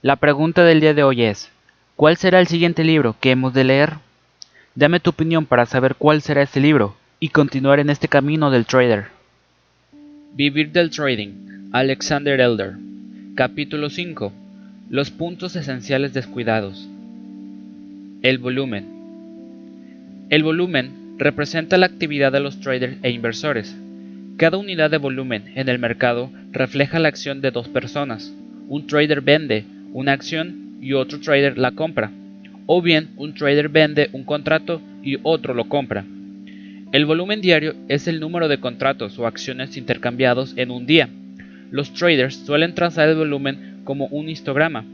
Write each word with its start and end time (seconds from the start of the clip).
La 0.00 0.14
pregunta 0.14 0.62
del 0.62 0.80
día 0.80 0.94
de 0.94 1.02
hoy 1.02 1.22
es, 1.22 1.50
¿cuál 1.96 2.16
será 2.16 2.38
el 2.38 2.46
siguiente 2.46 2.84
libro 2.84 3.16
que 3.20 3.32
hemos 3.32 3.52
de 3.52 3.64
leer? 3.64 3.94
Dame 4.76 5.00
tu 5.00 5.10
opinión 5.10 5.44
para 5.44 5.66
saber 5.66 5.96
cuál 5.96 6.22
será 6.22 6.42
ese 6.42 6.60
libro 6.60 6.94
y 7.18 7.30
continuar 7.30 7.80
en 7.80 7.90
este 7.90 8.06
camino 8.06 8.52
del 8.52 8.64
trader. 8.64 9.06
Vivir 10.34 10.70
del 10.70 10.90
Trading, 10.90 11.70
Alexander 11.72 12.38
Elder. 12.38 12.74
Capítulo 13.34 13.90
5. 13.90 14.32
Los 14.88 15.10
puntos 15.10 15.56
esenciales 15.56 16.14
descuidados. 16.14 16.88
El 18.22 18.38
volumen. 18.38 18.86
El 20.30 20.44
volumen 20.44 21.16
representa 21.18 21.76
la 21.76 21.86
actividad 21.86 22.30
de 22.30 22.38
los 22.38 22.60
traders 22.60 22.98
e 23.02 23.10
inversores. 23.10 23.76
Cada 24.36 24.58
unidad 24.58 24.92
de 24.92 24.98
volumen 24.98 25.50
en 25.56 25.68
el 25.68 25.80
mercado 25.80 26.30
refleja 26.52 27.00
la 27.00 27.08
acción 27.08 27.40
de 27.40 27.50
dos 27.50 27.66
personas. 27.66 28.32
Un 28.68 28.86
trader 28.86 29.22
vende 29.22 29.64
una 29.92 30.12
acción 30.12 30.76
y 30.80 30.92
otro 30.92 31.20
trader 31.20 31.58
la 31.58 31.72
compra. 31.72 32.10
O 32.66 32.82
bien 32.82 33.08
un 33.16 33.34
trader 33.34 33.68
vende 33.68 34.10
un 34.12 34.24
contrato 34.24 34.82
y 35.02 35.16
otro 35.22 35.54
lo 35.54 35.68
compra. 35.68 36.04
El 36.92 37.04
volumen 37.04 37.40
diario 37.40 37.74
es 37.88 38.08
el 38.08 38.20
número 38.20 38.48
de 38.48 38.58
contratos 38.58 39.18
o 39.18 39.26
acciones 39.26 39.76
intercambiados 39.76 40.54
en 40.56 40.70
un 40.70 40.86
día. 40.86 41.08
Los 41.70 41.92
traders 41.92 42.36
suelen 42.36 42.74
trazar 42.74 43.08
el 43.08 43.16
volumen 43.16 43.82
como 43.84 44.06
un 44.06 44.28
histograma, 44.28 44.84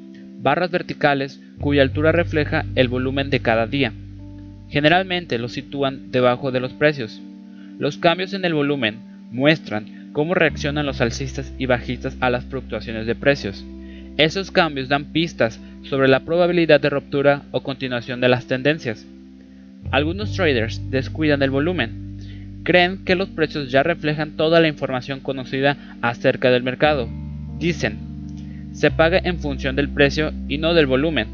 barras 0.42 0.70
verticales 0.70 1.40
cuya 1.60 1.82
altura 1.82 2.10
refleja 2.10 2.64
el 2.74 2.88
volumen 2.88 3.30
de 3.30 3.40
cada 3.40 3.66
día. 3.66 3.92
Generalmente 4.68 5.38
lo 5.38 5.48
sitúan 5.48 6.10
debajo 6.10 6.50
de 6.50 6.60
los 6.60 6.72
precios. 6.72 7.20
Los 7.78 7.96
cambios 7.96 8.34
en 8.34 8.44
el 8.44 8.54
volumen 8.54 8.98
muestran 9.30 10.10
cómo 10.12 10.34
reaccionan 10.34 10.86
los 10.86 11.00
alcistas 11.00 11.52
y 11.58 11.66
bajistas 11.66 12.16
a 12.20 12.30
las 12.30 12.44
fluctuaciones 12.44 13.06
de 13.06 13.14
precios. 13.14 13.64
Esos 14.16 14.52
cambios 14.52 14.88
dan 14.88 15.06
pistas 15.06 15.60
sobre 15.82 16.06
la 16.06 16.20
probabilidad 16.20 16.80
de 16.80 16.88
ruptura 16.88 17.42
o 17.50 17.64
continuación 17.64 18.20
de 18.20 18.28
las 18.28 18.46
tendencias. 18.46 19.04
Algunos 19.90 20.34
traders 20.34 20.80
descuidan 20.88 21.42
el 21.42 21.50
volumen. 21.50 22.18
Creen 22.62 23.04
que 23.04 23.16
los 23.16 23.28
precios 23.28 23.72
ya 23.72 23.82
reflejan 23.82 24.36
toda 24.36 24.60
la 24.60 24.68
información 24.68 25.18
conocida 25.18 25.96
acerca 26.00 26.52
del 26.52 26.62
mercado. 26.62 27.08
Dicen, 27.58 27.98
se 28.72 28.92
paga 28.92 29.18
en 29.18 29.40
función 29.40 29.74
del 29.74 29.88
precio 29.88 30.32
y 30.48 30.58
no 30.58 30.74
del 30.74 30.86
volumen. 30.86 31.26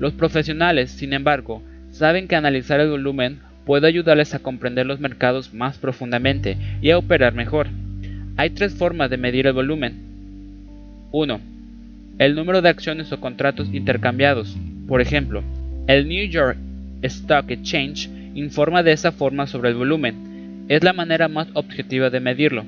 Los 0.00 0.12
profesionales, 0.12 0.90
sin 0.90 1.12
embargo, 1.12 1.62
saben 1.92 2.26
que 2.26 2.34
analizar 2.34 2.80
el 2.80 2.90
volumen 2.90 3.38
puede 3.64 3.86
ayudarles 3.86 4.34
a 4.34 4.40
comprender 4.40 4.86
los 4.86 4.98
mercados 4.98 5.54
más 5.54 5.78
profundamente 5.78 6.56
y 6.80 6.90
a 6.90 6.98
operar 6.98 7.32
mejor. 7.32 7.68
Hay 8.36 8.50
tres 8.50 8.74
formas 8.74 9.08
de 9.08 9.18
medir 9.18 9.46
el 9.46 9.52
volumen. 9.52 9.94
1 11.12 11.51
el 12.24 12.36
número 12.36 12.62
de 12.62 12.68
acciones 12.68 13.10
o 13.10 13.18
contratos 13.18 13.68
intercambiados. 13.72 14.56
Por 14.86 15.00
ejemplo, 15.00 15.42
el 15.88 16.06
New 16.06 16.28
York 16.28 16.56
Stock 17.02 17.50
Exchange 17.50 18.08
informa 18.34 18.84
de 18.84 18.92
esa 18.92 19.10
forma 19.10 19.48
sobre 19.48 19.70
el 19.70 19.74
volumen. 19.74 20.64
Es 20.68 20.84
la 20.84 20.92
manera 20.92 21.26
más 21.26 21.48
objetiva 21.54 22.10
de 22.10 22.20
medirlo. 22.20 22.64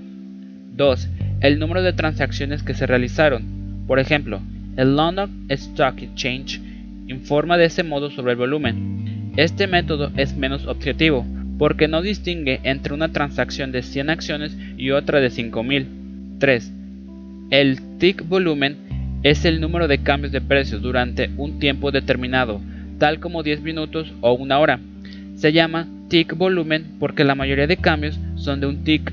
2. 0.75 1.08
El 1.41 1.60
número 1.60 1.82
de 1.82 1.92
transacciones 1.92 2.64
que 2.64 2.75
se 2.75 2.86
realizaron. 2.86 3.84
Por 3.86 4.00
ejemplo, 4.00 4.41
el 4.77 4.97
London 4.97 5.47
Stock 5.50 6.02
Exchange 6.02 6.60
informa 7.06 7.56
de 7.56 7.66
ese 7.66 7.84
modo 7.84 8.10
sobre 8.10 8.32
el 8.32 8.38
volumen. 8.38 9.32
Este 9.36 9.69
método 9.69 10.10
es 10.16 10.36
menos 10.36 10.66
objetivo 10.66 11.25
porque 11.58 11.86
no 11.86 12.02
distingue 12.02 12.58
entre 12.64 12.92
una 12.92 13.12
transacción 13.12 13.70
de 13.70 13.82
100 13.82 14.10
acciones 14.10 14.58
y 14.77 14.91
otra 14.91 15.20
de 15.20 15.30
5000. 15.30 15.86
3. 16.41 16.72
El 17.50 17.78
tick 17.98 18.27
volumen 18.27 18.78
es 19.25 19.47
el 19.47 19.58
número 19.58 19.89
de 19.89 20.03
cambios 20.03 20.33
de 20.33 20.42
precios 20.42 20.83
durante 20.83 21.30
un 21.39 21.58
tiempo 21.58 21.91
determinado, 21.91 22.61
tal 22.98 23.20
como 23.20 23.42
10 23.42 23.62
minutos 23.62 24.12
o 24.20 24.34
una 24.34 24.58
hora. 24.58 24.81
Se 25.34 25.50
llama 25.50 25.89
tick 26.08 26.36
volumen 26.36 26.97
porque 27.00 27.25
la 27.25 27.34
mayoría 27.34 27.66
de 27.66 27.78
cambios 27.78 28.21
son 28.37 28.60
de 28.60 28.66
un 28.66 28.84
tick. 28.84 29.12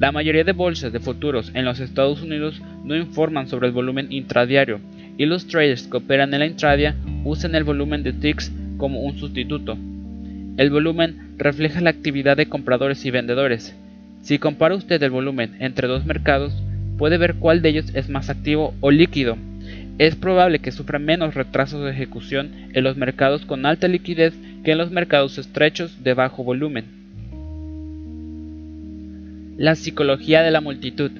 La 0.00 0.10
mayoría 0.10 0.42
de 0.42 0.52
bolsas 0.52 0.92
de 0.92 0.98
futuros 0.98 1.52
en 1.54 1.64
los 1.64 1.78
Estados 1.78 2.20
Unidos 2.20 2.60
no 2.82 2.96
informan 2.96 3.46
sobre 3.46 3.68
el 3.68 3.72
volumen 3.72 4.08
intradiario 4.10 4.80
y 5.16 5.24
los 5.26 5.46
traders 5.46 5.86
que 5.86 5.98
operan 5.98 6.34
en 6.34 6.40
la 6.40 6.46
intradia 6.46 6.96
usan 7.22 7.54
el 7.54 7.62
volumen 7.62 8.02
de 8.02 8.12
ticks 8.12 8.52
como 8.76 9.02
un 9.02 9.16
sustituto. 9.16 9.78
El 10.56 10.70
volumen 10.70 11.34
refleja 11.38 11.80
la 11.80 11.90
actividad 11.90 12.36
de 12.36 12.46
compradores 12.46 13.06
y 13.06 13.12
vendedores. 13.12 13.76
Si 14.20 14.40
compara 14.40 14.74
usted 14.74 15.00
el 15.00 15.10
volumen 15.10 15.54
entre 15.60 15.86
dos 15.86 16.04
mercados, 16.06 16.60
puede 16.98 17.18
ver 17.18 17.34
cuál 17.34 17.62
de 17.62 17.70
ellos 17.70 17.86
es 17.94 18.08
más 18.08 18.30
activo 18.30 18.74
o 18.80 18.90
líquido. 18.90 19.36
Es 19.98 20.16
probable 20.16 20.58
que 20.58 20.72
sufra 20.72 20.98
menos 20.98 21.34
retrasos 21.34 21.84
de 21.84 21.90
ejecución 21.90 22.50
en 22.72 22.84
los 22.84 22.96
mercados 22.96 23.44
con 23.44 23.64
alta 23.66 23.86
liquidez 23.88 24.34
que 24.64 24.72
en 24.72 24.78
los 24.78 24.90
mercados 24.90 25.38
estrechos 25.38 26.02
de 26.02 26.14
bajo 26.14 26.42
volumen. 26.42 26.84
La 29.56 29.76
psicología 29.76 30.42
de 30.42 30.50
la 30.50 30.60
multitud. 30.60 31.12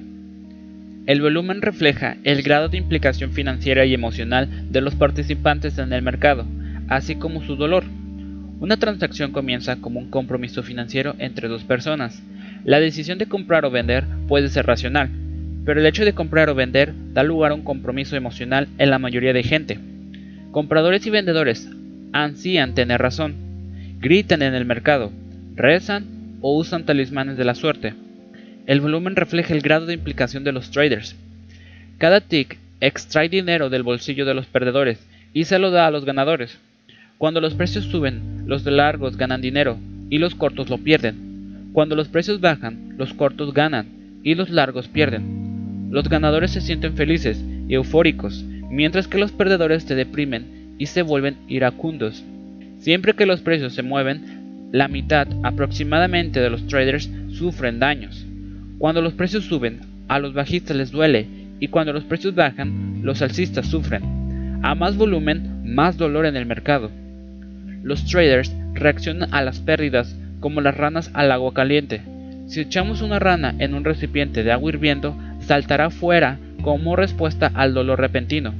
El 1.05 1.21
volumen 1.21 1.61
refleja 1.61 2.17
el 2.23 2.41
grado 2.41 2.67
de 2.67 2.77
implicación 2.77 3.31
financiera 3.31 3.85
y 3.85 3.93
emocional 3.93 4.49
de 4.71 4.81
los 4.81 4.95
participantes 4.95 5.77
en 5.77 5.93
el 5.93 6.01
mercado, 6.01 6.45
así 6.89 7.15
como 7.15 7.43
su 7.43 7.55
dolor. 7.55 7.85
Una 8.59 8.77
transacción 8.77 9.31
comienza 9.31 9.77
como 9.77 9.99
un 9.99 10.09
compromiso 10.09 10.63
financiero 10.63 11.15
entre 11.19 11.47
dos 11.47 11.63
personas. 11.63 12.21
La 12.63 12.79
decisión 12.79 13.19
de 13.19 13.27
comprar 13.27 13.65
o 13.65 13.71
vender 13.71 14.05
puede 14.27 14.49
ser 14.49 14.65
racional, 14.65 15.09
pero 15.65 15.79
el 15.79 15.85
hecho 15.85 16.05
de 16.05 16.13
comprar 16.13 16.49
o 16.49 16.55
vender 16.55 16.93
da 17.13 17.23
lugar 17.23 17.51
a 17.51 17.55
un 17.55 17.63
compromiso 17.63 18.15
emocional 18.15 18.67
en 18.77 18.89
la 18.91 18.99
mayoría 18.99 19.33
de 19.33 19.43
gente. 19.43 19.79
Compradores 20.51 21.05
y 21.05 21.09
vendedores 21.09 21.67
ansían 22.13 22.75
tener 22.75 23.01
razón, 23.01 23.35
gritan 23.99 24.41
en 24.41 24.53
el 24.53 24.65
mercado, 24.65 25.11
rezan 25.55 26.05
o 26.41 26.57
usan 26.57 26.85
talismanes 26.85 27.37
de 27.37 27.45
la 27.45 27.55
suerte. 27.55 27.93
El 28.67 28.79
volumen 28.79 29.15
refleja 29.15 29.53
el 29.53 29.61
grado 29.61 29.85
de 29.85 29.95
implicación 29.95 30.43
de 30.43 30.51
los 30.51 30.71
traders. 30.71 31.15
Cada 31.97 32.21
tick 32.21 32.57
extrae 32.79 33.29
dinero 33.29 33.69
del 33.69 33.83
bolsillo 33.83 34.25
de 34.25 34.33
los 34.33 34.45
perdedores 34.45 34.99
y 35.33 35.45
se 35.45 35.59
lo 35.59 35.71
da 35.71 35.87
a 35.87 35.91
los 35.91 36.05
ganadores. 36.05 36.57
Cuando 37.17 37.41
los 37.41 37.55
precios 37.55 37.85
suben, 37.85 38.43
los 38.45 38.65
largos 38.65 39.17
ganan 39.17 39.41
dinero 39.41 39.77
y 40.09 40.19
los 40.19 40.35
cortos 40.35 40.69
lo 40.69 40.77
pierden. 40.77 41.69
Cuando 41.73 41.95
los 41.95 42.07
precios 42.07 42.39
bajan, 42.39 42.95
los 42.97 43.13
cortos 43.13 43.53
ganan 43.53 43.87
y 44.23 44.35
los 44.35 44.49
largos 44.49 44.87
pierden. 44.87 45.44
Los 45.89 46.09
ganadores 46.09 46.51
se 46.51 46.61
sienten 46.61 46.95
felices 46.95 47.43
y 47.67 47.73
eufóricos, 47.75 48.43
mientras 48.69 49.07
que 49.07 49.17
los 49.17 49.31
perdedores 49.31 49.83
se 49.83 49.95
deprimen 49.95 50.75
y 50.77 50.87
se 50.87 51.01
vuelven 51.01 51.37
iracundos. 51.47 52.23
Siempre 52.79 53.13
que 53.13 53.25
los 53.25 53.41
precios 53.41 53.73
se 53.73 53.83
mueven, 53.83 54.69
la 54.71 54.87
mitad 54.87 55.27
aproximadamente 55.43 56.39
de 56.39 56.49
los 56.49 56.67
traders 56.67 57.09
sufren 57.29 57.79
daños. 57.79 58.25
Cuando 58.77 59.01
los 59.01 59.13
precios 59.13 59.45
suben, 59.45 59.79
a 60.07 60.19
los 60.19 60.33
bajistas 60.33 60.75
les 60.75 60.91
duele 60.91 61.27
y 61.59 61.69
cuando 61.69 61.93
los 61.93 62.03
precios 62.03 62.35
bajan, 62.35 62.99
los 63.03 63.21
alcistas 63.21 63.67
sufren. 63.67 64.03
A 64.63 64.75
más 64.75 64.97
volumen, 64.97 65.61
más 65.63 65.97
dolor 65.97 66.25
en 66.25 66.35
el 66.35 66.45
mercado. 66.45 66.91
Los 67.83 68.05
traders 68.05 68.53
reaccionan 68.73 69.33
a 69.33 69.41
las 69.41 69.59
pérdidas 69.59 70.17
como 70.39 70.61
las 70.61 70.75
ranas 70.75 71.09
al 71.13 71.31
agua 71.31 71.53
caliente. 71.53 72.01
Si 72.47 72.59
echamos 72.59 73.01
una 73.01 73.19
rana 73.19 73.55
en 73.59 73.73
un 73.73 73.83
recipiente 73.83 74.43
de 74.43 74.51
agua 74.51 74.71
hirviendo, 74.71 75.15
saltará 75.45 75.89
fuera 75.89 76.39
como 76.61 76.95
respuesta 76.95 77.51
al 77.53 77.73
dolor 77.73 77.99
repentino. 77.99 78.53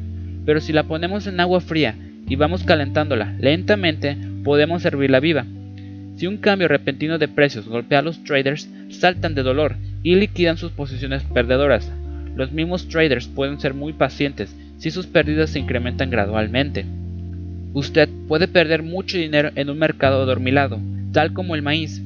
Pero 0.45 0.61
si 0.61 0.73
la 0.73 0.83
ponemos 0.83 1.27
en 1.27 1.39
agua 1.39 1.59
fría 1.61 1.95
y 2.27 2.35
vamos 2.35 2.63
calentándola 2.63 3.35
lentamente, 3.39 4.17
podemos 4.43 4.83
servirla 4.83 5.19
viva. 5.19 5.45
Si 6.15 6.27
un 6.27 6.37
cambio 6.37 6.67
repentino 6.67 7.17
de 7.17 7.27
precios 7.27 7.67
golpea 7.67 7.99
a 7.99 8.01
los 8.01 8.23
traders, 8.23 8.69
saltan 8.89 9.35
de 9.35 9.43
dolor 9.43 9.75
y 10.03 10.15
liquidan 10.15 10.57
sus 10.57 10.71
posiciones 10.71 11.23
perdedoras. 11.23 11.91
Los 12.35 12.51
mismos 12.51 12.87
traders 12.87 13.27
pueden 13.27 13.59
ser 13.59 13.73
muy 13.73 13.93
pacientes 13.93 14.55
si 14.77 14.91
sus 14.91 15.07
pérdidas 15.07 15.49
se 15.49 15.59
incrementan 15.59 16.09
gradualmente. 16.09 16.85
Usted 17.73 18.07
puede 18.27 18.47
perder 18.47 18.83
mucho 18.83 19.17
dinero 19.17 19.49
en 19.55 19.69
un 19.69 19.79
mercado 19.79 20.21
adormilado, 20.21 20.79
tal 21.11 21.33
como 21.33 21.55
el 21.55 21.61
maíz, 21.61 22.01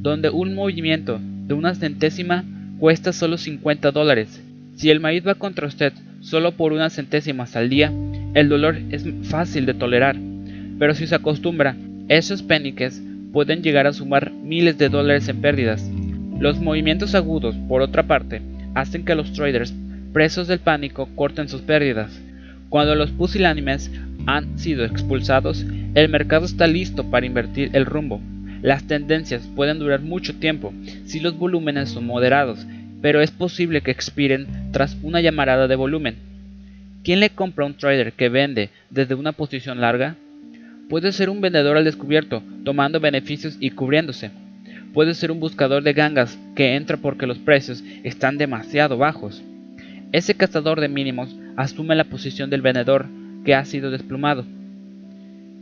donde 0.00 0.30
un 0.30 0.54
movimiento 0.54 1.20
de 1.46 1.54
una 1.54 1.74
centésima 1.74 2.44
cuesta 2.82 3.12
solo 3.12 3.38
50 3.38 3.92
dólares. 3.92 4.42
Si 4.74 4.90
el 4.90 4.98
maíz 4.98 5.24
va 5.24 5.36
contra 5.36 5.68
usted 5.68 5.92
solo 6.18 6.50
por 6.56 6.72
unas 6.72 6.92
centésimas 6.92 7.54
al 7.54 7.68
día, 7.68 7.92
el 8.34 8.48
dolor 8.48 8.76
es 8.90 9.06
fácil 9.22 9.66
de 9.66 9.74
tolerar. 9.74 10.16
Pero 10.80 10.92
si 10.92 11.06
se 11.06 11.14
acostumbra, 11.14 11.76
esos 12.08 12.42
peniques 12.42 13.00
pueden 13.32 13.62
llegar 13.62 13.86
a 13.86 13.92
sumar 13.92 14.32
miles 14.32 14.78
de 14.78 14.88
dólares 14.88 15.28
en 15.28 15.40
pérdidas. 15.40 15.88
Los 16.40 16.58
movimientos 16.58 17.14
agudos, 17.14 17.54
por 17.68 17.82
otra 17.82 18.02
parte, 18.08 18.42
hacen 18.74 19.04
que 19.04 19.14
los 19.14 19.32
traders 19.32 19.72
presos 20.12 20.48
del 20.48 20.58
pánico 20.58 21.08
corten 21.14 21.48
sus 21.48 21.60
pérdidas. 21.60 22.20
Cuando 22.68 22.96
los 22.96 23.12
pusilánimes 23.12 23.92
han 24.26 24.58
sido 24.58 24.84
expulsados, 24.84 25.64
el 25.94 26.08
mercado 26.08 26.46
está 26.46 26.66
listo 26.66 27.08
para 27.12 27.26
invertir 27.26 27.70
el 27.74 27.86
rumbo. 27.86 28.20
Las 28.62 28.84
tendencias 28.84 29.48
pueden 29.56 29.80
durar 29.80 30.02
mucho 30.02 30.36
tiempo 30.36 30.72
si 31.04 31.18
los 31.18 31.36
volúmenes 31.36 31.88
son 31.90 32.06
moderados, 32.06 32.64
pero 33.02 33.20
es 33.20 33.32
posible 33.32 33.82
que 33.82 33.90
expiren 33.90 34.70
tras 34.70 34.96
una 35.02 35.20
llamarada 35.20 35.68
de 35.68 35.76
volumen. 35.76 36.16
¿Quién 37.02 37.18
le 37.18 37.30
compra 37.30 37.64
a 37.64 37.68
un 37.68 37.76
trader 37.76 38.12
que 38.12 38.28
vende 38.28 38.70
desde 38.88 39.16
una 39.16 39.32
posición 39.32 39.80
larga? 39.80 40.14
Puede 40.88 41.10
ser 41.10 41.28
un 41.28 41.40
vendedor 41.40 41.76
al 41.76 41.84
descubierto, 41.84 42.42
tomando 42.64 43.00
beneficios 43.00 43.56
y 43.58 43.70
cubriéndose. 43.70 44.30
Puede 44.94 45.14
ser 45.14 45.32
un 45.32 45.40
buscador 45.40 45.82
de 45.82 45.94
gangas 45.94 46.38
que 46.54 46.76
entra 46.76 46.96
porque 46.96 47.26
los 47.26 47.38
precios 47.38 47.82
están 48.04 48.38
demasiado 48.38 48.96
bajos. 48.96 49.42
Ese 50.12 50.34
cazador 50.34 50.80
de 50.80 50.88
mínimos 50.88 51.34
asume 51.56 51.96
la 51.96 52.04
posición 52.04 52.50
del 52.50 52.62
vendedor 52.62 53.06
que 53.44 53.54
ha 53.54 53.64
sido 53.64 53.90
desplumado. 53.90 54.44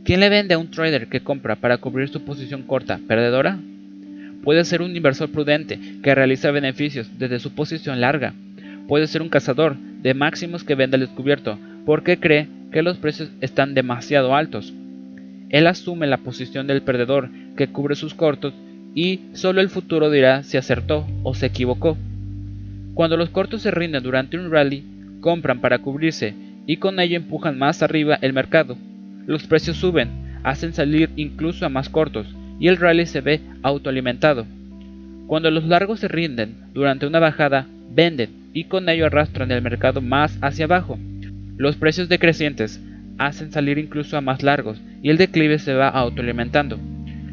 ¿Quién 0.03 0.19
le 0.19 0.29
vende 0.29 0.53
a 0.53 0.57
un 0.59 0.69
trader 0.69 1.07
que 1.07 1.21
compra 1.21 1.55
para 1.55 1.77
cubrir 1.77 2.09
su 2.09 2.23
posición 2.23 2.63
corta, 2.63 2.99
perdedora? 3.07 3.57
Puede 4.43 4.65
ser 4.65 4.81
un 4.81 4.95
inversor 4.95 5.29
prudente 5.29 5.79
que 6.01 6.15
realiza 6.15 6.49
beneficios 6.51 7.09
desde 7.19 7.39
su 7.39 7.53
posición 7.53 8.01
larga. 8.01 8.33
Puede 8.87 9.05
ser 9.07 9.21
un 9.21 9.29
cazador 9.29 9.77
de 9.77 10.15
máximos 10.15 10.63
que 10.63 10.73
vende 10.75 10.95
al 10.95 11.01
descubierto 11.01 11.59
porque 11.85 12.17
cree 12.17 12.47
que 12.71 12.81
los 12.81 12.97
precios 12.97 13.29
están 13.41 13.75
demasiado 13.75 14.35
altos. 14.35 14.73
Él 15.49 15.67
asume 15.67 16.07
la 16.07 16.17
posición 16.17 16.65
del 16.65 16.81
perdedor 16.81 17.29
que 17.55 17.67
cubre 17.67 17.95
sus 17.95 18.15
cortos 18.15 18.53
y 18.95 19.19
solo 19.33 19.61
el 19.61 19.69
futuro 19.69 20.09
dirá 20.09 20.43
si 20.43 20.57
acertó 20.57 21.05
o 21.23 21.35
se 21.35 21.47
equivocó. 21.47 21.97
Cuando 22.95 23.17
los 23.17 23.29
cortos 23.29 23.61
se 23.61 23.71
rinden 23.71 24.03
durante 24.03 24.37
un 24.37 24.51
rally, 24.51 24.83
compran 25.19 25.61
para 25.61 25.79
cubrirse 25.79 26.33
y 26.65 26.77
con 26.77 26.99
ello 26.99 27.15
empujan 27.15 27.59
más 27.59 27.83
arriba 27.83 28.17
el 28.21 28.33
mercado. 28.33 28.75
Los 29.27 29.43
precios 29.43 29.77
suben, 29.77 30.09
hacen 30.43 30.73
salir 30.73 31.11
incluso 31.15 31.65
a 31.65 31.69
más 31.69 31.89
cortos 31.89 32.27
y 32.61 32.67
el 32.67 32.77
rally 32.77 33.07
se 33.07 33.19
ve 33.21 33.41
autoalimentado. 33.63 34.45
Cuando 35.25 35.49
los 35.49 35.65
largos 35.65 35.99
se 35.99 36.07
rinden 36.07 36.55
durante 36.73 37.07
una 37.07 37.19
bajada, 37.19 37.67
venden 37.91 38.29
y 38.53 38.65
con 38.65 38.87
ello 38.87 39.07
arrastran 39.07 39.51
el 39.51 39.63
mercado 39.63 39.99
más 39.99 40.37
hacia 40.41 40.65
abajo. 40.65 40.99
Los 41.57 41.75
precios 41.75 42.07
decrecientes 42.07 42.79
hacen 43.17 43.51
salir 43.51 43.79
incluso 43.79 44.15
a 44.15 44.21
más 44.21 44.43
largos 44.43 44.79
y 45.01 45.09
el 45.09 45.17
declive 45.17 45.57
se 45.57 45.73
va 45.73 45.89
autoalimentando. 45.89 46.79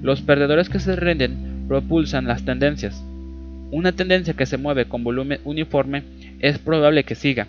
Los 0.03 0.23
perdedores 0.23 0.71
que 0.71 0.81
se 0.81 0.97
rinden 0.97 1.67
propulsan 1.69 2.27
las 2.27 2.45
tendencias. 2.47 3.05
Una 3.71 3.93
tendencia 3.93 4.33
que 4.33 4.47
se 4.47 4.57
mueve 4.57 4.87
con 4.87 5.05
volumen 5.05 5.41
uniforme 5.45 6.05
es 6.41 6.59
probable 6.59 7.05
que 7.05 7.15
siga. 7.15 7.49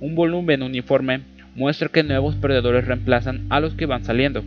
Un 0.00 0.14
volumen 0.14 0.62
uniforme 0.62 1.20
muestra 1.54 1.90
que 1.90 2.02
nuevos 2.02 2.36
perdedores 2.36 2.86
reemplazan 2.86 3.44
a 3.50 3.60
los 3.60 3.74
que 3.74 3.84
van 3.84 4.04
saliendo. 4.04 4.42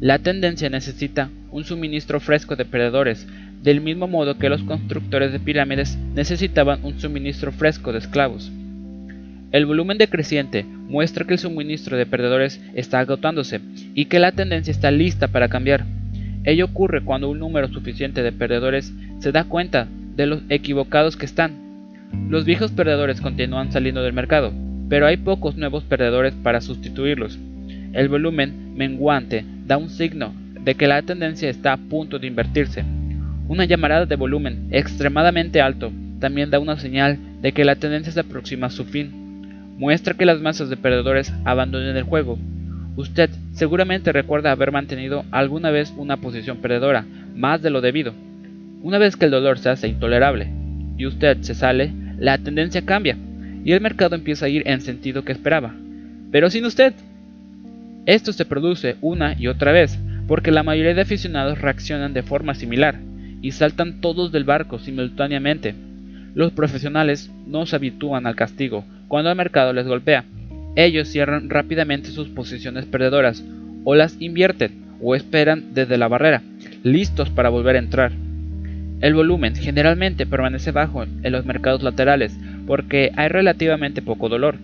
La 0.00 0.18
tendencia 0.18 0.68
necesita 0.68 1.30
un 1.50 1.64
suministro 1.64 2.20
fresco 2.20 2.54
de 2.54 2.66
perdedores, 2.66 3.26
del 3.62 3.80
mismo 3.80 4.06
modo 4.06 4.36
que 4.36 4.50
los 4.50 4.62
constructores 4.62 5.32
de 5.32 5.40
pirámides 5.40 5.96
necesitaban 6.14 6.84
un 6.84 7.00
suministro 7.00 7.50
fresco 7.50 7.92
de 7.92 8.00
esclavos. 8.00 8.52
El 9.52 9.64
volumen 9.64 9.96
decreciente 9.96 10.64
muestra 10.64 11.24
que 11.24 11.32
el 11.32 11.38
suministro 11.38 11.96
de 11.96 12.04
perdedores 12.04 12.60
está 12.74 12.98
agotándose 12.98 13.62
y 13.94 14.04
que 14.04 14.18
la 14.18 14.32
tendencia 14.32 14.70
está 14.70 14.90
lista 14.90 15.28
para 15.28 15.48
cambiar. 15.48 15.86
Ello 16.44 16.66
ocurre 16.66 17.02
cuando 17.02 17.30
un 17.30 17.38
número 17.38 17.66
suficiente 17.68 18.22
de 18.22 18.32
perdedores 18.32 18.92
se 19.20 19.32
da 19.32 19.44
cuenta 19.44 19.88
de 20.14 20.26
los 20.26 20.42
equivocados 20.50 21.16
que 21.16 21.24
están. 21.24 21.54
Los 22.28 22.44
viejos 22.44 22.70
perdedores 22.70 23.22
continúan 23.22 23.72
saliendo 23.72 24.02
del 24.02 24.12
mercado, 24.12 24.52
pero 24.90 25.06
hay 25.06 25.16
pocos 25.16 25.56
nuevos 25.56 25.84
perdedores 25.84 26.34
para 26.34 26.60
sustituirlos. 26.60 27.38
El 27.92 28.08
volumen 28.08 28.74
menguante 28.76 29.44
da 29.66 29.76
un 29.76 29.88
signo 29.88 30.32
de 30.60 30.74
que 30.74 30.86
la 30.86 31.02
tendencia 31.02 31.48
está 31.48 31.72
a 31.72 31.76
punto 31.76 32.18
de 32.18 32.26
invertirse. 32.26 32.84
Una 33.48 33.64
llamarada 33.64 34.06
de 34.06 34.16
volumen 34.16 34.68
extremadamente 34.70 35.60
alto 35.60 35.92
también 36.18 36.50
da 36.50 36.58
una 36.58 36.78
señal 36.78 37.18
de 37.40 37.52
que 37.52 37.64
la 37.64 37.76
tendencia 37.76 38.12
se 38.12 38.20
aproxima 38.20 38.66
a 38.66 38.70
su 38.70 38.84
fin. 38.84 39.10
Muestra 39.78 40.14
que 40.14 40.26
las 40.26 40.40
masas 40.40 40.68
de 40.68 40.76
perdedores 40.76 41.32
abandonen 41.44 41.96
el 41.96 42.02
juego. 42.02 42.38
Usted 42.96 43.30
seguramente 43.52 44.10
recuerda 44.10 44.50
haber 44.50 44.72
mantenido 44.72 45.24
alguna 45.30 45.70
vez 45.70 45.92
una 45.96 46.16
posición 46.16 46.58
perdedora, 46.58 47.04
más 47.34 47.62
de 47.62 47.70
lo 47.70 47.80
debido. 47.80 48.14
Una 48.82 48.98
vez 48.98 49.16
que 49.16 49.26
el 49.26 49.30
dolor 49.30 49.58
se 49.58 49.68
hace 49.68 49.88
intolerable 49.88 50.48
y 50.96 51.06
usted 51.06 51.38
se 51.42 51.54
sale, 51.54 51.92
la 52.18 52.38
tendencia 52.38 52.82
cambia 52.82 53.16
y 53.64 53.72
el 53.72 53.80
mercado 53.80 54.14
empieza 54.14 54.46
a 54.46 54.48
ir 54.48 54.62
en 54.66 54.80
sentido 54.80 55.24
que 55.24 55.32
esperaba. 55.32 55.74
Pero 56.30 56.50
sin 56.50 56.64
usted. 56.64 56.94
Esto 58.06 58.32
se 58.32 58.44
produce 58.44 58.96
una 59.00 59.34
y 59.38 59.48
otra 59.48 59.72
vez, 59.72 59.98
porque 60.28 60.52
la 60.52 60.62
mayoría 60.62 60.94
de 60.94 61.02
aficionados 61.02 61.60
reaccionan 61.60 62.14
de 62.14 62.22
forma 62.22 62.54
similar 62.54 63.00
y 63.42 63.50
saltan 63.52 64.00
todos 64.00 64.32
del 64.32 64.44
barco 64.44 64.78
simultáneamente. 64.78 65.74
Los 66.34 66.52
profesionales 66.52 67.30
no 67.46 67.66
se 67.66 67.76
habitúan 67.76 68.26
al 68.26 68.36
castigo 68.36 68.84
cuando 69.08 69.30
el 69.30 69.36
mercado 69.36 69.72
les 69.72 69.86
golpea. 69.86 70.24
Ellos 70.76 71.08
cierran 71.08 71.50
rápidamente 71.50 72.10
sus 72.10 72.28
posiciones 72.28 72.84
perdedoras 72.86 73.42
o 73.84 73.94
las 73.94 74.16
invierten 74.20 74.84
o 75.02 75.14
esperan 75.14 75.74
desde 75.74 75.98
la 75.98 76.08
barrera, 76.08 76.42
listos 76.82 77.30
para 77.30 77.48
volver 77.48 77.76
a 77.76 77.80
entrar. 77.80 78.12
El 79.00 79.14
volumen 79.14 79.54
generalmente 79.56 80.26
permanece 80.26 80.70
bajo 80.70 81.02
en 81.02 81.32
los 81.32 81.44
mercados 81.44 81.82
laterales 81.82 82.36
porque 82.66 83.10
hay 83.16 83.28
relativamente 83.28 84.00
poco 84.00 84.28
dolor. 84.28 84.56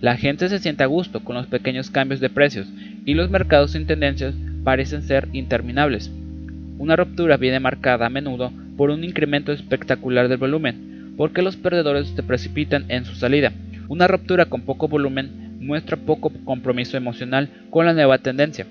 La 0.00 0.16
gente 0.16 0.48
se 0.48 0.60
siente 0.60 0.84
a 0.84 0.86
gusto 0.86 1.24
con 1.24 1.34
los 1.34 1.46
pequeños 1.46 1.90
cambios 1.90 2.20
de 2.20 2.30
precios 2.30 2.68
y 3.04 3.14
los 3.14 3.30
mercados 3.30 3.72
sin 3.72 3.86
tendencias 3.86 4.34
parecen 4.62 5.02
ser 5.02 5.28
interminables. 5.32 6.10
Una 6.78 6.94
ruptura 6.94 7.36
viene 7.36 7.58
marcada 7.58 8.06
a 8.06 8.10
menudo 8.10 8.52
por 8.76 8.90
un 8.90 9.02
incremento 9.02 9.50
espectacular 9.50 10.28
del 10.28 10.38
volumen, 10.38 11.14
porque 11.16 11.42
los 11.42 11.56
perdedores 11.56 12.08
se 12.08 12.22
precipitan 12.22 12.84
en 12.88 13.04
su 13.04 13.16
salida. 13.16 13.52
Una 13.88 14.06
ruptura 14.06 14.44
con 14.44 14.60
poco 14.60 14.86
volumen 14.86 15.58
muestra 15.60 15.96
poco 15.96 16.30
compromiso 16.44 16.96
emocional 16.96 17.48
con 17.70 17.84
la 17.84 17.92
nueva 17.92 18.18
tendencia. 18.18 18.66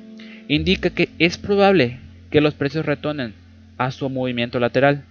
Indica 0.48 0.90
que 0.90 1.10
es 1.20 1.38
probable 1.38 2.00
que 2.32 2.40
los 2.40 2.54
precios 2.54 2.86
retornen 2.86 3.34
a 3.78 3.92
su 3.92 4.10
movimiento 4.10 4.62
lateral. 4.62 5.04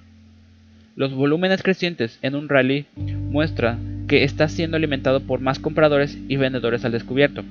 Los 0.96 1.12
volúmenes 1.12 1.62
crecientes 1.62 2.18
en 2.22 2.34
un 2.34 2.48
rally 2.48 2.86
muestran 3.30 3.85
que 4.08 4.24
está 4.24 4.48
siendo 4.48 4.76
alimentado 4.76 5.20
por 5.20 5.40
más 5.40 5.58
compradores 5.58 6.18
y 6.28 6.36
vendedores 6.36 6.84
al 6.84 6.92
descubierto. 6.92 7.42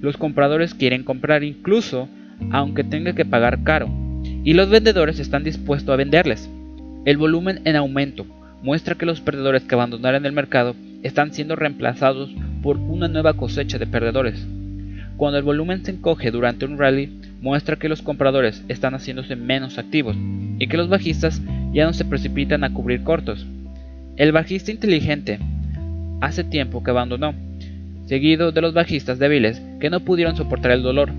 Los 0.00 0.16
compradores 0.16 0.74
quieren 0.74 1.02
comprar 1.02 1.44
incluso 1.44 2.08
aunque 2.50 2.84
tenga 2.84 3.14
que 3.14 3.24
pagar 3.24 3.62
caro, 3.62 3.88
y 4.44 4.54
los 4.54 4.68
vendedores 4.68 5.20
están 5.20 5.44
dispuestos 5.44 5.92
a 5.92 5.96
venderles. 5.96 6.50
El 7.04 7.16
volumen 7.16 7.60
en 7.64 7.76
aumento 7.76 8.26
muestra 8.62 8.94
que 8.94 9.06
los 9.06 9.20
perdedores 9.20 9.62
que 9.62 9.74
abandonaron 9.74 10.26
el 10.26 10.32
mercado 10.32 10.74
están 11.02 11.32
siendo 11.32 11.54
reemplazados 11.54 12.34
por 12.62 12.78
una 12.78 13.08
nueva 13.08 13.34
cosecha 13.34 13.78
de 13.78 13.86
perdedores. 13.86 14.46
Cuando 15.16 15.38
el 15.38 15.44
volumen 15.44 15.84
se 15.84 15.92
encoge 15.92 16.30
durante 16.30 16.64
un 16.64 16.78
rally, 16.78 17.20
muestra 17.40 17.76
que 17.76 17.88
los 17.88 18.02
compradores 18.02 18.64
están 18.68 18.94
haciéndose 18.94 19.36
menos 19.36 19.78
activos 19.78 20.16
y 20.58 20.66
que 20.66 20.76
los 20.76 20.88
bajistas 20.88 21.40
ya 21.72 21.84
no 21.84 21.92
se 21.92 22.04
precipitan 22.04 22.64
a 22.64 22.72
cubrir 22.72 23.02
cortos. 23.02 23.46
El 24.16 24.32
bajista 24.32 24.70
inteligente 24.70 25.38
hace 26.20 26.44
tiempo 26.44 26.82
que 26.82 26.90
abandonó, 26.90 27.34
seguido 28.06 28.52
de 28.52 28.60
los 28.60 28.74
bajistas 28.74 29.18
débiles 29.18 29.62
que 29.80 29.90
no 29.90 30.00
pudieron 30.00 30.36
soportar 30.36 30.72
el 30.72 30.82
dolor. 30.82 31.10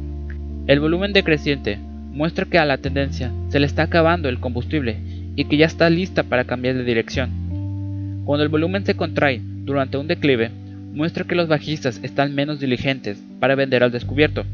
El 0.68 0.80
volumen 0.80 1.14
decreciente 1.14 1.78
muestra 2.12 2.46
que 2.46 2.58
a 2.58 2.66
la 2.66 2.78
tendencia 2.78 3.32
se 3.50 3.60
le 3.60 3.66
está 3.66 3.84
acabando 3.84 4.30
el 4.30 4.40
combustible 4.40 4.98
y 5.36 5.46
que 5.46 5.58
ya 5.58 5.66
está 5.66 5.90
lista 5.90 6.24
para 6.24 6.46
cambiar 6.46 6.76
de 6.76 6.84
dirección. 6.84 8.24
Cuando 8.26 8.44
el 8.44 8.50
volumen 8.50 8.86
se 8.86 8.96
contrae 8.96 9.42
durante 9.44 9.98
un 9.98 10.08
declive, 10.08 10.50
muestra 10.94 11.26
que 11.26 11.36
los 11.36 11.48
bajistas 11.48 12.00
están 12.04 12.34
menos 12.34 12.60
diligentes 12.60 13.22
para 13.40 13.56
vender 13.56 13.84
al 13.84 13.92
descubierto 13.92 14.46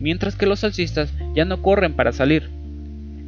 mientras 0.00 0.36
que 0.36 0.46
los 0.46 0.64
alcistas 0.64 1.12
ya 1.34 1.44
no 1.44 1.62
corren 1.62 1.94
para 1.94 2.12
salir. 2.12 2.48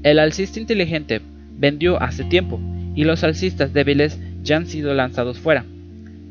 El 0.03 0.19
alcista 0.19 0.61
inteligente 0.61 1.21
vendió 1.59 2.01
hace 2.01 2.25
tiempo 2.25 2.61
y 2.95 3.05
los 3.05 3.23
alcistas 3.25 3.73
débiles 3.73 4.19
ya 4.43 4.57
han 4.57 4.67
sido 4.67 4.95
lanzados 4.95 5.39
fuera. 5.39 5.65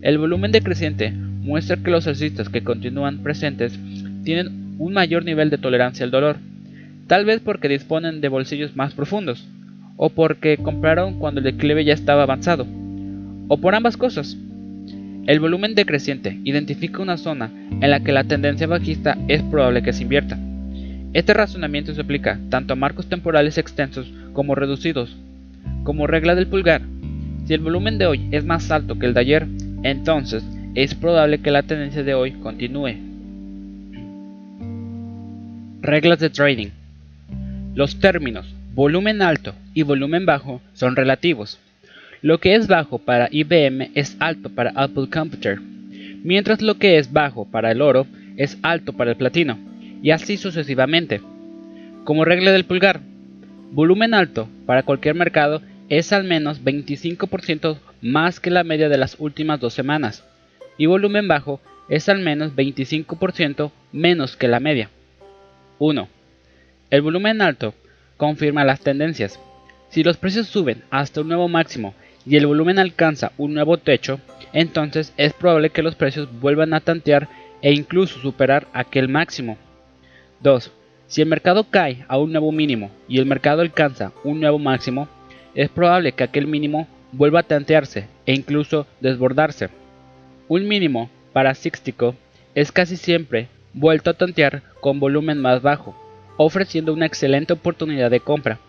El 0.01 0.17
volumen 0.17 0.51
decreciente 0.51 1.11
muestra 1.11 1.77
que 1.77 1.91
los 1.91 2.07
alcistas 2.07 2.47
que 2.47 2.63
continúan 2.63 3.19
presentes 3.19 3.77
tienen 4.23 4.75
un 4.77 4.93
mayor 4.93 5.25
nivel 5.25 5.49
de 5.49 5.57
tolerancia 5.57 6.05
al 6.05 6.11
dolor, 6.11 6.37
tal 7.07 7.25
vez 7.25 7.41
porque 7.41 7.67
disponen 7.67 8.21
de 8.21 8.29
bolsillos 8.29 8.75
más 8.75 8.93
profundos, 8.93 9.45
o 9.97 10.09
porque 10.09 10.57
compraron 10.57 11.19
cuando 11.19 11.39
el 11.39 11.45
declive 11.45 11.83
ya 11.83 11.93
estaba 11.93 12.23
avanzado, 12.23 12.65
o 13.49 13.57
por 13.57 13.75
ambas 13.75 13.97
cosas. 13.97 14.37
El 15.27 15.41
volumen 15.41 15.75
decreciente 15.75 16.39
identifica 16.45 17.01
una 17.01 17.17
zona 17.17 17.51
en 17.69 17.89
la 17.91 17.99
que 17.99 18.13
la 18.13 18.23
tendencia 18.23 18.67
bajista 18.67 19.17
es 19.27 19.43
probable 19.43 19.83
que 19.83 19.91
se 19.91 20.03
invierta. 20.03 20.39
Este 21.13 21.33
razonamiento 21.33 21.93
se 21.93 22.01
aplica 22.01 22.39
tanto 22.49 22.73
a 22.73 22.77
marcos 22.77 23.07
temporales 23.07 23.57
extensos 23.57 24.11
como 24.31 24.55
reducidos. 24.55 25.17
Como 25.83 26.07
regla 26.07 26.35
del 26.35 26.47
pulgar, 26.47 26.81
si 27.45 27.53
el 27.53 27.61
volumen 27.61 27.97
de 27.97 28.05
hoy 28.05 28.27
es 28.31 28.45
más 28.45 28.71
alto 28.71 28.97
que 28.97 29.07
el 29.07 29.13
de 29.13 29.19
ayer, 29.19 29.47
entonces 29.83 30.43
es 30.75 30.95
probable 30.95 31.39
que 31.39 31.51
la 31.51 31.63
tendencia 31.63 32.03
de 32.03 32.13
hoy 32.13 32.31
continúe. 32.33 32.95
Reglas 35.81 36.19
de 36.19 36.29
trading. 36.29 36.69
Los 37.75 37.99
términos 37.99 38.53
volumen 38.73 39.21
alto 39.21 39.53
y 39.73 39.83
volumen 39.83 40.25
bajo 40.25 40.61
son 40.73 40.95
relativos. 40.95 41.59
Lo 42.21 42.39
que 42.39 42.55
es 42.55 42.67
bajo 42.67 42.99
para 42.99 43.29
IBM 43.31 43.91
es 43.95 44.15
alto 44.19 44.49
para 44.49 44.71
Apple 44.75 45.07
Computer, 45.11 45.59
mientras 46.23 46.61
lo 46.61 46.77
que 46.77 46.97
es 46.97 47.11
bajo 47.11 47.45
para 47.45 47.71
el 47.71 47.81
oro 47.81 48.07
es 48.37 48.57
alto 48.61 48.93
para 48.93 49.11
el 49.11 49.17
platino, 49.17 49.57
y 50.03 50.11
así 50.11 50.37
sucesivamente. 50.37 51.21
Como 52.03 52.25
regla 52.25 52.51
del 52.51 52.65
pulgar, 52.65 53.01
volumen 53.71 54.13
alto 54.13 54.47
para 54.65 54.83
cualquier 54.83 55.15
mercado 55.15 55.61
es 55.89 56.13
al 56.13 56.23
menos 56.23 56.63
25% 56.63 57.77
más 58.01 58.39
que 58.39 58.49
la 58.49 58.63
media 58.63 58.89
de 58.89 58.97
las 58.97 59.15
últimas 59.19 59.59
dos 59.59 59.73
semanas, 59.73 60.23
y 60.77 60.85
volumen 60.85 61.27
bajo 61.27 61.59
es 61.89 62.07
al 62.07 62.19
menos 62.19 62.55
25% 62.55 63.71
menos 63.91 64.35
que 64.37 64.47
la 64.47 64.59
media. 64.59 64.89
1. 65.79 66.07
El 66.91 67.01
volumen 67.01 67.41
alto 67.41 67.73
confirma 68.17 68.63
las 68.63 68.81
tendencias. 68.81 69.39
Si 69.89 70.03
los 70.03 70.17
precios 70.17 70.47
suben 70.47 70.83
hasta 70.91 71.21
un 71.21 71.27
nuevo 71.27 71.47
máximo 71.47 71.93
y 72.25 72.35
el 72.35 72.45
volumen 72.45 72.79
alcanza 72.79 73.31
un 73.37 73.53
nuevo 73.53 73.77
techo, 73.77 74.19
entonces 74.53 75.13
es 75.17 75.33
probable 75.33 75.71
que 75.71 75.83
los 75.83 75.95
precios 75.95 76.29
vuelvan 76.39 76.73
a 76.73 76.81
tantear 76.81 77.27
e 77.61 77.73
incluso 77.73 78.19
superar 78.19 78.67
aquel 78.73 79.09
máximo. 79.09 79.57
2. 80.41 80.71
Si 81.07 81.21
el 81.21 81.27
mercado 81.27 81.65
cae 81.69 82.05
a 82.07 82.17
un 82.17 82.31
nuevo 82.31 82.51
mínimo 82.51 82.91
y 83.07 83.19
el 83.19 83.25
mercado 83.25 83.61
alcanza 83.61 84.11
un 84.23 84.39
nuevo 84.39 84.59
máximo, 84.59 85.07
es 85.55 85.69
probable 85.69 86.11
que 86.11 86.23
aquel 86.23 86.45
mínimo 86.45 86.87
vuelva 87.11 87.41
a 87.41 87.43
tantearse 87.43 88.07
e 88.25 88.33
incluso 88.33 88.87
desbordarse. 89.01 89.69
Un 90.47 90.67
mínimo 90.67 91.09
parasístico 91.33 92.15
es 92.55 92.71
casi 92.71 92.97
siempre 92.97 93.47
vuelto 93.73 94.09
a 94.09 94.13
tantear 94.13 94.63
con 94.81 94.99
volumen 94.99 95.39
más 95.39 95.61
bajo, 95.61 95.95
ofreciendo 96.37 96.93
una 96.93 97.05
excelente 97.05 97.53
oportunidad 97.53 98.09
de 98.11 98.19
compra. 98.19 98.59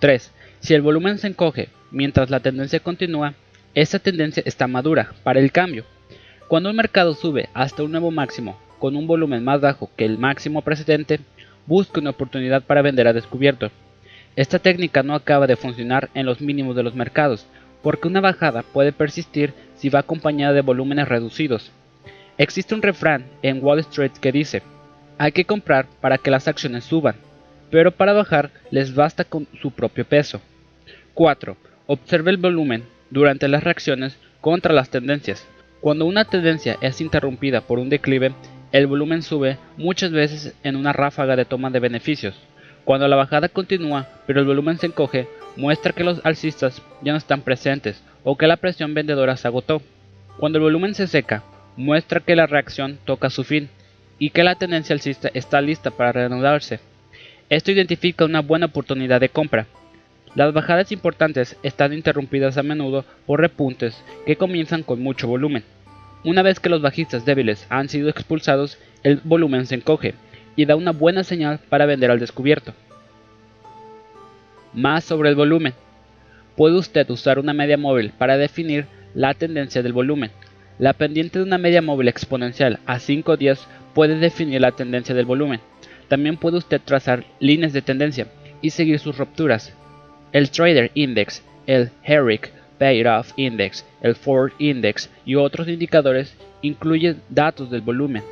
3. 0.00 0.32
Si 0.60 0.74
el 0.74 0.82
volumen 0.82 1.18
se 1.18 1.28
encoge 1.28 1.68
mientras 1.90 2.30
la 2.30 2.40
tendencia 2.40 2.80
continúa, 2.80 3.34
esa 3.74 3.98
tendencia 3.98 4.42
está 4.46 4.66
madura 4.66 5.12
para 5.22 5.40
el 5.40 5.52
cambio. 5.52 5.84
Cuando 6.48 6.70
un 6.70 6.76
mercado 6.76 7.14
sube 7.14 7.48
hasta 7.54 7.82
un 7.82 7.92
nuevo 7.92 8.10
máximo 8.10 8.58
con 8.78 8.96
un 8.96 9.06
volumen 9.06 9.42
más 9.44 9.60
bajo 9.60 9.90
que 9.96 10.04
el 10.04 10.18
máximo 10.18 10.62
precedente, 10.62 11.20
busca 11.66 12.00
una 12.00 12.10
oportunidad 12.10 12.62
para 12.62 12.82
vender 12.82 13.08
a 13.08 13.12
descubierto. 13.12 13.70
Esta 14.36 14.58
técnica 14.58 15.02
no 15.02 15.14
acaba 15.14 15.46
de 15.46 15.56
funcionar 15.56 16.10
en 16.14 16.26
los 16.26 16.40
mínimos 16.40 16.76
de 16.76 16.82
los 16.82 16.94
mercados, 16.94 17.46
porque 17.86 18.08
una 18.08 18.20
bajada 18.20 18.64
puede 18.64 18.90
persistir 18.90 19.54
si 19.76 19.90
va 19.90 20.00
acompañada 20.00 20.52
de 20.52 20.60
volúmenes 20.60 21.06
reducidos. 21.06 21.70
Existe 22.36 22.74
un 22.74 22.82
refrán 22.82 23.26
en 23.42 23.62
Wall 23.62 23.78
Street 23.78 24.10
que 24.20 24.32
dice, 24.32 24.64
hay 25.18 25.30
que 25.30 25.44
comprar 25.44 25.86
para 26.00 26.18
que 26.18 26.32
las 26.32 26.48
acciones 26.48 26.82
suban, 26.82 27.14
pero 27.70 27.92
para 27.92 28.12
bajar 28.12 28.50
les 28.72 28.92
basta 28.92 29.22
con 29.22 29.46
su 29.62 29.70
propio 29.70 30.04
peso. 30.04 30.40
4. 31.14 31.56
Observe 31.86 32.32
el 32.32 32.38
volumen 32.38 32.82
durante 33.10 33.46
las 33.46 33.62
reacciones 33.62 34.18
contra 34.40 34.74
las 34.74 34.90
tendencias. 34.90 35.46
Cuando 35.80 36.06
una 36.06 36.24
tendencia 36.24 36.78
es 36.80 37.00
interrumpida 37.00 37.60
por 37.60 37.78
un 37.78 37.88
declive, 37.88 38.34
el 38.72 38.88
volumen 38.88 39.22
sube 39.22 39.58
muchas 39.76 40.10
veces 40.10 40.56
en 40.64 40.74
una 40.74 40.92
ráfaga 40.92 41.36
de 41.36 41.44
toma 41.44 41.70
de 41.70 41.78
beneficios. 41.78 42.34
Cuando 42.86 43.08
la 43.08 43.16
bajada 43.16 43.48
continúa, 43.48 44.06
pero 44.28 44.38
el 44.38 44.46
volumen 44.46 44.78
se 44.78 44.86
encoge, 44.86 45.26
muestra 45.56 45.92
que 45.92 46.04
los 46.04 46.24
alcistas 46.24 46.80
ya 47.02 47.10
no 47.10 47.18
están 47.18 47.40
presentes 47.40 48.00
o 48.22 48.36
que 48.38 48.46
la 48.46 48.58
presión 48.58 48.94
vendedora 48.94 49.36
se 49.36 49.48
agotó. 49.48 49.82
Cuando 50.38 50.58
el 50.58 50.62
volumen 50.62 50.94
se 50.94 51.08
seca, 51.08 51.42
muestra 51.76 52.20
que 52.20 52.36
la 52.36 52.46
reacción 52.46 53.00
toca 53.04 53.28
su 53.28 53.42
fin 53.42 53.68
y 54.20 54.30
que 54.30 54.44
la 54.44 54.54
tendencia 54.54 54.94
alcista 54.94 55.28
está 55.34 55.60
lista 55.60 55.90
para 55.90 56.12
reanudarse. 56.12 56.78
Esto 57.50 57.72
identifica 57.72 58.24
una 58.24 58.40
buena 58.40 58.66
oportunidad 58.66 59.20
de 59.20 59.30
compra. 59.30 59.66
Las 60.36 60.52
bajadas 60.52 60.92
importantes 60.92 61.56
están 61.64 61.92
interrumpidas 61.92 62.56
a 62.56 62.62
menudo 62.62 63.04
por 63.26 63.40
repuntes 63.40 64.00
que 64.26 64.36
comienzan 64.36 64.84
con 64.84 65.02
mucho 65.02 65.26
volumen. 65.26 65.64
Una 66.22 66.42
vez 66.42 66.60
que 66.60 66.68
los 66.68 66.82
bajistas 66.82 67.24
débiles 67.24 67.66
han 67.68 67.88
sido 67.88 68.08
expulsados, 68.10 68.78
el 69.02 69.20
volumen 69.24 69.66
se 69.66 69.74
encoge 69.74 70.14
y 70.56 70.64
da 70.64 70.74
una 70.74 70.92
buena 70.92 71.22
señal 71.22 71.60
para 71.68 71.86
vender 71.86 72.10
al 72.10 72.18
descubierto. 72.18 72.72
Más 74.72 75.04
sobre 75.04 75.28
el 75.28 75.36
volumen. 75.36 75.74
Puede 76.56 76.76
usted 76.76 77.08
usar 77.10 77.38
una 77.38 77.52
media 77.52 77.76
móvil 77.76 78.12
para 78.16 78.38
definir 78.38 78.86
la 79.14 79.34
tendencia 79.34 79.82
del 79.82 79.92
volumen. 79.92 80.30
La 80.78 80.94
pendiente 80.94 81.38
de 81.38 81.44
una 81.44 81.58
media 81.58 81.82
móvil 81.82 82.08
exponencial 82.08 82.80
a 82.86 82.98
5 82.98 83.36
días 83.36 83.66
puede 83.94 84.18
definir 84.18 84.60
la 84.60 84.72
tendencia 84.72 85.14
del 85.14 85.26
volumen. 85.26 85.60
También 86.08 86.36
puede 86.36 86.58
usted 86.58 86.80
trazar 86.84 87.24
líneas 87.40 87.72
de 87.72 87.82
tendencia 87.82 88.26
y 88.62 88.70
seguir 88.70 88.98
sus 88.98 89.16
rupturas. 89.18 89.72
El 90.32 90.50
Trader 90.50 90.90
Index, 90.94 91.42
el 91.66 91.90
Herrick 92.04 92.52
Payoff 92.78 93.32
Index, 93.36 93.84
el 94.02 94.14
Ford 94.14 94.52
Index 94.58 95.10
y 95.24 95.34
otros 95.34 95.68
indicadores 95.68 96.34
incluyen 96.62 97.22
datos 97.30 97.70
del 97.70 97.80
volumen. 97.80 98.22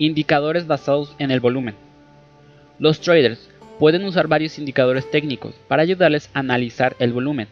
Indicadores 0.00 0.66
basados 0.66 1.14
en 1.20 1.30
el 1.30 1.38
volumen. 1.38 1.76
Los 2.80 3.00
traders 3.00 3.48
pueden 3.78 4.04
usar 4.04 4.26
varios 4.26 4.58
indicadores 4.58 5.08
técnicos 5.08 5.54
para 5.68 5.82
ayudarles 5.82 6.28
a 6.34 6.40
analizar 6.40 6.96
el 6.98 7.12
volumen. 7.12 7.46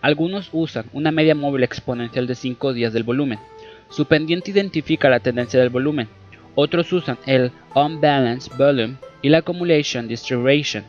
Algunos 0.00 0.48
usan 0.52 0.86
una 0.92 1.12
media 1.12 1.36
móvil 1.36 1.62
exponencial 1.62 2.26
de 2.26 2.34
5 2.34 2.72
días 2.72 2.92
del 2.92 3.04
volumen. 3.04 3.38
Su 3.90 4.06
pendiente 4.06 4.50
identifica 4.50 5.08
la 5.08 5.20
tendencia 5.20 5.60
del 5.60 5.70
volumen. 5.70 6.08
Otros 6.56 6.92
usan 6.92 7.18
el 7.26 7.52
Unbalanced 7.76 8.56
Volume 8.56 8.96
y 9.22 9.28
la 9.28 9.38
Accumulation 9.38 10.08
Distribution 10.08 10.84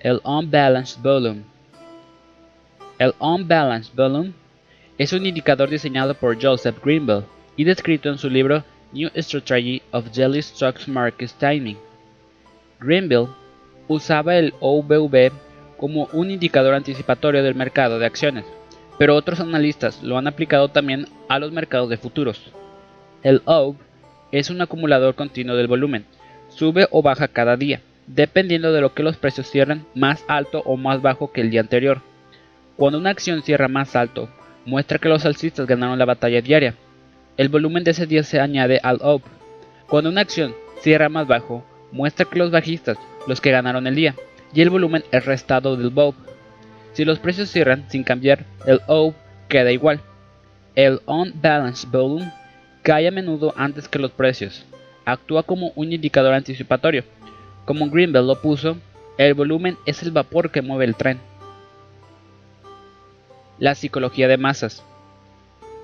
el 0.00 0.20
Unbalanced 0.24 1.02
Volume. 1.02 1.42
El 2.98 3.14
Unbalanced 3.18 3.94
Volume 3.94 4.32
es 4.98 5.12
un 5.12 5.26
indicador 5.26 5.68
diseñado 5.68 6.14
por 6.14 6.42
Joseph 6.42 6.82
Greenbell 6.82 7.24
y 7.56 7.64
descrito 7.64 8.08
en 8.08 8.18
su 8.18 8.28
libro 8.28 8.64
New 8.92 9.10
Strategy 9.16 9.82
of 9.92 10.10
Daily 10.12 10.42
Stocks 10.42 10.88
Market 10.88 11.30
Timing. 11.38 11.76
Greenbell 12.80 13.28
usaba 13.88 14.36
el 14.36 14.54
OVV 14.60 15.32
como 15.76 16.08
un 16.12 16.30
indicador 16.30 16.74
anticipatorio 16.74 17.42
del 17.42 17.54
mercado 17.54 17.98
de 17.98 18.06
acciones, 18.06 18.44
pero 18.98 19.14
otros 19.14 19.40
analistas 19.40 20.02
lo 20.02 20.18
han 20.18 20.26
aplicado 20.26 20.68
también 20.68 21.06
a 21.28 21.38
los 21.38 21.52
mercados 21.52 21.88
de 21.88 21.96
futuros. 21.96 22.52
El 23.22 23.42
OV 23.44 23.76
es 24.32 24.50
un 24.50 24.60
acumulador 24.60 25.14
continuo 25.14 25.56
del 25.56 25.68
volumen, 25.68 26.04
sube 26.48 26.86
o 26.90 27.02
baja 27.02 27.28
cada 27.28 27.56
día 27.56 27.80
dependiendo 28.14 28.72
de 28.72 28.80
lo 28.80 28.92
que 28.92 29.02
los 29.02 29.16
precios 29.16 29.50
cierren 29.50 29.86
más 29.94 30.24
alto 30.26 30.62
o 30.64 30.76
más 30.76 31.00
bajo 31.00 31.32
que 31.32 31.40
el 31.40 31.50
día 31.50 31.60
anterior. 31.60 32.02
Cuando 32.76 32.98
una 32.98 33.10
acción 33.10 33.42
cierra 33.42 33.68
más 33.68 33.94
alto, 33.94 34.28
muestra 34.64 34.98
que 34.98 35.08
los 35.08 35.24
alcistas 35.24 35.66
ganaron 35.66 35.98
la 35.98 36.04
batalla 36.04 36.40
diaria. 36.40 36.74
El 37.40 37.48
volumen 37.48 37.84
de 37.84 37.92
ese 37.92 38.04
día 38.06 38.22
se 38.22 38.38
añade 38.38 38.80
al 38.82 38.98
OP. 39.00 39.22
Cuando 39.88 40.10
una 40.10 40.20
acción 40.20 40.54
cierra 40.82 41.08
más 41.08 41.26
bajo, 41.26 41.64
muestra 41.90 42.26
que 42.26 42.38
los 42.38 42.50
bajistas, 42.50 42.98
los 43.26 43.40
que 43.40 43.50
ganaron 43.50 43.86
el 43.86 43.94
día, 43.94 44.14
y 44.52 44.60
el 44.60 44.68
volumen 44.68 45.04
es 45.10 45.24
restado 45.24 45.74
del 45.74 45.88
BOP. 45.88 46.14
Si 46.92 47.06
los 47.06 47.18
precios 47.18 47.48
cierran 47.48 47.86
sin 47.88 48.04
cambiar, 48.04 48.44
el 48.66 48.82
OP 48.88 49.14
queda 49.48 49.72
igual. 49.72 50.00
El 50.74 51.00
Unbalanced 51.06 51.88
Volume 51.88 52.30
cae 52.82 53.08
a 53.08 53.10
menudo 53.10 53.54
antes 53.56 53.88
que 53.88 53.98
los 53.98 54.10
precios. 54.10 54.66
Actúa 55.06 55.42
como 55.42 55.72
un 55.76 55.94
indicador 55.94 56.34
anticipatorio 56.34 57.04
como 57.64 57.88
Greenbelt 57.88 58.26
lo 58.26 58.38
puso, 58.42 58.76
el 59.16 59.32
volumen 59.32 59.78
es 59.86 60.02
el 60.02 60.10
vapor 60.10 60.50
que 60.50 60.60
mueve 60.60 60.84
el 60.84 60.94
tren. 60.94 61.18
La 63.58 63.74
psicología 63.74 64.28
de 64.28 64.36
masas. 64.36 64.84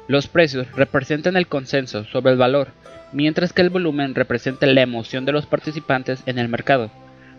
Los 0.08 0.28
precios 0.28 0.68
representan 0.76 1.36
el 1.36 1.48
consenso 1.48 2.04
sobre 2.04 2.32
el 2.32 2.38
valor, 2.38 2.68
mientras 3.12 3.52
que 3.52 3.62
el 3.62 3.70
volumen 3.70 4.14
representa 4.14 4.66
la 4.66 4.82
emoción 4.82 5.24
de 5.24 5.32
los 5.32 5.46
participantes 5.46 6.22
en 6.26 6.38
el 6.38 6.48
mercado. 6.48 6.90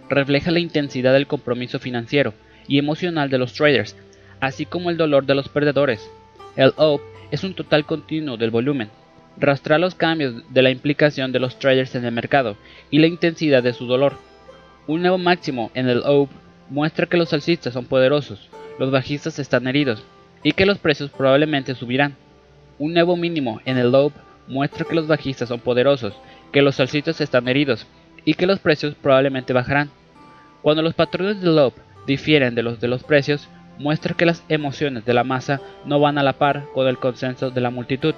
Refleja 0.10 0.52
la 0.52 0.60
intensidad 0.60 1.14
del 1.14 1.28
compromiso 1.28 1.80
financiero 1.80 2.34
y 2.68 2.78
emocional 2.78 3.30
de 3.30 3.38
los 3.38 3.54
traders, 3.54 3.96
así 4.42 4.66
como 4.66 4.90
el 4.90 4.98
dolor 4.98 5.26
de 5.26 5.36
los 5.36 5.48
perdedores. 5.48 6.10
El 6.58 6.74
OP 6.76 7.02
es 7.32 7.44
un 7.44 7.54
total 7.54 7.86
continuo 7.86 8.36
del 8.36 8.52
volumen. 8.52 8.90
Rastra 9.38 9.78
los 9.78 9.96
cambios 9.96 10.44
de 10.52 10.62
la 10.62 10.72
implicación 10.72 11.32
de 11.32 11.40
los 11.40 11.60
traders 11.60 11.96
en 11.96 12.04
el 12.04 12.12
mercado 12.12 12.58
y 12.90 13.00
la 13.00 13.08
intensidad 13.08 13.64
de 13.64 13.74
su 13.74 13.86
dolor. 13.86 14.18
Un 14.88 15.02
nuevo 15.02 15.18
máximo 15.18 15.72
en 15.74 15.88
el 15.88 16.02
OUP 16.04 16.30
muestra 16.70 17.06
que 17.06 17.18
los 17.18 17.32
alcistas 17.34 17.74
son 17.74 17.86
poderosos, 17.86 18.50
los 18.80 18.92
bajistas 18.92 19.40
están 19.40 19.68
heridos 19.68 20.04
y 20.44 20.52
que 20.52 20.66
los 20.66 20.80
precios 20.80 21.12
probablemente 21.12 21.76
subirán. 21.76 22.16
Un 22.80 22.94
nuevo 22.94 23.18
mínimo 23.18 23.60
en 23.66 23.78
el 23.78 23.94
OUP 23.96 24.14
muestra 24.48 24.86
que 24.86 24.94
los 24.94 25.08
bajistas 25.08 25.50
son 25.50 25.60
poderosos, 25.60 26.14
que 26.52 26.62
los 26.62 26.80
alcistas 26.80 27.20
están 27.22 27.48
heridos 27.48 27.88
y 28.24 28.36
que 28.36 28.46
los 28.46 28.60
precios 28.60 28.94
probablemente 28.94 29.52
bajarán. 29.52 29.90
Cuando 30.62 30.84
los 30.84 30.94
patrones 30.94 31.42
del 31.42 31.58
OUP 31.58 31.74
difieren 32.06 32.54
de 32.54 32.62
los 32.62 32.80
de 32.80 32.88
los 32.88 33.04
precios, 33.04 33.50
muestra 33.80 34.14
que 34.14 34.26
las 34.26 34.44
emociones 34.48 35.06
de 35.06 35.14
la 35.14 35.24
masa 35.24 35.60
no 35.86 36.00
van 36.00 36.18
a 36.18 36.24
la 36.24 36.34
par 36.34 36.66
con 36.74 36.88
el 36.88 37.00
consenso 37.00 37.50
de 37.50 37.62
la 37.62 37.72
multitud. 37.72 38.14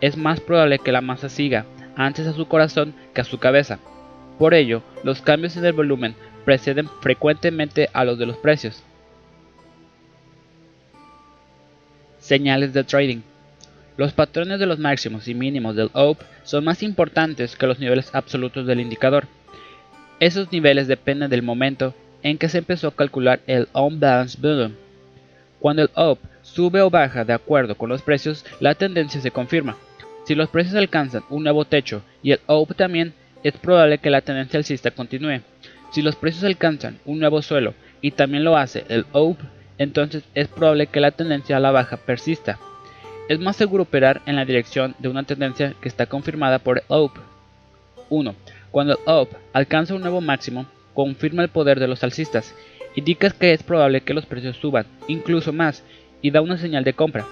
Es 0.00 0.16
más 0.16 0.40
probable 0.40 0.78
que 0.78 0.92
la 0.92 1.00
masa 1.00 1.28
siga 1.28 1.66
antes 1.94 2.26
a 2.26 2.32
su 2.32 2.46
corazón 2.46 2.94
que 3.14 3.20
a 3.20 3.24
su 3.24 3.38
cabeza. 3.38 3.78
Por 4.38 4.54
ello, 4.54 4.82
los 5.04 5.20
cambios 5.20 5.56
en 5.56 5.66
el 5.66 5.74
volumen 5.74 6.14
preceden 6.44 6.88
frecuentemente 7.00 7.90
a 7.92 8.04
los 8.04 8.18
de 8.18 8.26
los 8.26 8.38
precios. 8.38 8.82
Señales 12.18 12.72
de 12.72 12.84
trading. 12.84 13.20
Los 13.96 14.12
patrones 14.12 14.58
de 14.58 14.66
los 14.66 14.78
máximos 14.78 15.28
y 15.28 15.34
mínimos 15.34 15.76
del 15.76 15.90
OPE 15.92 16.24
son 16.44 16.64
más 16.64 16.82
importantes 16.82 17.56
que 17.56 17.66
los 17.66 17.78
niveles 17.78 18.14
absolutos 18.14 18.66
del 18.66 18.80
indicador. 18.80 19.26
Esos 20.18 20.50
niveles 20.50 20.88
dependen 20.88 21.28
del 21.28 21.42
momento 21.42 21.94
en 22.22 22.38
que 22.38 22.48
se 22.48 22.58
empezó 22.58 22.88
a 22.88 22.96
calcular 22.96 23.40
el 23.46 23.68
On-Balance 23.72 24.38
Volume. 24.40 24.74
Cuando 25.60 25.82
el 25.82 25.90
OPE 25.94 26.26
sube 26.42 26.80
o 26.80 26.90
baja 26.90 27.24
de 27.24 27.32
acuerdo 27.34 27.74
con 27.74 27.88
los 27.88 28.02
precios, 28.02 28.44
la 28.60 28.74
tendencia 28.74 29.20
se 29.20 29.30
confirma. 29.30 29.76
Si 30.24 30.34
los 30.34 30.48
precios 30.48 30.74
alcanzan 30.76 31.24
un 31.28 31.42
nuevo 31.42 31.64
techo 31.64 32.02
y 32.22 32.32
el 32.32 32.40
OPE 32.46 32.74
también, 32.74 33.12
es 33.42 33.54
probable 33.54 33.98
que 33.98 34.10
la 34.10 34.22
tendencia 34.22 34.58
alcista 34.58 34.90
continúe. 34.90 35.40
Si 35.90 36.00
los 36.00 36.16
precios 36.16 36.44
alcanzan 36.44 36.98
un 37.04 37.18
nuevo 37.18 37.42
suelo 37.42 37.74
y 38.00 38.12
también 38.12 38.44
lo 38.44 38.56
hace 38.56 38.84
el 38.88 39.04
OPE, 39.12 39.44
entonces 39.78 40.22
es 40.34 40.48
probable 40.48 40.86
que 40.86 41.00
la 41.00 41.10
tendencia 41.10 41.56
a 41.56 41.60
la 41.60 41.72
baja 41.72 41.96
persista. 41.96 42.58
Es 43.28 43.38
más 43.38 43.56
seguro 43.56 43.84
operar 43.84 44.20
en 44.26 44.36
la 44.36 44.44
dirección 44.44 44.94
de 44.98 45.08
una 45.08 45.22
tendencia 45.22 45.74
que 45.80 45.88
está 45.88 46.06
confirmada 46.06 46.58
por 46.58 46.78
el 46.78 46.84
OPE. 46.88 47.20
1. 48.10 48.34
Cuando 48.70 48.94
el 48.94 48.98
OPE 49.06 49.36
alcanza 49.52 49.94
un 49.94 50.02
nuevo 50.02 50.20
máximo, 50.20 50.66
confirma 50.92 51.42
el 51.42 51.48
poder 51.48 51.78
de 51.78 51.88
los 51.88 52.02
alcistas, 52.02 52.54
indica 52.96 53.30
que 53.30 53.52
es 53.52 53.62
probable 53.62 54.00
que 54.00 54.12
los 54.12 54.26
precios 54.26 54.56
suban, 54.56 54.86
incluso 55.06 55.52
más, 55.52 55.84
y 56.20 56.30
da 56.30 56.40
una 56.40 56.58
señal 56.58 56.84
de 56.84 56.94
compra. 56.94 57.24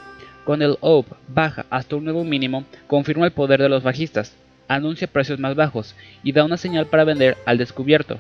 Cuando 0.45 0.65
el 0.65 0.79
OPE 0.81 1.15
baja 1.29 1.67
hasta 1.71 1.97
un 1.97 2.05
nuevo 2.05 2.25
mínimo, 2.25 2.65
confirma 2.87 3.27
el 3.27 3.33
poder 3.33 3.61
de 3.61 3.69
los 3.69 3.83
bajistas, 3.83 4.37
anuncia 4.69 5.09
precios 5.09 5.41
más 5.41 5.57
bajos 5.57 5.97
y 6.23 6.33
da 6.33 6.45
una 6.45 6.57
señal 6.57 6.87
para 6.87 7.05
vender 7.05 7.37
al 7.45 7.59
descubierto. 7.59 8.19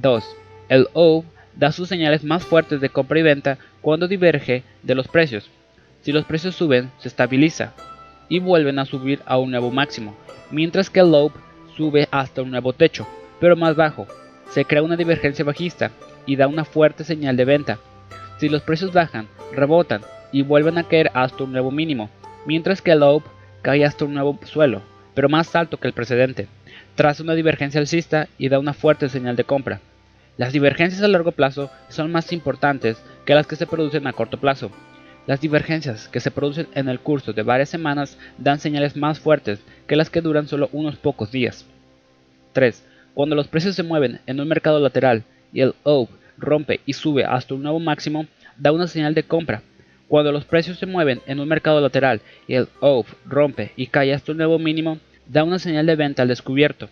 2. 0.00 0.24
El 0.70 0.88
OPE 0.94 1.28
da 1.54 1.70
sus 1.70 1.88
señales 1.88 2.24
más 2.24 2.44
fuertes 2.44 2.80
de 2.80 2.88
compra 2.88 3.18
y 3.18 3.22
venta 3.22 3.58
cuando 3.82 4.08
diverge 4.08 4.62
de 4.82 4.94
los 4.94 5.06
precios. 5.06 5.50
Si 6.06 6.12
los 6.12 6.24
precios 6.24 6.54
suben, 6.54 6.92
se 6.98 7.08
estabiliza 7.08 7.72
y 8.28 8.38
vuelven 8.38 8.78
a 8.78 8.84
subir 8.84 9.22
a 9.26 9.38
un 9.38 9.50
nuevo 9.50 9.72
máximo, 9.72 10.14
mientras 10.52 10.88
que 10.88 11.00
el 11.00 11.10
low 11.10 11.32
sube 11.76 12.06
hasta 12.12 12.42
un 12.42 12.52
nuevo 12.52 12.72
techo, 12.72 13.08
pero 13.40 13.56
más 13.56 13.74
bajo. 13.74 14.06
Se 14.50 14.64
crea 14.64 14.84
una 14.84 14.94
divergencia 14.94 15.44
bajista 15.44 15.90
y 16.24 16.36
da 16.36 16.46
una 16.46 16.64
fuerte 16.64 17.02
señal 17.02 17.36
de 17.36 17.44
venta. 17.44 17.80
Si 18.38 18.48
los 18.48 18.62
precios 18.62 18.92
bajan, 18.92 19.26
rebotan 19.52 20.02
y 20.30 20.42
vuelven 20.42 20.78
a 20.78 20.84
caer 20.84 21.10
hasta 21.12 21.42
un 21.42 21.50
nuevo 21.50 21.72
mínimo, 21.72 22.08
mientras 22.46 22.80
que 22.80 22.92
el 22.92 23.00
low 23.00 23.24
cae 23.62 23.84
hasta 23.84 24.04
un 24.04 24.14
nuevo 24.14 24.38
suelo, 24.44 24.82
pero 25.12 25.28
más 25.28 25.56
alto 25.56 25.78
que 25.78 25.88
el 25.88 25.92
precedente, 25.92 26.46
tras 26.94 27.18
una 27.18 27.34
divergencia 27.34 27.80
alcista 27.80 28.28
y 28.38 28.48
da 28.48 28.60
una 28.60 28.74
fuerte 28.74 29.08
señal 29.08 29.34
de 29.34 29.42
compra. 29.42 29.80
Las 30.36 30.52
divergencias 30.52 31.02
a 31.02 31.08
largo 31.08 31.32
plazo 31.32 31.68
son 31.88 32.12
más 32.12 32.32
importantes 32.32 32.96
que 33.24 33.34
las 33.34 33.48
que 33.48 33.56
se 33.56 33.66
producen 33.66 34.06
a 34.06 34.12
corto 34.12 34.38
plazo. 34.38 34.70
Las 35.26 35.40
divergencias 35.40 36.08
que 36.08 36.20
se 36.20 36.30
producen 36.30 36.68
en 36.74 36.88
el 36.88 37.00
curso 37.00 37.32
de 37.32 37.42
varias 37.42 37.68
semanas 37.68 38.16
dan 38.38 38.60
señales 38.60 38.96
más 38.96 39.18
fuertes 39.18 39.58
que 39.88 39.96
las 39.96 40.08
que 40.08 40.20
duran 40.20 40.46
solo 40.46 40.68
unos 40.72 40.96
pocos 40.96 41.32
días. 41.32 41.66
3. 42.52 42.84
Cuando 43.12 43.34
los 43.34 43.48
precios 43.48 43.74
se 43.74 43.82
mueven 43.82 44.20
en 44.26 44.40
un 44.40 44.46
mercado 44.46 44.78
lateral 44.78 45.24
y 45.52 45.62
el 45.62 45.74
OPE 45.82 46.12
rompe 46.38 46.80
y 46.86 46.92
sube 46.92 47.24
hasta 47.24 47.54
un 47.54 47.62
nuevo 47.62 47.80
máximo, 47.80 48.26
da 48.56 48.70
una 48.70 48.86
señal 48.86 49.14
de 49.14 49.24
compra. 49.24 49.62
Cuando 50.06 50.30
los 50.30 50.44
precios 50.44 50.78
se 50.78 50.86
mueven 50.86 51.20
en 51.26 51.40
un 51.40 51.48
mercado 51.48 51.80
lateral 51.80 52.20
y 52.46 52.54
el 52.54 52.68
OPE 52.78 53.10
rompe 53.24 53.72
y 53.74 53.88
cae 53.88 54.14
hasta 54.14 54.30
un 54.30 54.38
nuevo 54.38 54.60
mínimo, 54.60 54.98
da 55.26 55.42
una 55.42 55.58
señal 55.58 55.86
de 55.86 55.96
venta 55.96 56.22
al 56.22 56.28
descubierto. 56.28 56.88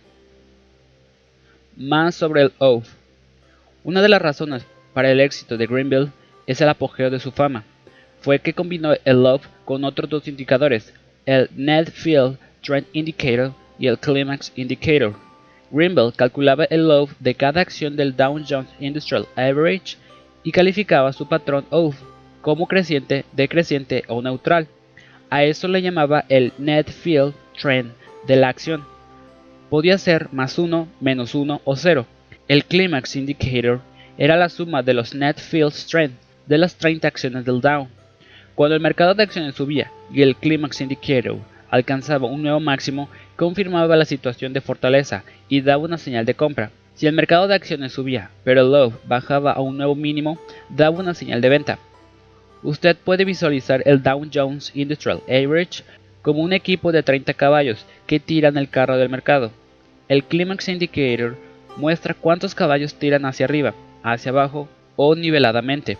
Más 1.77 2.15
sobre 2.15 2.41
el 2.41 2.53
OPE. 2.57 2.89
Una 3.85 4.01
de 4.01 4.09
las 4.09 4.21
razones 4.21 4.65
para 4.93 5.09
el 5.09 5.21
éxito 5.21 5.55
de 5.55 5.67
Greenville 5.67 6.11
es 6.47 6.59
el 6.59 6.67
apogeo 6.67 7.09
de 7.09 7.19
su 7.19 7.31
fama. 7.31 7.63
Fue 8.25 8.39
que 8.39 8.53
combinó 8.53 8.95
el 9.05 9.21
Love 9.21 9.45
con 9.65 9.83
otros 9.83 10.09
dos 10.09 10.27
indicadores, 10.27 10.91
el 11.27 11.47
Net 11.55 11.91
Field 11.91 12.39
Trend 12.63 12.87
Indicator 12.91 13.53
y 13.77 13.85
el 13.85 13.99
Climax 13.99 14.51
Indicator. 14.55 15.13
Greenville 15.69 16.11
calculaba 16.11 16.63
el 16.63 16.87
Love 16.87 17.11
de 17.19 17.35
cada 17.35 17.61
acción 17.61 17.95
del 17.95 18.15
Dow 18.15 18.43
Jones 18.49 18.71
Industrial 18.79 19.27
Average 19.35 19.97
y 20.41 20.51
calificaba 20.51 21.13
su 21.13 21.29
patrón 21.29 21.67
OVE 21.69 21.97
como 22.41 22.65
creciente, 22.65 23.25
decreciente 23.33 24.03
o 24.07 24.23
neutral. 24.23 24.67
A 25.29 25.43
eso 25.43 25.67
le 25.67 25.83
llamaba 25.83 26.25
el 26.27 26.51
Net 26.57 26.89
Field 26.89 27.35
Trend 27.61 27.91
de 28.25 28.37
la 28.37 28.49
acción. 28.49 28.85
Podía 29.69 29.99
ser 29.99 30.33
más 30.33 30.57
1, 30.57 30.87
menos 30.99 31.35
1 31.35 31.61
o 31.63 31.75
0. 31.75 32.07
El 32.47 32.65
Climax 32.65 33.17
Indicator 33.17 33.81
era 34.17 34.35
la 34.35 34.49
suma 34.49 34.81
de 34.81 34.95
los 34.95 35.13
Net 35.13 35.37
Field 35.37 35.73
Strength 35.73 36.15
de 36.47 36.57
las 36.57 36.75
30 36.77 37.07
acciones 37.07 37.45
del 37.45 37.61
Dow. 37.61 37.87
Cuando 38.55 38.75
el 38.75 38.81
mercado 38.81 39.13
de 39.13 39.23
acciones 39.23 39.55
subía 39.55 39.91
y 40.11 40.21
el 40.21 40.37
Climax 40.37 40.79
Indicator 40.79 41.37
alcanzaba 41.69 42.27
un 42.27 42.41
nuevo 42.41 42.61
máximo, 42.61 43.09
confirmaba 43.35 43.97
la 43.97 44.05
situación 44.05 44.53
de 44.53 44.61
fortaleza 44.61 45.25
y 45.49 45.59
daba 45.59 45.83
una 45.83 45.97
señal 45.97 46.25
de 46.25 46.35
compra. 46.35 46.71
Si 46.93 47.05
el 47.05 47.13
mercado 47.13 47.49
de 47.49 47.55
acciones 47.55 47.91
subía, 47.91 48.29
pero 48.45 48.61
el 48.61 48.71
low 48.71 48.93
bajaba 49.05 49.51
a 49.51 49.59
un 49.59 49.75
nuevo 49.75 49.93
mínimo, 49.93 50.39
daba 50.69 50.97
una 50.97 51.13
señal 51.13 51.41
de 51.41 51.49
venta. 51.49 51.79
Usted 52.63 52.95
puede 52.95 53.25
visualizar 53.25 53.83
el 53.85 54.01
Dow 54.01 54.25
Jones 54.33 54.71
Industrial 54.73 55.21
Average 55.27 55.83
como 56.21 56.41
un 56.41 56.53
equipo 56.53 56.93
de 56.93 57.03
30 57.03 57.33
caballos 57.33 57.85
que 58.07 58.21
tiran 58.21 58.57
el 58.57 58.69
carro 58.69 58.97
del 58.97 59.09
mercado. 59.09 59.51
El 60.07 60.23
Climax 60.23 60.69
Indicator 60.69 61.35
muestra 61.75 62.13
cuántos 62.13 62.55
caballos 62.55 62.95
tiran 62.95 63.25
hacia 63.25 63.43
arriba, 63.43 63.73
hacia 64.01 64.31
abajo 64.31 64.69
o 64.95 65.13
niveladamente. 65.13 65.97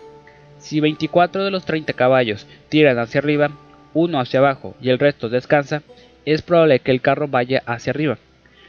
Si 0.66 0.80
24 0.80 1.44
de 1.44 1.52
los 1.52 1.64
30 1.64 1.94
caballos 1.94 2.48
tiran 2.70 2.98
hacia 2.98 3.20
arriba, 3.20 3.52
uno 3.94 4.20
hacia 4.20 4.40
abajo 4.40 4.76
y 4.82 4.90
el 4.90 4.98
resto 4.98 5.30
descansa, 5.30 5.84
es 6.26 6.42
probable 6.42 6.80
que 6.80 6.90
el 6.90 7.02
carro 7.02 7.28
vaya 7.28 7.62
hacia 7.68 7.92
arriba. 7.92 8.18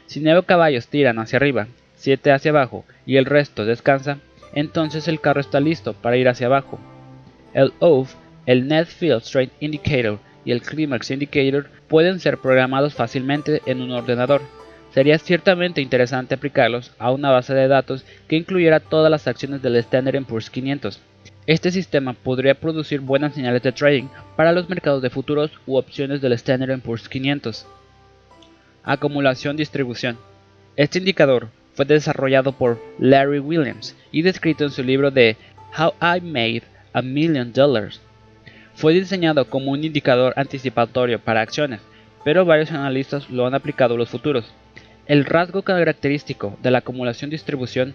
Si 0.05 0.19
9 0.19 0.43
caballos 0.45 0.89
tiran 0.89 1.17
hacia 1.17 1.37
arriba, 1.37 1.65
7 1.95 2.31
hacia 2.31 2.51
abajo 2.51 2.85
y 3.07 3.15
el 3.15 3.25
resto 3.25 3.65
descansa, 3.65 4.19
entonces 4.53 5.07
el 5.07 5.19
carro 5.19 5.41
está 5.41 5.59
listo 5.59 5.93
para 5.93 6.17
ir 6.17 6.29
hacia 6.29 6.45
abajo. 6.45 6.79
El 7.55 7.73
OVE, 7.79 8.11
el 8.45 8.67
Net 8.67 8.85
Field 8.85 9.23
Strength 9.23 9.53
Indicator 9.59 10.19
y 10.45 10.51
el 10.51 10.61
Climax 10.61 11.09
Indicator 11.09 11.65
pueden 11.87 12.19
ser 12.19 12.37
programados 12.37 12.93
fácilmente 12.93 13.63
en 13.65 13.81
un 13.81 13.89
ordenador. 13.89 14.43
Sería 14.93 15.17
ciertamente 15.17 15.81
interesante 15.81 16.35
aplicarlos 16.35 16.91
a 16.99 17.09
una 17.09 17.31
base 17.31 17.55
de 17.55 17.67
datos 17.67 18.05
que 18.27 18.35
incluyera 18.35 18.81
todas 18.81 19.09
las 19.09 19.27
acciones 19.27 19.63
del 19.63 19.77
Standard 19.77 20.23
Poor's 20.25 20.51
500. 20.51 21.01
Este 21.47 21.71
sistema 21.71 22.11
podría 22.11 22.55
producir 22.55 22.99
buenas 22.99 23.33
señales 23.33 23.63
de 23.63 23.71
trading 23.71 24.09
para 24.35 24.51
los 24.51 24.67
mercados 24.67 25.01
de 25.01 25.09
futuros 25.09 25.49
u 25.65 25.77
opciones 25.77 26.19
del 26.19 26.33
Standard 26.33 26.81
Poor's 26.81 27.07
500. 27.07 27.65
Acumulación-distribución. 28.83 30.17
Este 30.75 30.99
indicador 30.99 31.47
fue 31.73 31.85
desarrollado 31.85 32.51
por 32.51 32.83
Larry 32.99 33.39
Williams 33.39 33.95
y 34.11 34.23
descrito 34.23 34.65
en 34.65 34.71
su 34.71 34.83
libro 34.83 35.09
de 35.09 35.37
How 35.79 35.93
I 36.01 36.19
Made 36.19 36.63
a 36.91 37.01
Million 37.01 37.53
Dollars. 37.53 38.01
Fue 38.75 38.91
diseñado 38.93 39.49
como 39.49 39.71
un 39.71 39.85
indicador 39.85 40.33
anticipatorio 40.35 41.17
para 41.17 41.39
acciones, 41.39 41.79
pero 42.25 42.43
varios 42.43 42.71
analistas 42.71 43.29
lo 43.29 43.47
han 43.47 43.55
aplicado 43.55 43.93
a 43.93 43.97
los 43.97 44.09
futuros. 44.09 44.51
El 45.05 45.23
rasgo 45.23 45.61
característico 45.61 46.57
de 46.61 46.71
la 46.71 46.79
acumulación-distribución 46.79 47.93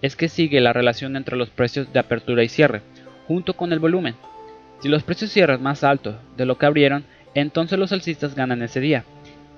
es 0.00 0.16
que 0.16 0.28
sigue 0.28 0.60
la 0.60 0.72
relación 0.72 1.16
entre 1.16 1.36
los 1.36 1.50
precios 1.50 1.92
de 1.92 1.98
apertura 1.98 2.42
y 2.42 2.48
cierre, 2.48 2.82
junto 3.26 3.54
con 3.54 3.72
el 3.72 3.78
volumen. 3.78 4.14
Si 4.80 4.88
los 4.88 5.02
precios 5.02 5.30
cierran 5.30 5.62
más 5.62 5.84
alto 5.84 6.18
de 6.36 6.44
lo 6.44 6.58
que 6.58 6.66
abrieron, 6.66 7.04
entonces 7.34 7.78
los 7.78 7.92
alcistas 7.92 8.34
ganan 8.34 8.62
ese 8.62 8.80
día, 8.80 9.04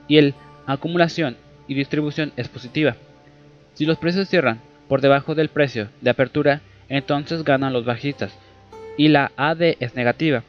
y 0.08 0.18
el 0.18 0.34
acumulación 0.66 1.36
y 1.68 1.74
distribución 1.74 2.32
es 2.36 2.48
positiva. 2.48 2.96
Si 3.74 3.86
los 3.86 3.98
precios 3.98 4.28
cierran 4.28 4.60
por 4.88 5.00
debajo 5.00 5.34
del 5.34 5.48
precio 5.48 5.88
de 6.00 6.10
apertura, 6.10 6.60
entonces 6.88 7.44
ganan 7.44 7.72
los 7.72 7.84
bajistas, 7.84 8.36
y 8.96 9.08
la 9.08 9.32
AD 9.36 9.76
es 9.80 9.94
negativa. 9.94 10.42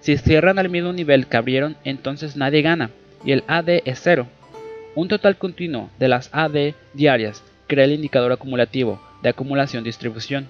Si 0.00 0.16
cierran 0.16 0.58
al 0.58 0.68
mismo 0.68 0.92
nivel 0.92 1.26
que 1.26 1.36
abrieron, 1.36 1.76
entonces 1.84 2.36
nadie 2.36 2.62
gana, 2.62 2.90
y 3.24 3.32
el 3.32 3.44
AD 3.46 3.82
es 3.84 4.00
cero. 4.02 4.26
Un 4.94 5.08
total 5.08 5.36
continuo 5.36 5.90
de 5.98 6.08
las 6.08 6.30
AD 6.32 6.74
diarias 6.92 7.42
crea 7.66 7.84
el 7.84 7.92
indicador 7.92 8.32
acumulativo 8.32 9.00
de 9.22 9.30
acumulación-distribución. 9.30 10.48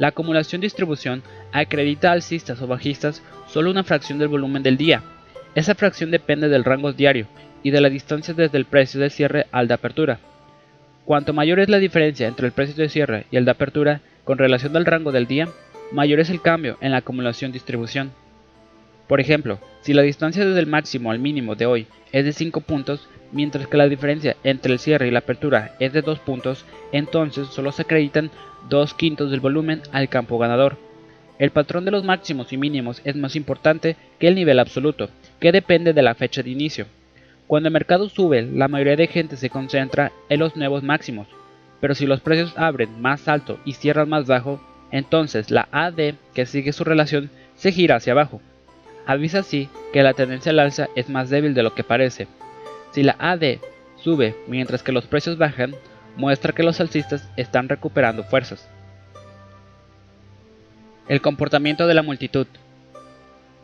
La 0.00 0.08
acumulación-distribución 0.08 1.22
acredita 1.52 2.10
alcistas 2.10 2.62
o 2.62 2.66
bajistas 2.66 3.22
solo 3.46 3.70
una 3.70 3.84
fracción 3.84 4.18
del 4.18 4.28
volumen 4.28 4.62
del 4.62 4.78
día. 4.78 5.02
Esa 5.54 5.74
fracción 5.74 6.10
depende 6.10 6.48
del 6.48 6.64
rango 6.64 6.94
diario 6.94 7.26
y 7.62 7.70
de 7.70 7.82
la 7.82 7.90
distancia 7.90 8.32
desde 8.32 8.56
el 8.56 8.64
precio 8.64 8.98
de 8.98 9.10
cierre 9.10 9.46
al 9.52 9.68
de 9.68 9.74
apertura. 9.74 10.18
Cuanto 11.04 11.34
mayor 11.34 11.60
es 11.60 11.68
la 11.68 11.76
diferencia 11.76 12.28
entre 12.28 12.46
el 12.46 12.52
precio 12.52 12.74
de 12.76 12.88
cierre 12.88 13.26
y 13.30 13.36
el 13.36 13.44
de 13.44 13.50
apertura 13.50 14.00
con 14.24 14.38
relación 14.38 14.74
al 14.74 14.86
rango 14.86 15.12
del 15.12 15.26
día, 15.26 15.48
mayor 15.92 16.18
es 16.20 16.30
el 16.30 16.40
cambio 16.40 16.78
en 16.80 16.92
la 16.92 16.98
acumulación-distribución. 16.98 18.10
Por 19.06 19.20
ejemplo, 19.20 19.58
si 19.82 19.92
la 19.92 20.00
distancia 20.00 20.46
desde 20.46 20.60
el 20.60 20.66
máximo 20.66 21.10
al 21.10 21.18
mínimo 21.18 21.56
de 21.56 21.66
hoy 21.66 21.86
es 22.10 22.24
de 22.24 22.32
5 22.32 22.62
puntos, 22.62 23.06
mientras 23.32 23.66
que 23.66 23.76
la 23.76 23.86
diferencia 23.86 24.34
entre 24.44 24.72
el 24.72 24.78
cierre 24.78 25.08
y 25.08 25.10
la 25.10 25.18
apertura 25.18 25.74
es 25.78 25.92
de 25.92 26.00
2 26.00 26.20
puntos, 26.20 26.64
entonces 26.90 27.48
solo 27.48 27.70
se 27.70 27.82
acreditan 27.82 28.30
2 28.68 28.94
quintos 28.94 29.30
del 29.30 29.40
volumen 29.40 29.82
al 29.92 30.08
campo 30.08 30.38
ganador. 30.38 30.76
El 31.38 31.50
patrón 31.50 31.84
de 31.84 31.90
los 31.90 32.04
máximos 32.04 32.52
y 32.52 32.58
mínimos 32.58 33.00
es 33.04 33.16
más 33.16 33.34
importante 33.34 33.96
que 34.18 34.28
el 34.28 34.34
nivel 34.34 34.58
absoluto, 34.58 35.08
que 35.40 35.52
depende 35.52 35.92
de 35.92 36.02
la 36.02 36.14
fecha 36.14 36.42
de 36.42 36.50
inicio. 36.50 36.86
Cuando 37.46 37.68
el 37.68 37.72
mercado 37.72 38.08
sube, 38.08 38.42
la 38.42 38.68
mayoría 38.68 38.96
de 38.96 39.06
gente 39.06 39.36
se 39.36 39.50
concentra 39.50 40.12
en 40.28 40.38
los 40.38 40.54
nuevos 40.54 40.82
máximos, 40.82 41.26
pero 41.80 41.94
si 41.94 42.06
los 42.06 42.20
precios 42.20 42.52
abren 42.56 43.00
más 43.00 43.26
alto 43.26 43.58
y 43.64 43.72
cierran 43.72 44.08
más 44.08 44.26
bajo, 44.26 44.60
entonces 44.92 45.50
la 45.50 45.68
AD 45.72 46.14
que 46.34 46.46
sigue 46.46 46.72
su 46.72 46.84
relación 46.84 47.30
se 47.56 47.72
gira 47.72 47.96
hacia 47.96 48.12
abajo. 48.12 48.40
Avisa 49.06 49.40
así 49.40 49.68
que 49.92 50.02
la 50.02 50.12
tendencia 50.12 50.52
al 50.52 50.58
alza 50.58 50.88
es 50.94 51.08
más 51.08 51.30
débil 51.30 51.54
de 51.54 51.62
lo 51.62 51.74
que 51.74 51.84
parece. 51.84 52.28
Si 52.92 53.02
la 53.02 53.16
AD 53.18 53.58
sube 53.96 54.36
mientras 54.46 54.82
que 54.82 54.92
los 54.92 55.06
precios 55.06 55.38
bajan, 55.38 55.74
muestra 56.20 56.52
que 56.52 56.62
los 56.62 56.80
alcistas 56.80 57.28
están 57.36 57.68
recuperando 57.68 58.22
fuerzas. 58.22 58.68
El 61.08 61.20
comportamiento 61.20 61.86
de 61.86 61.94
la 61.94 62.02
multitud. 62.02 62.46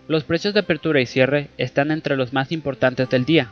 Los 0.09 0.25
precios 0.25 0.55
de 0.55 0.61
apertura 0.61 1.01
y 1.01 1.07
cierre 1.07 1.51
están 1.59 1.91
entre 1.91 2.17
los 2.17 2.33
más 2.33 2.51
importantes 2.51 3.09
del 3.11 3.25
día. 3.25 3.51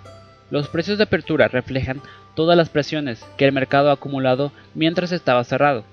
Los 0.50 0.68
precios 0.68 0.98
de 0.98 1.04
apertura 1.04 1.48
reflejan 1.48 2.00
todas 2.34 2.56
las 2.56 2.70
presiones 2.70 3.24
que 3.36 3.44
el 3.44 3.52
mercado 3.52 3.90
ha 3.90 3.94
acumulado 3.94 4.52
mientras 4.74 5.12
estaba 5.12 5.44
cerrado. 5.44 5.84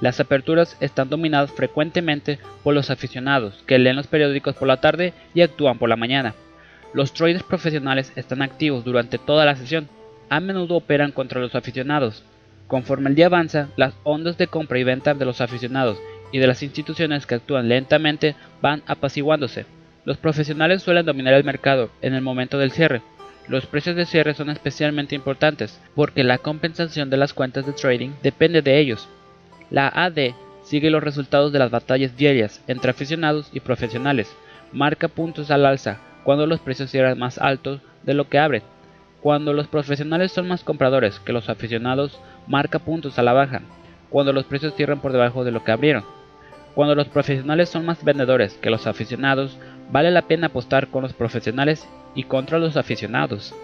Las 0.00 0.20
aperturas 0.20 0.76
están 0.80 1.10
dominadas 1.10 1.52
frecuentemente 1.52 2.38
por 2.62 2.74
los 2.74 2.90
aficionados 2.90 3.62
que 3.66 3.78
leen 3.78 3.96
los 3.96 4.06
periódicos 4.06 4.54
por 4.54 4.68
la 4.68 4.80
tarde 4.80 5.12
y 5.34 5.42
actúan 5.42 5.78
por 5.78 5.88
la 5.88 5.96
mañana. 5.96 6.34
Los 6.94 7.12
traders 7.12 7.42
profesionales 7.42 8.12
están 8.16 8.42
activos 8.42 8.84
durante 8.84 9.18
toda 9.18 9.44
la 9.44 9.56
sesión. 9.56 9.88
A 10.28 10.40
menudo 10.40 10.76
operan 10.76 11.12
contra 11.12 11.40
los 11.40 11.54
aficionados. 11.54 12.24
Conforme 12.72 13.10
el 13.10 13.14
día 13.14 13.26
avanza, 13.26 13.68
las 13.76 13.92
ondas 14.02 14.38
de 14.38 14.46
compra 14.46 14.78
y 14.78 14.82
venta 14.82 15.12
de 15.12 15.26
los 15.26 15.42
aficionados 15.42 15.98
y 16.32 16.38
de 16.38 16.46
las 16.46 16.62
instituciones 16.62 17.26
que 17.26 17.34
actúan 17.34 17.68
lentamente 17.68 18.34
van 18.62 18.82
apaciguándose. 18.86 19.66
Los 20.06 20.16
profesionales 20.16 20.82
suelen 20.82 21.04
dominar 21.04 21.34
el 21.34 21.44
mercado 21.44 21.90
en 22.00 22.14
el 22.14 22.22
momento 22.22 22.56
del 22.56 22.72
cierre. 22.72 23.02
Los 23.46 23.66
precios 23.66 23.94
de 23.94 24.06
cierre 24.06 24.32
son 24.32 24.48
especialmente 24.48 25.14
importantes 25.14 25.78
porque 25.94 26.24
la 26.24 26.38
compensación 26.38 27.10
de 27.10 27.18
las 27.18 27.34
cuentas 27.34 27.66
de 27.66 27.74
trading 27.74 28.12
depende 28.22 28.62
de 28.62 28.78
ellos. 28.78 29.06
La 29.68 29.88
AD 29.88 30.30
sigue 30.64 30.88
los 30.88 31.04
resultados 31.04 31.52
de 31.52 31.58
las 31.58 31.70
batallas 31.70 32.16
diarias 32.16 32.62
entre 32.68 32.92
aficionados 32.92 33.50
y 33.52 33.60
profesionales. 33.60 34.34
Marca 34.72 35.08
puntos 35.08 35.50
al 35.50 35.66
alza 35.66 35.98
cuando 36.24 36.46
los 36.46 36.60
precios 36.60 36.90
cierran 36.90 37.18
más 37.18 37.36
altos 37.36 37.82
de 38.02 38.14
lo 38.14 38.30
que 38.30 38.38
abren. 38.38 38.62
Cuando 39.22 39.52
los 39.52 39.68
profesionales 39.68 40.32
son 40.32 40.48
más 40.48 40.64
compradores 40.64 41.20
que 41.20 41.32
los 41.32 41.48
aficionados, 41.48 42.18
marca 42.48 42.80
puntos 42.80 43.20
a 43.20 43.22
la 43.22 43.32
baja. 43.32 43.62
Cuando 44.10 44.32
los 44.32 44.46
precios 44.46 44.74
cierran 44.74 45.00
por 45.00 45.12
debajo 45.12 45.44
de 45.44 45.52
lo 45.52 45.62
que 45.62 45.70
abrieron. 45.70 46.04
Cuando 46.74 46.96
los 46.96 47.06
profesionales 47.06 47.68
son 47.68 47.86
más 47.86 48.02
vendedores 48.02 48.54
que 48.54 48.68
los 48.70 48.88
aficionados, 48.88 49.56
vale 49.92 50.10
la 50.10 50.22
pena 50.22 50.48
apostar 50.48 50.88
con 50.88 51.02
los 51.02 51.12
profesionales 51.12 51.86
y 52.16 52.24
contra 52.24 52.58
los 52.58 52.76
aficionados. 52.76 53.54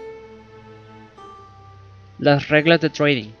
Las 2.19 2.47
reglas 2.47 2.79
de 2.79 2.89
trading. 2.89 3.31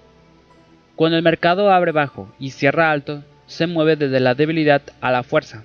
Cuando 0.97 1.15
el 1.15 1.23
mercado 1.23 1.71
abre 1.71 1.93
bajo 1.93 2.29
y 2.37 2.51
cierra 2.51 2.91
alto, 2.91 3.23
se 3.47 3.65
mueve 3.65 3.95
desde 3.95 4.19
la 4.19 4.35
debilidad 4.35 4.81
a 4.99 5.09
la 5.09 5.23
fuerza. 5.23 5.63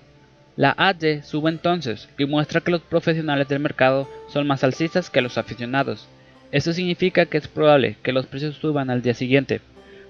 La 0.55 0.73
AD 0.79 1.25
sube 1.25 1.51
entonces 1.51 2.09
y 2.17 2.27
muestra 2.27 2.61
que 2.61 2.71
los 2.71 2.83
profesionales 2.83 3.49
del 3.49 3.59
mercado 3.59 4.09
son 4.29 4.47
más 4.47 4.62
alcistas 4.62 5.11
que 5.11 5.21
los 5.21 5.37
aficionados. 5.37 6.07
Esto 6.55 6.73
significa 6.73 7.27
que 7.27 7.37
es 7.37 7.49
probable 7.49 7.97
que 8.05 8.12
los 8.12 8.27
precios 8.27 8.55
suban 8.55 8.88
al 8.88 9.03
día 9.03 9.14
siguiente. 9.14 9.61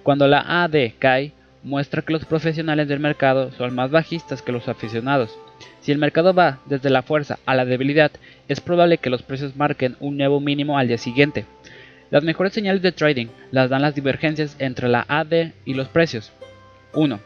Cuando 0.02 0.28
la 0.28 0.44
AD 0.62 0.92
cae, 0.98 1.32
muestra 1.62 2.02
que 2.02 2.12
los 2.12 2.26
profesionales 2.26 2.86
del 2.86 3.00
mercado 3.00 3.50
son 3.52 3.74
más 3.74 3.90
bajistas 3.90 4.42
que 4.42 4.52
los 4.52 4.68
aficionados. 4.68 5.34
Si 5.80 5.90
el 5.90 5.96
mercado 5.96 6.34
va 6.34 6.58
desde 6.66 6.90
la 6.90 7.00
fuerza 7.00 7.38
a 7.46 7.54
la 7.54 7.64
debilidad, 7.64 8.12
es 8.46 8.60
probable 8.60 8.98
que 8.98 9.08
los 9.08 9.22
precios 9.22 9.56
marquen 9.56 9.96
un 10.00 10.18
nuevo 10.18 10.38
mínimo 10.38 10.76
al 10.76 10.86
día 10.86 10.98
siguiente. 10.98 11.46
Las 12.10 12.24
mejores 12.24 12.52
señales 12.52 12.82
de 12.82 12.92
trading 12.92 13.28
las 13.50 13.70
dan 13.70 13.80
las 13.80 13.94
divergencias 13.94 14.54
entre 14.58 14.90
la 14.90 15.06
AD 15.08 15.52
y 15.64 15.72
los 15.72 15.88
precios. 15.88 16.30
1. 16.92 17.20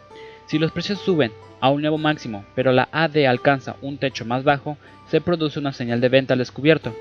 Si 0.46 0.60
los 0.60 0.70
precios 0.70 1.00
suben 1.00 1.32
a 1.58 1.70
un 1.70 1.80
nuevo 1.80 1.98
máximo, 1.98 2.44
pero 2.54 2.70
la 2.70 2.88
AD 2.92 3.26
alcanza 3.26 3.74
un 3.82 3.98
techo 3.98 4.24
más 4.24 4.44
bajo, 4.44 4.78
se 5.10 5.20
produce 5.20 5.58
una 5.58 5.72
señal 5.72 6.00
de 6.00 6.08
venta 6.08 6.34
al 6.34 6.38
descubierto. 6.38 6.94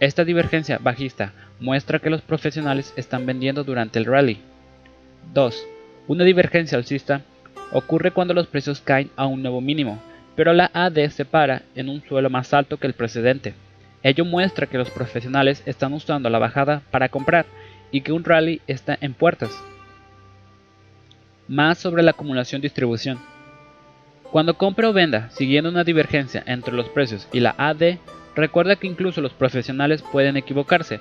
Esta 0.00 0.24
divergencia 0.24 0.78
bajista 0.78 1.32
muestra 1.60 1.98
que 1.98 2.10
los 2.10 2.20
profesionales 2.20 2.92
están 2.96 3.26
vendiendo 3.26 3.64
durante 3.64 3.98
el 3.98 4.06
rally. 4.06 4.38
2. 5.32 5.66
Una 6.08 6.24
divergencia 6.24 6.76
alcista 6.76 7.22
ocurre 7.72 8.10
cuando 8.10 8.34
los 8.34 8.46
precios 8.46 8.80
caen 8.80 9.10
a 9.16 9.26
un 9.26 9.42
nuevo 9.42 9.60
mínimo, 9.60 10.02
pero 10.36 10.52
la 10.52 10.70
AD 10.74 11.08
se 11.10 11.24
para 11.24 11.62
en 11.74 11.88
un 11.88 12.02
suelo 12.02 12.28
más 12.28 12.52
alto 12.52 12.76
que 12.76 12.86
el 12.86 12.94
precedente. 12.94 13.54
Ello 14.02 14.24
muestra 14.24 14.66
que 14.66 14.78
los 14.78 14.90
profesionales 14.90 15.62
están 15.64 15.92
usando 15.92 16.28
la 16.28 16.38
bajada 16.38 16.82
para 16.90 17.08
comprar 17.08 17.46
y 17.90 18.02
que 18.02 18.12
un 18.12 18.24
rally 18.24 18.60
está 18.66 18.98
en 19.00 19.14
puertas. 19.14 19.50
Más 21.46 21.78
sobre 21.78 22.02
la 22.02 22.10
acumulación-distribución. 22.10 23.18
Cuando 24.30 24.58
compra 24.58 24.88
o 24.88 24.92
venda 24.92 25.30
siguiendo 25.30 25.70
una 25.70 25.84
divergencia 25.84 26.42
entre 26.46 26.74
los 26.74 26.88
precios 26.88 27.28
y 27.32 27.40
la 27.40 27.54
AD, 27.56 27.98
recuerda 28.34 28.76
que 28.76 28.86
incluso 28.86 29.20
los 29.20 29.32
profesionales 29.32 30.02
pueden 30.02 30.36
equivocarse. 30.36 31.00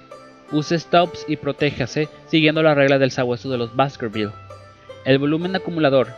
Use 0.51 0.77
stops 0.77 1.25
y 1.27 1.37
protéjase 1.37 2.09
siguiendo 2.27 2.61
la 2.61 2.75
regla 2.75 2.99
del 2.99 3.11
sabueso 3.11 3.49
de 3.49 3.57
los 3.57 3.75
Baskerville. 3.75 4.31
El 5.05 5.17
volumen 5.17 5.55
acumulador, 5.55 6.09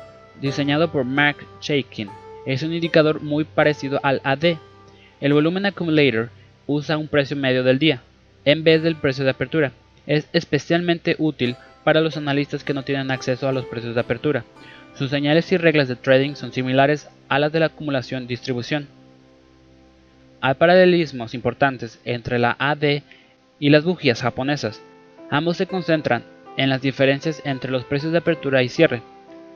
diseñado 0.42 0.92
por 0.92 1.06
Mark 1.06 1.38
Chaikin, 1.60 2.10
es 2.46 2.62
un 2.62 2.74
indicador 2.74 3.22
muy 3.22 3.44
parecido 3.44 4.00
al 4.04 4.22
AD. 4.24 4.58
El 5.22 5.34
volumen 5.34 5.66
accumulator 5.66 6.30
usa 6.68 6.98
un 6.98 7.08
precio 7.08 7.36
medio 7.36 7.64
del 7.64 7.80
día, 7.80 8.02
en 8.44 8.64
vez 8.64 8.84
del 8.84 8.96
precio 8.96 9.24
de 9.24 9.32
apertura. 9.32 9.72
Es 10.06 10.28
especialmente 10.34 11.16
útil 11.18 11.56
para 11.84 12.02
los 12.02 12.18
analistas 12.18 12.64
que 12.64 12.74
no 12.74 12.84
tienen 12.84 13.12
acceso 13.12 13.48
a 13.48 13.52
los 13.52 13.66
precios 13.66 13.96
de 13.96 14.02
apertura. 14.02 14.44
Sus 14.96 15.10
señales 15.10 15.52
y 15.52 15.58
reglas 15.58 15.88
de 15.88 15.96
trading 15.96 16.36
son 16.36 16.54
similares 16.54 17.10
a 17.28 17.40
las 17.40 17.52
de 17.52 17.60
la 17.60 17.68
acumulación-distribución. 17.68 18.88
Hay 20.46 20.54
paralelismos 20.54 21.34
importantes 21.34 22.00
entre 22.06 22.38
la 22.38 22.56
AD 22.60 23.02
y 23.58 23.70
las 23.72 23.84
bujías 23.84 24.22
japonesas. 24.22 24.80
Ambos 25.32 25.58
se 25.58 25.66
concentran 25.66 26.24
en 26.56 26.70
las 26.70 26.84
diferencias 26.84 27.42
entre 27.46 27.72
los 27.72 27.84
precios 27.84 28.12
de 28.12 28.20
apertura 28.20 28.62
y 28.62 28.70
cierre. 28.70 29.02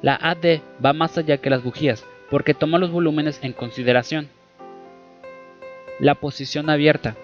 La 0.01 0.15
AD 0.15 0.61
va 0.83 0.93
más 0.93 1.15
allá 1.19 1.37
que 1.37 1.51
las 1.51 1.61
bujías 1.61 2.03
porque 2.31 2.55
toma 2.55 2.79
los 2.79 2.89
volúmenes 2.89 3.39
en 3.43 3.53
consideración. 3.53 4.29
La 5.99 6.15
posición 6.15 6.71
abierta. 6.71 7.15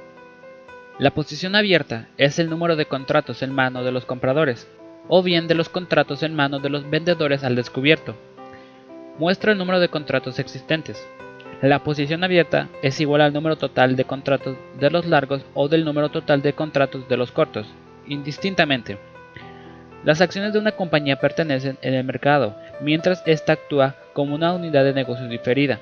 La 1.00 1.10
posición 1.10 1.56
abierta 1.56 2.08
es 2.18 2.38
el 2.38 2.52
número 2.52 2.76
de 2.76 2.86
contratos 2.86 3.42
en 3.42 3.52
mano 3.52 3.84
de 3.84 3.92
los 3.92 4.06
compradores 4.06 4.70
o 5.08 5.24
bien 5.24 5.48
de 5.48 5.56
los 5.56 5.70
contratos 5.70 6.22
en 6.22 6.36
mano 6.36 6.60
de 6.60 6.70
los 6.70 6.88
vendedores 6.88 7.44
al 7.44 7.56
descubierto. 7.56 8.16
Muestra 9.18 9.54
el 9.54 9.58
número 9.58 9.80
de 9.80 9.90
contratos 9.90 10.38
existentes. 10.38 11.04
La 11.62 11.84
posición 11.84 12.24
abierta 12.24 12.70
es 12.82 13.00
igual 13.00 13.22
al 13.22 13.34
número 13.34 13.56
total 13.56 13.96
de 13.96 14.06
contratos 14.06 14.58
de 14.80 14.90
los 14.90 15.06
largos 15.06 15.46
o 15.54 15.68
del 15.68 15.86
número 15.86 16.10
total 16.10 16.42
de 16.42 16.54
contratos 16.54 17.08
de 17.08 17.18
los 17.18 17.32
cortos, 17.32 17.66
indistintamente. 18.08 18.98
Las 20.04 20.22
acciones 20.22 20.54
de 20.54 20.60
una 20.60 20.74
compañía 20.74 21.16
pertenecen 21.16 21.78
en 21.82 21.96
el 21.96 22.04
mercado, 22.04 22.56
mientras 22.82 23.24
ésta 23.26 23.54
actúa 23.54 23.96
como 24.14 24.36
una 24.36 24.54
unidad 24.54 24.84
de 24.84 24.94
negocio 24.94 25.28
diferida. 25.28 25.80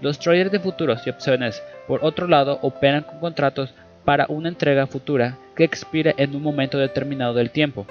Los 0.00 0.18
traders 0.18 0.52
de 0.52 0.60
futuros 0.60 1.06
y 1.06 1.10
opciones, 1.10 1.62
por 1.88 2.04
otro 2.04 2.28
lado, 2.28 2.58
operan 2.62 3.02
con 3.02 3.18
contratos 3.18 3.74
para 4.04 4.26
una 4.28 4.48
entrega 4.48 4.86
futura 4.86 5.38
que 5.56 5.64
expire 5.64 6.14
en 6.18 6.36
un 6.36 6.42
momento 6.42 6.78
determinado 6.78 7.34
del 7.34 7.50
tiempo. 7.50 7.86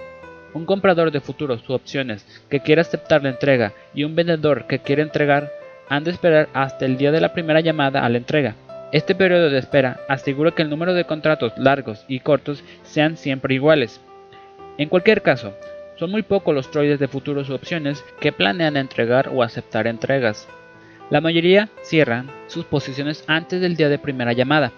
Un 0.53 0.65
comprador 0.65 1.11
de 1.11 1.19
futuros 1.19 1.67
u 1.67 1.73
opciones 1.73 2.25
que 2.49 2.61
quiere 2.61 2.81
aceptar 2.81 3.23
la 3.23 3.29
entrega 3.29 3.73
y 3.93 4.05
un 4.05 4.15
vendedor 4.15 4.67
que 4.67 4.79
quiere 4.79 5.01
entregar 5.01 5.51
han 5.89 6.03
de 6.03 6.11
esperar 6.11 6.49
hasta 6.53 6.85
el 6.85 6.97
día 6.97 7.11
de 7.11 7.21
la 7.21 7.33
primera 7.33 7.59
llamada 7.59 8.05
a 8.05 8.09
la 8.09 8.17
entrega. 8.17 8.55
Este 8.91 9.15
periodo 9.15 9.49
de 9.49 9.57
espera 9.57 9.99
asegura 10.07 10.51
que 10.51 10.61
el 10.61 10.69
número 10.69 10.93
de 10.93 11.05
contratos 11.05 11.53
largos 11.57 12.05
y 12.07 12.19
cortos 12.19 12.63
sean 12.83 13.17
siempre 13.17 13.55
iguales. 13.55 13.99
En 14.77 14.89
cualquier 14.89 15.21
caso, 15.21 15.53
son 15.97 16.11
muy 16.11 16.23
pocos 16.23 16.53
los 16.53 16.69
traders 16.71 16.99
de 16.99 17.07
futuros 17.07 17.49
opciones 17.49 18.03
que 18.19 18.31
planean 18.31 18.77
entregar 18.77 19.29
o 19.33 19.43
aceptar 19.43 19.87
entregas. 19.87 20.47
La 21.09 21.21
mayoría 21.21 21.69
cierran 21.83 22.29
sus 22.47 22.65
posiciones 22.65 23.23
antes 23.27 23.61
del 23.61 23.75
día 23.75 23.89
de 23.89 23.99
primera 23.99 24.33
llamada. 24.33 24.71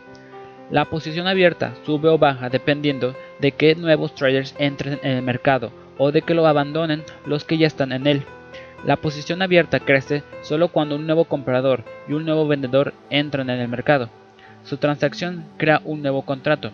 La 0.69 0.85
posición 0.85 1.27
abierta 1.27 1.73
sube 1.85 2.09
o 2.09 2.17
baja 2.17 2.49
dependiendo 2.49 3.15
de 3.39 3.51
que 3.53 3.75
nuevos 3.75 4.13
traders 4.15 4.53
entren 4.59 4.99
en 5.03 5.11
el 5.17 5.21
mercado 5.21 5.71
o 5.97 6.11
de 6.11 6.21
que 6.21 6.33
lo 6.33 6.45
abandonen 6.45 7.03
los 7.25 7.45
que 7.45 7.57
ya 7.57 7.67
están 7.67 7.91
en 7.91 8.07
él. 8.07 8.23
La 8.85 8.95
posición 8.95 9.41
abierta 9.41 9.79
crece 9.79 10.23
solo 10.41 10.69
cuando 10.69 10.95
un 10.95 11.05
nuevo 11.05 11.25
comprador 11.25 11.83
y 12.07 12.13
un 12.13 12.25
nuevo 12.25 12.47
vendedor 12.47 12.93
entran 13.09 13.49
en 13.49 13.59
el 13.59 13.67
mercado. 13.67 14.09
Su 14.63 14.77
transacción 14.77 15.45
crea 15.57 15.81
un 15.83 16.01
nuevo 16.01 16.21
contrato. 16.21 16.71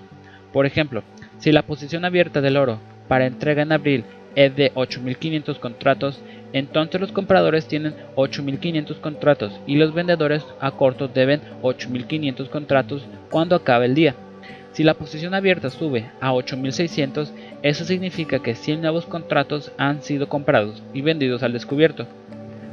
Por 0.51 0.65
ejemplo, 0.65 1.03
si 1.39 1.51
la 1.51 1.63
posición 1.63 2.05
abierta 2.05 2.41
del 2.41 2.57
oro 2.57 2.79
para 3.07 3.25
entrega 3.25 3.61
en 3.61 3.71
abril 3.71 4.03
es 4.35 4.55
de 4.55 4.73
8.500 4.73 5.59
contratos, 5.59 6.21
entonces 6.53 7.01
los 7.01 7.11
compradores 7.11 7.67
tienen 7.67 7.95
8.500 8.15 8.99
contratos 8.99 9.59
y 9.65 9.75
los 9.75 9.93
vendedores 9.93 10.45
a 10.59 10.71
corto 10.71 11.07
deben 11.07 11.41
8.500 11.61 12.49
contratos 12.49 13.05
cuando 13.29 13.55
acabe 13.55 13.85
el 13.85 13.95
día. 13.95 14.15
Si 14.73 14.83
la 14.83 14.95
posición 14.95 15.36
abierta 15.36 15.69
sube 15.69 16.09
a 16.19 16.33
8600, 16.33 17.31
eso 17.62 17.86
significa 17.86 18.39
que 18.39 18.55
100 18.55 18.81
nuevos 18.81 19.05
contratos 19.05 19.71
han 19.77 20.01
sido 20.01 20.27
comprados 20.27 20.81
y 20.95 21.01
vendidos 21.01 21.43
al 21.43 21.53
descubierto. 21.53 22.07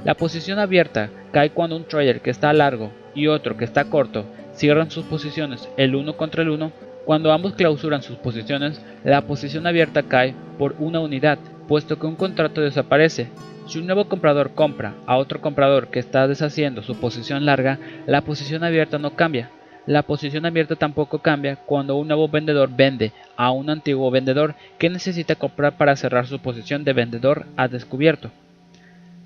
La 0.03 0.15
posición 0.15 0.59
abierta 0.59 1.11
cae 1.31 1.51
cuando 1.51 1.77
un 1.77 1.85
trader 1.85 2.23
que 2.23 2.31
está 2.31 2.55
largo 2.55 2.91
y 3.15 3.27
otro 3.27 3.59
que 3.59 3.67
está 3.67 3.85
corto 3.85 4.25
cierran 4.55 4.91
sus 4.91 5.05
posiciones 5.05 5.69
el 5.77 5.95
uno 5.95 6.17
contra 6.17 6.43
el 6.43 6.49
uno. 6.49 6.73
Cuando 7.05 7.33
ambos 7.33 7.53
clausuran 7.53 8.03
sus 8.03 8.17
posiciones, 8.17 8.81
la 9.05 9.21
posición 9.27 9.67
abierta 9.67 10.03
cae 10.03 10.35
por 10.59 10.77
una 10.79 11.01
unidad, 11.01 11.39
puesto 11.69 11.99
que 11.99 12.07
un 12.07 12.17
contrato 12.17 12.63
desaparece. 12.63 13.29
Si 13.67 13.79
un 13.79 13.85
nuevo 13.85 14.07
comprador 14.07 14.53
compra 14.55 14.95
a 15.07 15.19
otro 15.19 15.43
comprador 15.43 15.89
que 15.89 15.99
está 15.99 16.27
deshaciendo 16.27 16.83
su 16.83 16.97
posición 16.97 17.45
larga, 17.45 17.79
la 18.07 18.23
posición 18.23 18.65
abierta 18.65 18.99
no 18.99 19.17
cambia, 19.17 19.51
la 19.91 20.05
posición 20.05 20.47
abierta 20.47 20.77
tampoco 20.77 21.19
cambia 21.19 21.57
cuando 21.57 21.97
un 21.97 22.07
nuevo 22.07 22.29
vendedor 22.29 22.71
vende 22.73 23.11
a 23.37 23.51
un 23.51 23.71
antiguo 23.71 24.09
vendedor 24.13 24.55
que 24.79 24.89
necesita 24.89 25.35
comprar 25.35 25.77
para 25.77 25.97
cerrar 25.97 26.29
su 26.29 26.39
posición 26.39 26.85
de 26.85 26.93
vendedor 26.93 27.45
a 27.57 27.67
descubierto. 27.67 28.31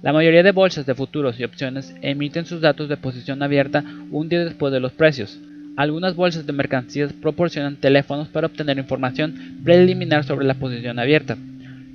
La 0.00 0.14
mayoría 0.14 0.42
de 0.42 0.52
bolsas 0.52 0.86
de 0.86 0.94
futuros 0.94 1.38
y 1.38 1.44
opciones 1.44 1.94
emiten 2.00 2.46
sus 2.46 2.62
datos 2.62 2.88
de 2.88 2.96
posición 2.96 3.42
abierta 3.42 3.84
un 4.10 4.30
día 4.30 4.42
después 4.42 4.72
de 4.72 4.80
los 4.80 4.92
precios. 4.92 5.38
Algunas 5.76 6.16
bolsas 6.16 6.46
de 6.46 6.54
mercancías 6.54 7.12
proporcionan 7.12 7.76
teléfonos 7.76 8.28
para 8.28 8.46
obtener 8.46 8.78
información 8.78 9.58
preliminar 9.64 10.24
sobre 10.24 10.46
la 10.46 10.54
posición 10.54 10.98
abierta. 10.98 11.36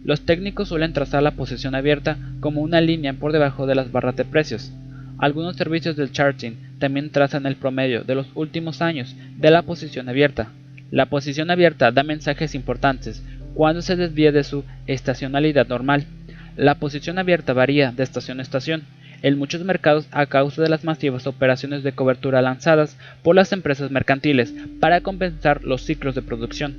Los 0.04 0.22
técnicos 0.22 0.68
suelen 0.68 0.94
trazar 0.94 1.24
la 1.24 1.32
posición 1.32 1.74
abierta 1.74 2.20
como 2.40 2.62
una 2.62 2.82
línea 2.82 3.14
por 3.14 3.32
debajo 3.32 3.66
de 3.66 3.74
las 3.74 3.92
barras 3.92 4.16
de 4.16 4.26
precios. 4.26 4.72
Algunos 5.20 5.58
servicios 5.58 5.98
del 5.98 6.14
charting 6.14 6.54
también 6.80 7.10
trazan 7.10 7.46
el 7.46 7.58
promedio 7.58 8.04
de 8.04 8.16
los 8.16 8.28
últimos 8.36 8.82
años 8.82 9.16
de 9.38 9.52
la 9.52 9.64
posición 9.64 10.08
abierta. 10.08 10.54
La 10.92 11.08
posición 11.08 11.52
abierta 11.52 11.92
da 11.92 12.04
mensajes 12.04 12.56
importantes 12.56 13.22
cuando 13.54 13.82
se 13.82 13.98
desvía 13.98 14.32
de 14.32 14.46
su 14.46 14.64
estacionalidad 14.88 15.68
normal. 15.68 16.06
La 16.56 16.76
posición 16.76 17.20
abierta 17.20 17.52
varía 17.52 17.92
de 17.92 18.04
estación 18.04 18.40
a 18.40 18.44
estación 18.44 18.84
en 19.22 19.38
muchos 19.38 19.62
mercados 19.66 20.08
a 20.12 20.26
causa 20.26 20.62
de 20.62 20.70
las 20.70 20.86
masivas 20.86 21.28
operaciones 21.28 21.84
de 21.84 21.92
cobertura 21.92 22.42
lanzadas 22.42 22.98
por 23.22 23.36
las 23.36 23.52
empresas 23.52 23.92
mercantiles 23.92 24.54
para 24.80 25.02
compensar 25.02 25.66
los 25.66 25.82
ciclos 25.82 26.16
de 26.16 26.22
producción. 26.22 26.78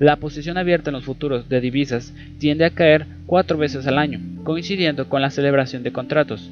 La 0.00 0.16
posición 0.16 0.58
abierta 0.58 0.90
en 0.90 0.94
los 0.94 1.04
futuros 1.04 1.48
de 1.48 1.60
divisas 1.60 2.12
tiende 2.38 2.64
a 2.64 2.70
caer 2.70 3.06
cuatro 3.26 3.58
veces 3.58 3.86
al 3.86 3.98
año, 3.98 4.20
coincidiendo 4.42 5.08
con 5.08 5.22
la 5.22 5.30
celebración 5.30 5.84
de 5.84 5.92
contratos. 5.92 6.50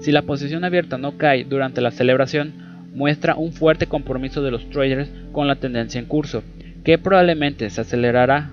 Si 0.00 0.12
la 0.12 0.22
posición 0.22 0.64
abierta 0.64 0.98
no 0.98 1.16
cae 1.16 1.44
durante 1.44 1.80
la 1.80 1.90
celebración, 1.90 2.52
muestra 2.94 3.34
un 3.36 3.52
fuerte 3.52 3.86
compromiso 3.86 4.42
de 4.42 4.50
los 4.50 4.68
traders 4.70 5.10
con 5.32 5.46
la 5.46 5.56
tendencia 5.56 5.98
en 5.98 6.06
curso, 6.06 6.42
que 6.84 6.98
probablemente 6.98 7.68
se 7.70 7.80
acelerará. 7.80 8.50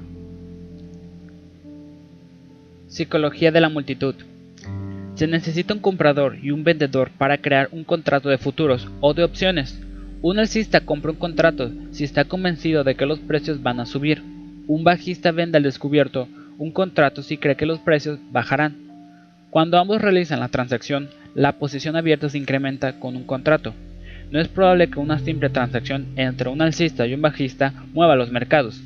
Psicología 2.88 3.51
de 3.51 3.62
la 3.62 3.69
multitud. 3.69 4.15
Se 5.15 5.27
necesita 5.27 5.73
un 5.73 5.79
comprador 5.79 6.38
y 6.41 6.51
un 6.51 6.63
vendedor 6.63 7.12
para 7.17 7.38
crear 7.38 7.69
un 7.71 7.84
contrato 7.84 8.29
de 8.29 8.38
futuros 8.38 8.89
o 8.99 9.13
de 9.13 9.23
opciones. 9.23 9.79
Un 10.21 10.39
alcista 10.39 10.82
compra 10.82 11.12
un 11.12 11.17
contrato 11.17 11.71
si 11.91 12.03
está 12.03 12.25
convencido 12.25 12.84
de 12.84 12.95
que 12.95 13.06
los 13.06 13.19
precios 13.19 13.62
van 13.62 13.79
a 13.79 13.86
subir. 13.86 14.23
Un 14.67 14.84
bajista 14.84 15.32
vende 15.32 15.58
al 15.58 15.63
descubierto 15.63 16.27
un 16.58 16.71
contrato 16.71 17.21
si 17.23 17.38
cree 17.38 17.56
que 17.56 17.65
los 17.65 17.79
precios 17.79 18.19
bajarán. 18.32 18.92
Cuando 19.53 19.77
ambos 19.77 20.01
realizan 20.01 20.39
la 20.39 20.47
transacción, 20.47 21.09
la 21.35 21.59
posición 21.59 21.95
abierta 21.95 22.27
se 22.27 22.39
incrementa 22.39 22.99
con 22.99 23.15
un 23.15 23.23
contrato. 23.23 23.75
No 24.31 24.41
es 24.41 24.47
probable 24.47 24.89
que 24.89 24.97
una 24.97 25.19
simple 25.19 25.51
transacción 25.51 26.07
entre 26.15 26.49
un 26.49 26.59
alcista 26.63 27.05
y 27.05 27.13
un 27.13 27.21
bajista 27.21 27.71
mueva 27.93 28.15
los 28.15 28.31
mercados, 28.31 28.81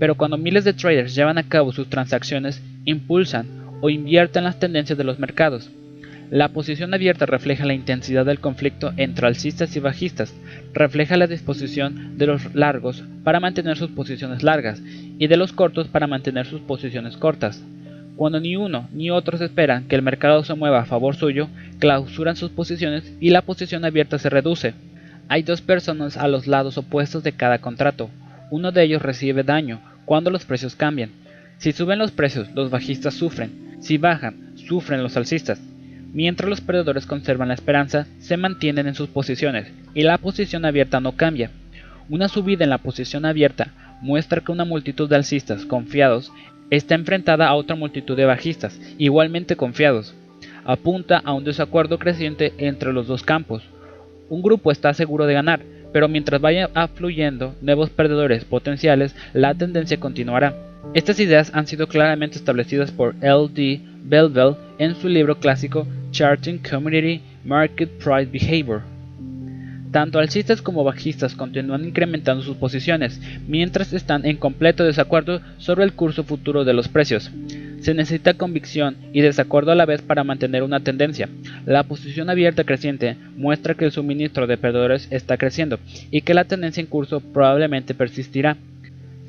pero 0.00 0.16
cuando 0.16 0.36
miles 0.36 0.64
de 0.64 0.72
traders 0.72 1.14
llevan 1.14 1.38
a 1.38 1.44
cabo 1.44 1.70
sus 1.70 1.88
transacciones, 1.88 2.60
impulsan 2.84 3.46
o 3.82 3.88
invierten 3.88 4.42
las 4.42 4.58
tendencias 4.58 4.98
de 4.98 5.04
los 5.04 5.20
mercados. 5.20 5.70
La 6.28 6.48
posición 6.48 6.92
abierta 6.92 7.24
refleja 7.24 7.64
la 7.64 7.74
intensidad 7.74 8.26
del 8.26 8.40
conflicto 8.40 8.92
entre 8.96 9.28
alcistas 9.28 9.76
y 9.76 9.78
bajistas, 9.78 10.34
refleja 10.74 11.16
la 11.18 11.28
disposición 11.28 12.18
de 12.18 12.26
los 12.26 12.52
largos 12.56 13.04
para 13.22 13.38
mantener 13.38 13.76
sus 13.76 13.92
posiciones 13.92 14.42
largas 14.42 14.82
y 15.20 15.28
de 15.28 15.36
los 15.36 15.52
cortos 15.52 15.86
para 15.86 16.08
mantener 16.08 16.46
sus 16.46 16.62
posiciones 16.62 17.16
cortas. 17.16 17.64
Cuando 18.20 18.38
ni 18.38 18.54
uno 18.54 18.86
ni 18.92 19.10
otros 19.10 19.40
esperan 19.40 19.84
que 19.84 19.96
el 19.96 20.02
mercado 20.02 20.44
se 20.44 20.52
mueva 20.52 20.80
a 20.80 20.84
favor 20.84 21.16
suyo, 21.16 21.48
clausuran 21.78 22.36
sus 22.36 22.50
posiciones 22.50 23.16
y 23.18 23.30
la 23.30 23.40
posición 23.40 23.82
abierta 23.82 24.18
se 24.18 24.28
reduce. 24.28 24.74
Hay 25.28 25.42
dos 25.42 25.62
personas 25.62 26.18
a 26.18 26.28
los 26.28 26.46
lados 26.46 26.76
opuestos 26.76 27.22
de 27.22 27.32
cada 27.32 27.60
contrato. 27.62 28.10
Uno 28.50 28.72
de 28.72 28.82
ellos 28.82 29.00
recibe 29.00 29.42
daño 29.42 29.80
cuando 30.04 30.30
los 30.30 30.44
precios 30.44 30.76
cambian. 30.76 31.12
Si 31.56 31.72
suben 31.72 31.98
los 31.98 32.10
precios, 32.10 32.50
los 32.54 32.68
bajistas 32.68 33.14
sufren. 33.14 33.78
Si 33.80 33.96
bajan, 33.96 34.52
sufren 34.68 35.02
los 35.02 35.16
alcistas. 35.16 35.58
Mientras 36.12 36.50
los 36.50 36.60
perdedores 36.60 37.06
conservan 37.06 37.48
la 37.48 37.54
esperanza, 37.54 38.06
se 38.18 38.36
mantienen 38.36 38.86
en 38.86 38.94
sus 38.94 39.08
posiciones 39.08 39.72
y 39.94 40.02
la 40.02 40.18
posición 40.18 40.66
abierta 40.66 41.00
no 41.00 41.12
cambia. 41.12 41.52
Una 42.10 42.28
subida 42.28 42.64
en 42.64 42.70
la 42.70 42.76
posición 42.76 43.24
abierta 43.24 43.72
muestra 44.02 44.40
que 44.40 44.52
una 44.52 44.64
multitud 44.64 45.08
de 45.08 45.16
alcistas 45.16 45.64
confiados 45.64 46.32
está 46.70 46.94
enfrentada 46.94 47.46
a 47.46 47.54
otra 47.54 47.76
multitud 47.76 48.16
de 48.16 48.24
bajistas, 48.24 48.80
igualmente 48.98 49.56
confiados. 49.56 50.14
Apunta 50.64 51.20
a 51.24 51.32
un 51.32 51.44
desacuerdo 51.44 51.98
creciente 51.98 52.52
entre 52.58 52.92
los 52.92 53.06
dos 53.06 53.22
campos. 53.22 53.62
Un 54.28 54.42
grupo 54.42 54.70
está 54.70 54.94
seguro 54.94 55.26
de 55.26 55.34
ganar, 55.34 55.60
pero 55.92 56.08
mientras 56.08 56.40
vaya 56.40 56.70
afluyendo 56.74 57.54
nuevos 57.60 57.90
perdedores 57.90 58.44
potenciales, 58.44 59.14
la 59.32 59.54
tendencia 59.54 59.98
continuará. 59.98 60.54
Estas 60.94 61.20
ideas 61.20 61.50
han 61.54 61.66
sido 61.66 61.86
claramente 61.88 62.36
establecidas 62.36 62.90
por 62.90 63.14
L.D. 63.20 63.80
Belleville 64.04 64.56
en 64.78 64.94
su 64.94 65.08
libro 65.08 65.38
clásico 65.38 65.86
Charting 66.10 66.58
Community 66.58 67.20
Market 67.44 67.90
Price 67.98 68.30
Behavior. 68.30 68.89
Tanto 69.90 70.20
alcistas 70.20 70.62
como 70.62 70.84
bajistas 70.84 71.34
continúan 71.34 71.84
incrementando 71.84 72.44
sus 72.44 72.56
posiciones, 72.56 73.20
mientras 73.48 73.92
están 73.92 74.24
en 74.24 74.36
completo 74.36 74.84
desacuerdo 74.84 75.40
sobre 75.58 75.84
el 75.84 75.94
curso 75.94 76.22
futuro 76.22 76.64
de 76.64 76.74
los 76.74 76.88
precios. 76.88 77.30
Se 77.80 77.94
necesita 77.94 78.34
convicción 78.34 78.96
y 79.12 79.20
desacuerdo 79.20 79.72
a 79.72 79.74
la 79.74 79.86
vez 79.86 80.02
para 80.02 80.22
mantener 80.22 80.62
una 80.62 80.80
tendencia. 80.80 81.28
La 81.66 81.82
posición 81.82 82.30
abierta 82.30 82.64
creciente 82.64 83.16
muestra 83.36 83.74
que 83.74 83.86
el 83.86 83.90
suministro 83.90 84.46
de 84.46 84.58
perdedores 84.58 85.08
está 85.10 85.38
creciendo 85.38 85.80
y 86.10 86.20
que 86.20 86.34
la 86.34 86.44
tendencia 86.44 86.80
en 86.80 86.86
curso 86.86 87.20
probablemente 87.20 87.94
persistirá. 87.94 88.58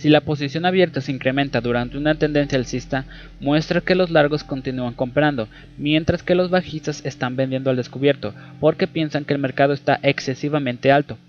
Si 0.01 0.09
la 0.09 0.21
posición 0.21 0.65
abierta 0.65 0.99
se 0.99 1.11
incrementa 1.11 1.61
durante 1.61 1.95
una 1.95 2.15
tendencia 2.15 2.57
alcista, 2.57 3.05
muestra 3.39 3.81
que 3.81 3.93
los 3.93 4.09
largos 4.09 4.43
continúan 4.43 4.95
comprando, 4.95 5.47
mientras 5.77 6.23
que 6.23 6.33
los 6.33 6.49
bajistas 6.49 7.05
están 7.05 7.35
vendiendo 7.35 7.69
al 7.69 7.75
descubierto, 7.75 8.33
porque 8.59 8.87
piensan 8.87 9.25
que 9.25 9.35
el 9.35 9.39
mercado 9.39 9.73
está 9.73 9.99
excesivamente 10.01 10.91
alto. 10.91 11.19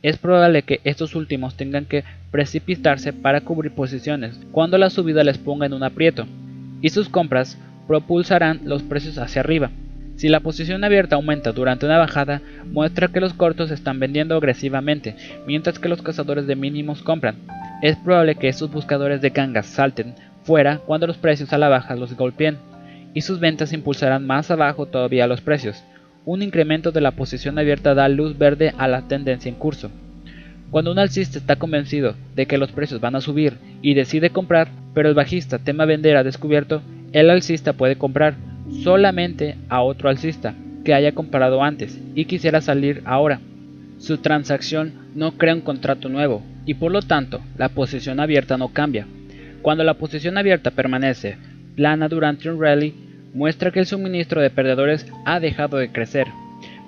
Es 0.00 0.16
probable 0.16 0.62
que 0.62 0.80
estos 0.84 1.14
últimos 1.14 1.54
tengan 1.58 1.84
que 1.84 2.02
precipitarse 2.30 3.12
para 3.12 3.42
cubrir 3.42 3.72
posiciones 3.72 4.40
cuando 4.52 4.78
la 4.78 4.88
subida 4.88 5.22
les 5.22 5.36
ponga 5.36 5.66
en 5.66 5.74
un 5.74 5.82
aprieto, 5.82 6.26
y 6.80 6.88
sus 6.88 7.10
compras 7.10 7.58
propulsarán 7.86 8.62
los 8.64 8.82
precios 8.82 9.18
hacia 9.18 9.40
arriba. 9.40 9.70
Si 10.16 10.28
la 10.28 10.40
posición 10.40 10.84
abierta 10.84 11.16
aumenta 11.16 11.52
durante 11.52 11.86
una 11.86 11.98
bajada, 11.98 12.40
muestra 12.70 13.08
que 13.08 13.20
los 13.20 13.34
cortos 13.34 13.70
están 13.70 13.98
vendiendo 13.98 14.36
agresivamente, 14.36 15.16
mientras 15.46 15.78
que 15.78 15.88
los 15.88 16.02
cazadores 16.02 16.46
de 16.46 16.54
mínimos 16.54 17.02
compran. 17.02 17.36
Es 17.82 17.96
probable 17.96 18.36
que 18.36 18.48
estos 18.48 18.70
buscadores 18.70 19.20
de 19.20 19.30
gangas 19.30 19.66
salten 19.66 20.14
fuera 20.44 20.78
cuando 20.78 21.06
los 21.06 21.16
precios 21.16 21.52
a 21.52 21.58
la 21.58 21.68
baja 21.68 21.96
los 21.96 22.14
golpeen, 22.16 22.58
y 23.12 23.22
sus 23.22 23.40
ventas 23.40 23.72
impulsarán 23.72 24.26
más 24.26 24.50
abajo 24.50 24.86
todavía 24.86 25.26
los 25.26 25.40
precios. 25.40 25.82
Un 26.24 26.42
incremento 26.42 26.92
de 26.92 27.00
la 27.00 27.10
posición 27.12 27.58
abierta 27.58 27.94
da 27.94 28.08
luz 28.08 28.38
verde 28.38 28.72
a 28.78 28.88
la 28.88 29.08
tendencia 29.08 29.48
en 29.48 29.56
curso. 29.56 29.90
Cuando 30.70 30.90
un 30.92 30.98
alcista 30.98 31.38
está 31.38 31.56
convencido 31.56 32.14
de 32.34 32.46
que 32.46 32.58
los 32.58 32.72
precios 32.72 33.00
van 33.00 33.14
a 33.14 33.20
subir 33.20 33.58
y 33.82 33.94
decide 33.94 34.30
comprar, 34.30 34.68
pero 34.94 35.08
el 35.08 35.14
bajista 35.14 35.58
tema 35.58 35.84
vender 35.84 36.16
a 36.16 36.24
descubierto, 36.24 36.82
el 37.12 37.30
alcista 37.30 37.74
puede 37.74 37.96
comprar 37.96 38.34
solamente 38.82 39.56
a 39.68 39.82
otro 39.82 40.08
alcista 40.08 40.54
que 40.84 40.94
haya 40.94 41.12
comprado 41.12 41.62
antes 41.62 41.98
y 42.14 42.26
quisiera 42.26 42.60
salir 42.60 43.02
ahora. 43.04 43.40
Su 43.98 44.18
transacción 44.18 44.92
no 45.14 45.32
crea 45.32 45.54
un 45.54 45.60
contrato 45.60 46.08
nuevo 46.08 46.42
y 46.66 46.74
por 46.74 46.92
lo 46.92 47.02
tanto 47.02 47.40
la 47.56 47.70
posición 47.70 48.20
abierta 48.20 48.58
no 48.58 48.68
cambia. 48.68 49.06
Cuando 49.62 49.84
la 49.84 49.94
posición 49.94 50.36
abierta 50.36 50.70
permanece 50.70 51.38
plana 51.74 52.08
durante 52.08 52.50
un 52.50 52.60
rally, 52.60 52.94
muestra 53.32 53.70
que 53.70 53.80
el 53.80 53.86
suministro 53.86 54.40
de 54.40 54.50
perdedores 54.50 55.06
ha 55.24 55.40
dejado 55.40 55.78
de 55.78 55.90
crecer. 55.90 56.26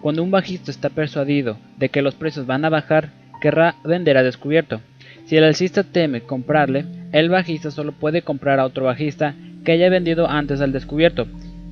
Cuando 0.02 0.22
un 0.22 0.30
bajista 0.30 0.70
está 0.70 0.90
persuadido 0.90 1.56
de 1.78 1.88
que 1.88 2.02
los 2.02 2.14
precios 2.14 2.46
van 2.46 2.64
a 2.64 2.68
bajar, 2.68 3.10
querrá 3.40 3.76
vender 3.82 4.16
a 4.16 4.22
descubierto. 4.22 4.80
Si 5.24 5.36
el 5.36 5.44
alcista 5.44 5.82
teme 5.82 6.20
comprarle, 6.20 6.84
el 7.12 7.30
bajista 7.30 7.70
solo 7.70 7.92
puede 7.92 8.22
comprar 8.22 8.60
a 8.60 8.66
otro 8.66 8.84
bajista 8.84 9.34
que 9.64 9.72
haya 9.72 9.88
vendido 9.88 10.28
antes 10.28 10.60
al 10.60 10.72
descubierto 10.72 11.26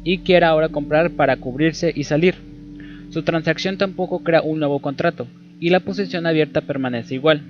y 0.04 0.18
quiera 0.18 0.48
ahora 0.48 0.68
comprar 0.68 1.10
para 1.10 1.36
cubrirse 1.36 1.92
y 1.94 2.04
salir. 2.04 2.34
Su 3.10 3.22
transacción 3.22 3.78
tampoco 3.78 4.22
crea 4.22 4.42
un 4.42 4.58
nuevo 4.58 4.78
contrato 4.80 5.26
y 5.58 5.70
la 5.70 5.80
posición 5.80 6.26
abierta 6.26 6.60
permanece 6.60 7.14
igual. 7.14 7.42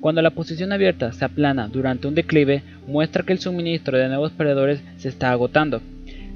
Cuando 0.00 0.22
la 0.22 0.30
posición 0.30 0.72
abierta 0.72 1.12
se 1.12 1.24
aplana 1.24 1.68
durante 1.68 2.06
un 2.06 2.14
declive, 2.14 2.62
muestra 2.86 3.22
que 3.22 3.32
el 3.32 3.38
suministro 3.38 3.98
de 3.98 4.08
nuevos 4.08 4.32
perdedores 4.32 4.82
se 4.96 5.08
está 5.08 5.30
agotando. 5.30 5.82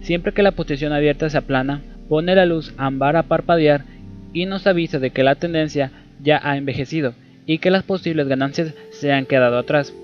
Siempre 0.02 0.32
que 0.32 0.42
la 0.42 0.52
posición 0.52 0.92
abierta 0.92 1.30
se 1.30 1.38
aplana, 1.38 1.80
pone 2.08 2.34
la 2.34 2.44
luz 2.44 2.74
ámbar 2.76 3.16
a 3.16 3.22
parpadear 3.22 3.84
y 4.34 4.44
nos 4.44 4.66
avisa 4.66 4.98
de 4.98 5.10
que 5.10 5.22
la 5.22 5.36
tendencia 5.36 5.92
ya 6.22 6.40
ha 6.42 6.56
envejecido 6.56 7.14
y 7.46 7.58
que 7.58 7.70
las 7.70 7.84
posibles 7.84 8.28
ganancias 8.28 8.74
se 8.90 9.12
han 9.12 9.24
quedado 9.24 9.56
atrás. 9.56 9.94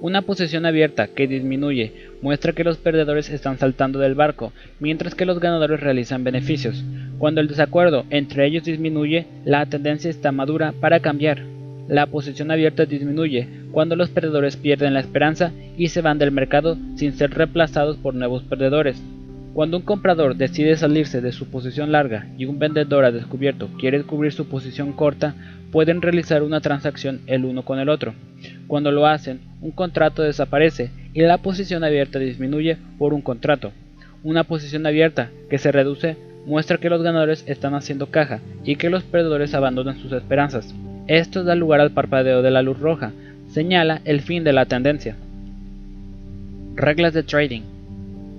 Una 0.00 0.22
posición 0.22 0.66
abierta 0.66 1.08
que 1.08 1.26
disminuye 1.26 1.92
muestra 2.22 2.52
que 2.52 2.64
los 2.64 2.78
perdedores 2.78 3.28
están 3.28 3.58
saltando 3.58 3.98
del 3.98 4.14
barco, 4.14 4.52
mientras 4.80 5.14
que 5.14 5.26
los 5.26 5.40
ganadores 5.40 5.80
realizan 5.80 6.24
beneficios. 6.24 6.82
Cuando 7.18 7.40
el 7.40 7.48
desacuerdo 7.48 8.04
entre 8.10 8.46
ellos 8.46 8.64
disminuye, 8.64 9.26
la 9.44 9.66
tendencia 9.66 10.08
está 10.08 10.32
madura 10.32 10.72
para 10.80 11.00
cambiar. 11.00 11.42
La 11.88 12.06
posición 12.06 12.50
abierta 12.50 12.86
disminuye 12.86 13.48
cuando 13.72 13.96
los 13.96 14.08
perdedores 14.08 14.56
pierden 14.56 14.94
la 14.94 15.00
esperanza 15.00 15.52
y 15.76 15.88
se 15.88 16.00
van 16.00 16.18
del 16.18 16.30
mercado 16.30 16.78
sin 16.96 17.12
ser 17.12 17.30
reemplazados 17.32 17.96
por 17.96 18.14
nuevos 18.14 18.44
perdedores. 18.44 19.02
Cuando 19.52 19.76
un 19.76 19.82
comprador 19.82 20.36
decide 20.36 20.76
salirse 20.76 21.20
de 21.20 21.32
su 21.32 21.50
posición 21.50 21.92
larga 21.92 22.28
y 22.38 22.46
un 22.46 22.58
vendedor 22.58 23.04
a 23.04 23.10
descubierto 23.10 23.68
quiere 23.78 24.02
cubrir 24.04 24.32
su 24.32 24.46
posición 24.46 24.92
corta, 24.92 25.34
pueden 25.70 26.00
realizar 26.00 26.42
una 26.42 26.60
transacción 26.60 27.20
el 27.26 27.44
uno 27.44 27.62
con 27.62 27.78
el 27.78 27.90
otro. 27.90 28.14
Cuando 28.66 28.90
lo 28.92 29.06
hacen, 29.06 29.40
un 29.60 29.72
contrato 29.72 30.22
desaparece 30.22 30.90
y 31.14 31.20
la 31.20 31.38
posición 31.38 31.84
abierta 31.84 32.18
disminuye 32.18 32.76
por 32.98 33.14
un 33.14 33.20
contrato. 33.20 33.72
Una 34.22 34.44
posición 34.44 34.86
abierta 34.86 35.30
que 35.50 35.58
se 35.58 35.72
reduce 35.72 36.16
muestra 36.46 36.78
que 36.78 36.90
los 36.90 37.02
ganadores 37.02 37.44
están 37.46 37.74
haciendo 37.74 38.06
caja 38.06 38.40
y 38.64 38.76
que 38.76 38.90
los 38.90 39.02
perdedores 39.02 39.54
abandonan 39.54 39.98
sus 39.98 40.12
esperanzas. 40.12 40.74
Esto 41.06 41.44
da 41.44 41.54
lugar 41.54 41.80
al 41.80 41.90
parpadeo 41.90 42.42
de 42.42 42.50
la 42.50 42.62
luz 42.62 42.78
roja, 42.78 43.12
señala 43.50 44.00
el 44.04 44.20
fin 44.20 44.44
de 44.44 44.52
la 44.52 44.66
tendencia. 44.66 45.16
Reglas 46.74 47.12
de 47.12 47.22
trading. 47.22 47.62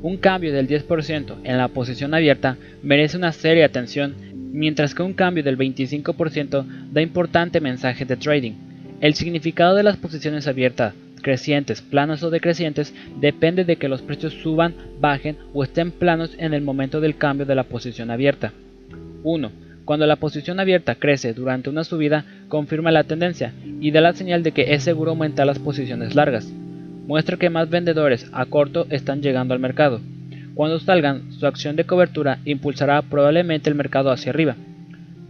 Un 0.02 0.18
cambio 0.18 0.52
del 0.52 0.68
10% 0.68 1.36
en 1.44 1.58
la 1.58 1.68
posición 1.70 2.14
abierta 2.14 2.58
merece 2.82 3.18
una 3.18 3.32
seria 3.32 3.66
atención, 3.66 4.16
mientras 4.34 4.94
que 4.94 5.04
un 5.04 5.14
cambio 5.14 5.44
del 5.44 5.58
25% 5.58 6.66
da 6.92 7.02
importante 7.02 7.62
mensaje 7.62 8.06
de 8.06 8.18
trading. 8.18 8.54
El 9.00 9.14
significado 9.14 9.76
de 9.76 9.84
las 9.84 9.98
posiciones 9.98 10.48
abiertas, 10.48 10.94
crecientes, 11.24 11.82
planas 11.82 12.22
o 12.22 12.30
decrecientes, 12.30 12.94
depende 13.20 13.66
de 13.66 13.78
que 13.78 13.90
los 13.90 14.04
precios 14.04 14.34
suban, 14.34 14.76
bajen 15.02 15.38
o 15.54 15.64
estén 15.64 15.90
planos 15.90 16.36
en 16.38 16.54
el 16.54 16.62
momento 16.62 17.02
del 17.02 17.18
cambio 17.18 17.48
de 17.48 17.56
la 17.56 17.64
posición 17.64 18.12
abierta. 18.12 18.54
1. 19.24 19.52
Cuando 19.86 20.06
la 20.06 20.18
posición 20.18 20.60
abierta 20.60 20.94
crece 20.94 21.34
durante 21.34 21.72
una 21.72 21.84
subida, 21.84 22.26
confirma 22.48 22.92
la 22.92 23.04
tendencia 23.04 23.54
y 23.82 23.90
da 23.90 24.02
la 24.02 24.14
señal 24.14 24.44
de 24.44 24.52
que 24.52 24.76
es 24.76 24.84
seguro 24.84 25.12
aumentar 25.12 25.48
las 25.48 25.58
posiciones 25.58 26.14
largas 26.14 26.54
muestra 27.08 27.38
que 27.38 27.50
más 27.50 27.70
vendedores 27.70 28.30
a 28.32 28.46
corto 28.46 28.88
están 28.90 29.22
llegando 29.22 29.54
al 29.54 29.60
mercado. 29.60 30.00
Cuando 30.56 30.80
salgan, 30.80 31.32
su 31.32 31.48
acción 31.48 31.76
de 31.76 31.86
cobertura 31.86 32.40
impulsará 32.46 33.02
probablemente 33.02 33.70
el 33.70 33.76
mercado 33.76 34.12
hacia 34.12 34.32
arriba. 34.32 34.56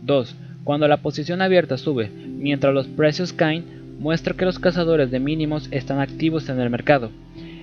2. 0.03 0.35
Cuando 0.63 0.87
la 0.87 0.97
posición 0.97 1.41
abierta 1.41 1.77
sube, 1.77 2.09
mientras 2.09 2.73
los 2.73 2.87
precios 2.87 3.33
caen, 3.33 3.82
muestra 3.99 4.33
que 4.33 4.45
los 4.45 4.59
cazadores 4.59 5.11
de 5.11 5.19
mínimos 5.19 5.67
están 5.71 5.99
activos 5.99 6.49
en 6.49 6.59
el 6.59 6.69
mercado. 6.69 7.11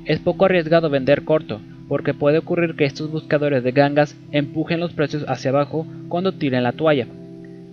Es 0.05 0.19
poco 0.19 0.47
arriesgado 0.47 0.91
vender 0.91 1.25
corto, 1.25 1.61
porque 1.89 2.15
puede 2.15 2.39
ocurrir 2.39 2.77
que 2.77 2.85
estos 2.85 3.11
buscadores 3.11 3.65
de 3.65 3.73
gangas 3.73 4.17
empujen 4.33 4.81
los 4.81 4.93
precios 4.93 5.25
hacia 5.29 5.51
abajo 5.51 5.87
cuando 6.09 6.33
tiren 6.33 6.63
la 6.63 6.73
toalla. 6.73 7.07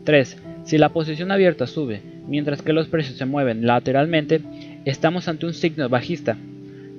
3. 0.04 0.43
Si 0.63 0.78
la 0.78 0.89
posición 0.89 1.32
abierta 1.32 1.67
sube, 1.67 2.02
mientras 2.28 2.62
que 2.62 2.74
los 2.74 2.88
precios 2.88 3.17
se 3.17 3.26
mueven 3.26 3.65
lateralmente, 3.65 4.41
estamos 4.86 5.28
ante 5.28 5.46
un 5.46 5.54
signo 5.54 5.88
bajista. 5.88 6.38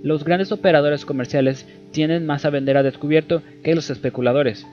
Los 0.03 0.25
grandes 0.25 0.53
operadores 0.53 1.05
comerciales 1.05 1.67
tienen 1.91 2.25
más 2.25 2.45
a 2.45 2.51
vender 2.51 2.77
a 2.77 2.83
descubierto 2.83 3.43
que 3.65 3.75
los 3.75 3.91
especuladores. 3.91 4.67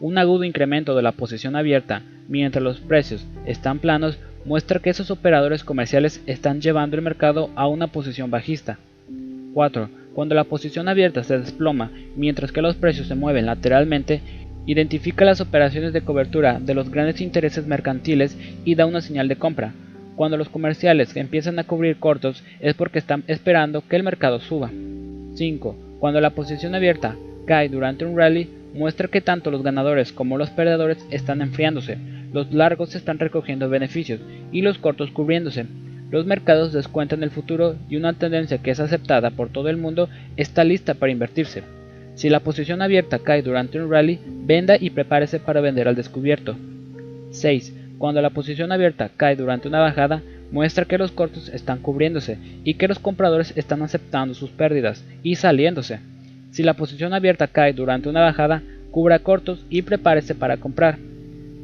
Un 0.00 0.18
agudo 0.18 0.42
incremento 0.42 0.96
de 0.96 1.02
la 1.02 1.12
posición 1.12 1.54
abierta 1.54 2.02
mientras 2.28 2.64
los 2.64 2.80
precios 2.80 3.24
están 3.46 3.78
planos 3.78 4.18
muestra 4.44 4.80
que 4.80 4.90
esos 4.90 5.10
operadores 5.10 5.64
comerciales 5.64 6.22
están 6.26 6.60
llevando 6.60 6.96
el 6.96 7.02
mercado 7.02 7.50
a 7.54 7.66
una 7.68 7.86
posición 7.86 8.30
bajista. 8.30 8.78
4. 9.54 9.88
Cuando 10.14 10.34
la 10.34 10.44
posición 10.44 10.88
abierta 10.88 11.24
se 11.24 11.38
desploma 11.38 11.90
mientras 12.16 12.52
que 12.52 12.62
los 12.62 12.76
precios 12.76 13.06
se 13.06 13.14
mueven 13.14 13.46
lateralmente, 13.46 14.20
identifica 14.66 15.24
las 15.24 15.40
operaciones 15.40 15.92
de 15.92 16.02
cobertura 16.02 16.60
de 16.60 16.74
los 16.74 16.90
grandes 16.90 17.20
intereses 17.20 17.66
mercantiles 17.66 18.36
y 18.64 18.74
da 18.74 18.86
una 18.86 19.00
señal 19.00 19.28
de 19.28 19.36
compra. 19.36 19.72
Cuando 20.16 20.36
los 20.36 20.48
comerciales 20.48 21.16
empiezan 21.16 21.58
a 21.58 21.64
cubrir 21.64 21.96
cortos 21.96 22.44
es 22.60 22.74
porque 22.74 22.98
están 22.98 23.24
esperando 23.26 23.82
que 23.88 23.96
el 23.96 24.02
mercado 24.02 24.40
suba. 24.40 24.70
5. 25.34 25.76
Cuando 25.98 26.20
la 26.20 26.30
posición 26.30 26.74
abierta 26.74 27.16
cae 27.46 27.68
durante 27.68 28.04
un 28.04 28.16
rally, 28.16 28.48
muestra 28.74 29.08
que 29.08 29.20
tanto 29.20 29.50
los 29.50 29.62
ganadores 29.62 30.12
como 30.12 30.38
los 30.38 30.50
perdedores 30.50 31.04
están 31.10 31.42
enfriándose, 31.42 31.98
los 32.32 32.52
largos 32.52 32.94
están 32.94 33.18
recogiendo 33.18 33.68
beneficios 33.68 34.20
y 34.50 34.62
los 34.62 34.78
cortos 34.78 35.10
cubriéndose. 35.10 35.66
Los 36.10 36.26
mercados 36.26 36.72
descuentan 36.72 37.22
el 37.22 37.30
futuro 37.30 37.76
y 37.88 37.96
una 37.96 38.12
tendencia 38.12 38.58
que 38.58 38.70
es 38.70 38.80
aceptada 38.80 39.30
por 39.30 39.48
todo 39.48 39.68
el 39.68 39.76
mundo 39.76 40.08
está 40.36 40.64
lista 40.64 40.94
para 40.94 41.12
invertirse. 41.12 41.62
Si 42.14 42.28
la 42.28 42.40
posición 42.40 42.82
abierta 42.82 43.18
cae 43.18 43.42
durante 43.42 43.80
un 43.80 43.90
rally, 43.90 44.18
venda 44.26 44.76
y 44.78 44.90
prepárese 44.90 45.40
para 45.40 45.62
vender 45.62 45.88
al 45.88 45.96
descubierto. 45.96 46.56
6. 47.30 47.74
Cuando 47.96 48.20
la 48.20 48.30
posición 48.30 48.72
abierta 48.72 49.10
cae 49.16 49.36
durante 49.36 49.68
una 49.68 49.80
bajada, 49.80 50.22
muestra 50.50 50.84
que 50.84 50.98
los 50.98 51.12
cortos 51.12 51.48
están 51.48 51.78
cubriéndose 51.78 52.36
y 52.62 52.74
que 52.74 52.88
los 52.88 52.98
compradores 52.98 53.54
están 53.56 53.80
aceptando 53.82 54.34
sus 54.34 54.50
pérdidas 54.50 55.04
y 55.22 55.36
saliéndose. 55.36 56.00
Si 56.50 56.62
la 56.62 56.74
posición 56.74 57.14
abierta 57.14 57.46
cae 57.46 57.72
durante 57.72 58.10
una 58.10 58.20
bajada, 58.20 58.62
cubra 58.90 59.20
cortos 59.20 59.64
y 59.70 59.80
prepárese 59.80 60.34
para 60.34 60.58
comprar. 60.58 60.98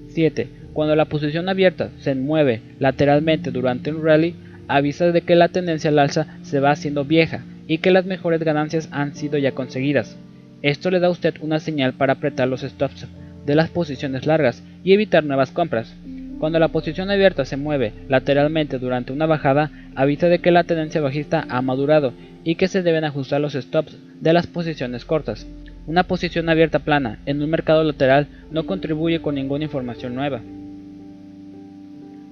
7. 0.09 0.49
Cuando 0.79 0.95
la 0.95 1.07
posición 1.07 1.49
abierta 1.49 1.91
se 1.99 2.15
mueve 2.15 2.63
lateralmente 2.79 3.51
durante 3.51 3.91
un 3.91 4.01
rally, 4.01 4.37
avisa 4.69 5.11
de 5.11 5.23
que 5.23 5.35
la 5.35 5.49
tendencia 5.49 5.91
al 5.91 5.99
alza 5.99 6.39
se 6.43 6.61
va 6.61 6.71
haciendo 6.71 7.05
vieja 7.05 7.43
y 7.67 7.79
que 7.79 7.91
las 7.91 8.07
mejores 8.07 8.45
ganancias 8.45 8.89
han 8.93 9.17
sido 9.17 9.39
ya 9.39 9.51
conseguidas. 9.51 10.17
Esto 10.63 10.93
le 10.93 11.01
da 11.01 11.09
a 11.09 11.11
usted 11.11 11.35
una 11.41 11.59
señal 11.59 11.95
para 11.95 12.13
apretar 12.13 12.47
los 12.47 12.61
stops 12.61 13.09
de 13.45 13.57
las 13.57 13.71
posiciones 13.71 14.25
largas 14.25 14.63
y 14.85 14.93
evitar 14.93 15.25
nuevas 15.25 15.51
compras. 15.51 15.93
Cuando 16.39 16.61
la 16.61 16.69
posición 16.69 17.11
abierta 17.11 17.45
se 17.45 17.57
mueve 17.57 17.93
lateralmente 18.09 18.79
durante 18.79 19.13
una 19.13 19.27
bajada, 19.27 19.73
avisa 19.97 20.29
de 20.29 20.39
que 20.39 20.53
la 20.53 20.63
tendencia 20.63 21.01
bajista 21.01 21.45
ha 21.49 21.61
madurado 21.61 22.13
y 22.45 22.55
que 22.55 22.69
se 22.69 22.85
deben 22.85 23.03
ajustar 23.03 23.41
los 23.41 23.55
stops 23.55 23.99
de 24.21 24.33
las 24.33 24.47
posiciones 24.47 25.05
cortas. 25.05 25.45
Una 25.89 26.05
posición 26.05 26.49
abierta 26.49 26.79
plana 26.79 27.19
en 27.27 27.43
un 27.43 27.51
mercado 27.51 27.83
lateral 27.83 28.29
no 28.53 28.65
contribuye 28.65 29.21
con 29.21 29.35
ninguna 29.35 29.65
información 29.65 30.15
nueva. 30.15 30.41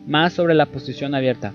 Más 0.06 0.32
sobre 0.32 0.54
la 0.54 0.66
posición 0.66 1.14
abierta. 1.14 1.52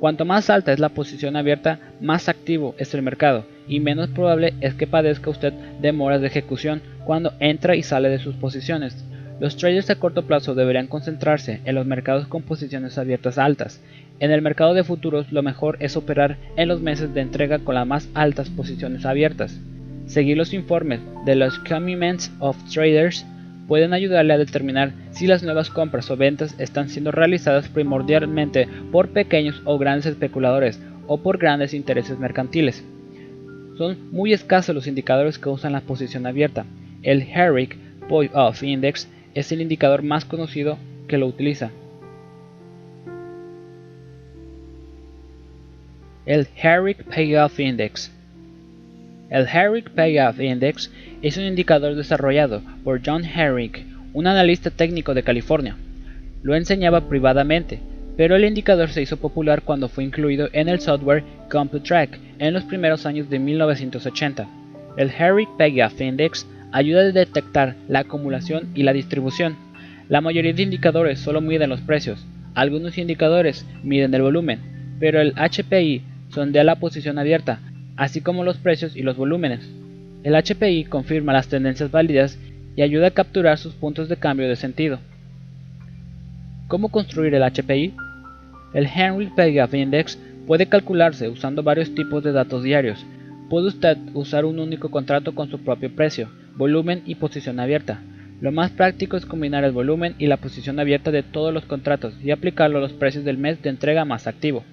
Cuanto 0.00 0.24
más 0.24 0.48
alta 0.50 0.72
es 0.72 0.78
la 0.78 0.90
posición 0.90 1.34
abierta, 1.34 1.80
más 2.00 2.28
activo 2.28 2.74
es 2.78 2.94
el 2.94 3.02
mercado 3.02 3.44
y 3.66 3.80
menos 3.80 4.10
probable 4.10 4.54
es 4.60 4.74
que 4.74 4.86
padezca 4.86 5.30
usted 5.30 5.52
demoras 5.80 6.20
de 6.20 6.26
ejecución 6.26 6.82
cuando 7.04 7.32
entra 7.40 7.74
y 7.76 7.82
sale 7.82 8.08
de 8.08 8.18
sus 8.18 8.34
posiciones. 8.36 9.04
Los 9.40 9.56
traders 9.56 9.90
a 9.90 9.96
corto 9.96 10.26
plazo 10.26 10.54
deberían 10.54 10.86
concentrarse 10.86 11.60
en 11.64 11.74
los 11.74 11.86
mercados 11.86 12.28
con 12.28 12.42
posiciones 12.42 12.98
abiertas 12.98 13.38
altas. 13.38 13.82
En 14.20 14.30
el 14.30 14.42
mercado 14.42 14.74
de 14.74 14.84
futuros 14.84 15.32
lo 15.32 15.42
mejor 15.42 15.76
es 15.80 15.96
operar 15.96 16.36
en 16.56 16.68
los 16.68 16.80
meses 16.80 17.12
de 17.14 17.20
entrega 17.20 17.58
con 17.58 17.74
las 17.74 17.86
más 17.86 18.08
altas 18.14 18.50
posiciones 18.50 19.04
abiertas. 19.04 19.60
Seguir 20.06 20.36
los 20.36 20.54
informes 20.54 21.00
de 21.24 21.34
los 21.34 21.58
Commitments 21.60 22.30
of 22.38 22.56
Traders 22.72 23.26
pueden 23.66 23.92
ayudarle 23.92 24.34
a 24.34 24.38
determinar 24.38 24.92
si 25.10 25.26
las 25.26 25.42
nuevas 25.42 25.70
compras 25.70 26.10
o 26.10 26.16
ventas 26.16 26.54
están 26.58 26.88
siendo 26.88 27.10
realizadas 27.10 27.68
primordialmente 27.68 28.68
por 28.92 29.10
pequeños 29.10 29.62
o 29.64 29.78
grandes 29.78 30.06
especuladores 30.06 30.80
o 31.06 31.18
por 31.18 31.38
grandes 31.38 31.74
intereses 31.74 32.18
mercantiles. 32.18 32.84
Son 33.76 34.10
muy 34.12 34.32
escasos 34.32 34.74
los 34.74 34.86
indicadores 34.86 35.38
que 35.38 35.48
usan 35.48 35.72
la 35.72 35.80
posición 35.80 36.26
abierta. 36.26 36.64
El 37.02 37.22
Herrick 37.22 37.76
Point 38.08 38.32
of 38.34 38.62
Index 38.62 39.08
es 39.34 39.50
el 39.50 39.60
indicador 39.60 40.02
más 40.02 40.24
conocido 40.24 40.78
que 41.08 41.18
lo 41.18 41.26
utiliza. 41.26 41.70
El 46.24 46.46
Herrick 46.56 47.04
Payoff 47.04 47.58
Index. 47.60 48.13
El 49.34 49.48
Herrick 49.52 49.90
Payoff 49.90 50.38
Index 50.38 50.92
es 51.20 51.36
un 51.36 51.42
indicador 51.42 51.96
desarrollado 51.96 52.62
por 52.84 53.00
John 53.04 53.24
Herrick, 53.24 53.84
un 54.12 54.28
analista 54.28 54.70
técnico 54.70 55.12
de 55.12 55.24
California. 55.24 55.76
Lo 56.44 56.54
enseñaba 56.54 57.08
privadamente, 57.08 57.80
pero 58.16 58.36
el 58.36 58.44
indicador 58.44 58.90
se 58.90 59.02
hizo 59.02 59.16
popular 59.16 59.62
cuando 59.62 59.88
fue 59.88 60.04
incluido 60.04 60.48
en 60.52 60.68
el 60.68 60.78
software 60.78 61.24
CompuTrack 61.50 62.16
en 62.38 62.54
los 62.54 62.62
primeros 62.62 63.06
años 63.06 63.28
de 63.28 63.40
1980. 63.40 64.46
El 64.96 65.10
Herrick 65.10 65.48
Payoff 65.58 66.00
Index 66.00 66.46
ayuda 66.70 67.00
a 67.00 67.10
detectar 67.10 67.74
la 67.88 67.98
acumulación 67.98 68.68
y 68.72 68.84
la 68.84 68.92
distribución. 68.92 69.56
La 70.08 70.20
mayoría 70.20 70.52
de 70.52 70.62
indicadores 70.62 71.18
solo 71.18 71.40
miden 71.40 71.70
los 71.70 71.80
precios, 71.80 72.24
algunos 72.54 72.96
indicadores 72.98 73.66
miden 73.82 74.14
el 74.14 74.22
volumen, 74.22 74.60
pero 75.00 75.20
el 75.20 75.34
HPI 75.34 76.02
sondea 76.28 76.62
la 76.62 76.76
posición 76.76 77.18
abierta, 77.18 77.58
así 77.96 78.20
como 78.20 78.44
los 78.44 78.58
precios 78.58 78.96
y 78.96 79.02
los 79.02 79.16
volúmenes. 79.16 79.68
El 80.22 80.34
HPI 80.34 80.84
confirma 80.84 81.32
las 81.32 81.48
tendencias 81.48 81.90
válidas 81.90 82.38
y 82.76 82.82
ayuda 82.82 83.08
a 83.08 83.12
capturar 83.12 83.58
sus 83.58 83.74
puntos 83.74 84.08
de 84.08 84.16
cambio 84.16 84.48
de 84.48 84.56
sentido. 84.56 84.98
¿Cómo 86.68 86.88
construir 86.88 87.34
el 87.34 87.42
HPI? 87.42 87.94
El 88.72 88.86
Henry 88.86 89.30
Gap 89.54 89.74
Index 89.74 90.18
puede 90.46 90.66
calcularse 90.66 91.28
usando 91.28 91.62
varios 91.62 91.94
tipos 91.94 92.24
de 92.24 92.32
datos 92.32 92.62
diarios. 92.62 93.04
Puede 93.48 93.68
usted 93.68 93.98
usar 94.14 94.44
un 94.44 94.58
único 94.58 94.90
contrato 94.90 95.34
con 95.34 95.50
su 95.50 95.58
propio 95.58 95.94
precio, 95.94 96.28
volumen 96.56 97.02
y 97.06 97.16
posición 97.16 97.60
abierta. 97.60 98.00
Lo 98.40 98.50
más 98.50 98.70
práctico 98.72 99.16
es 99.16 99.26
combinar 99.26 99.64
el 99.64 99.72
volumen 99.72 100.14
y 100.18 100.26
la 100.26 100.38
posición 100.38 100.80
abierta 100.80 101.10
de 101.10 101.22
todos 101.22 101.54
los 101.54 101.64
contratos 101.64 102.14
y 102.22 102.30
aplicarlo 102.30 102.78
a 102.78 102.80
los 102.80 102.92
precios 102.92 103.24
del 103.24 103.38
mes 103.38 103.62
de 103.62 103.70
entrega 103.70 104.04
más 104.04 104.26
activo. 104.26 104.64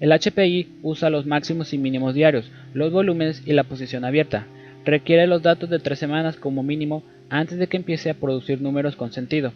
El 0.00 0.12
HPI 0.12 0.66
usa 0.82 1.10
los 1.10 1.26
máximos 1.26 1.74
y 1.74 1.78
mínimos 1.78 2.14
diarios, 2.14 2.50
los 2.72 2.90
volúmenes 2.90 3.42
y 3.44 3.52
la 3.52 3.64
posición 3.64 4.06
abierta. 4.06 4.46
Requiere 4.86 5.26
los 5.26 5.42
datos 5.42 5.68
de 5.68 5.78
tres 5.78 5.98
semanas 5.98 6.36
como 6.36 6.62
mínimo 6.62 7.02
antes 7.28 7.58
de 7.58 7.66
que 7.66 7.76
empiece 7.76 8.08
a 8.08 8.14
producir 8.14 8.62
números 8.62 8.96
con 8.96 9.12
sentido. 9.12 9.52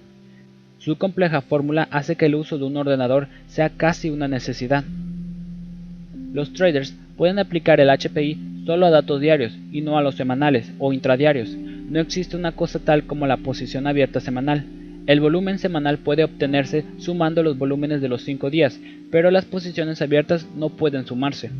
Su 0.78 0.98
compleja 0.98 1.40
fórmula 1.40 1.88
hace 1.90 2.16
que 2.16 2.26
el 2.26 2.34
uso 2.34 2.58
de 2.58 2.64
un 2.64 2.76
ordenador 2.76 3.28
sea 3.46 3.70
casi 3.70 4.10
una 4.10 4.28
necesidad. 4.28 4.84
Los 6.34 6.52
traders 6.52 6.94
pueden 7.16 7.38
aplicar 7.38 7.80
el 7.80 7.88
HPI 7.88 8.64
solo 8.66 8.84
a 8.84 8.90
datos 8.90 9.22
diarios 9.22 9.56
y 9.72 9.80
no 9.80 9.96
a 9.96 10.02
los 10.02 10.14
semanales 10.14 10.70
o 10.78 10.92
intradiarios. 10.92 11.56
No 11.56 12.00
existe 12.00 12.36
una 12.36 12.52
cosa 12.52 12.80
tal 12.80 13.04
como 13.04 13.26
la 13.26 13.38
posición 13.38 13.86
abierta 13.86 14.20
semanal. 14.20 14.66
El 15.06 15.20
volumen 15.20 15.58
semanal 15.58 15.98
puede 15.98 16.24
obtenerse 16.24 16.84
sumando 16.96 17.42
los 17.42 17.58
volúmenes 17.58 18.00
de 18.00 18.08
los 18.08 18.22
5 18.22 18.48
días, 18.48 18.80
pero 19.10 19.30
las 19.30 19.44
posiciones 19.44 20.00
abiertas 20.00 20.46
no 20.56 20.70
pueden 20.70 21.06
sumarse. 21.06 21.50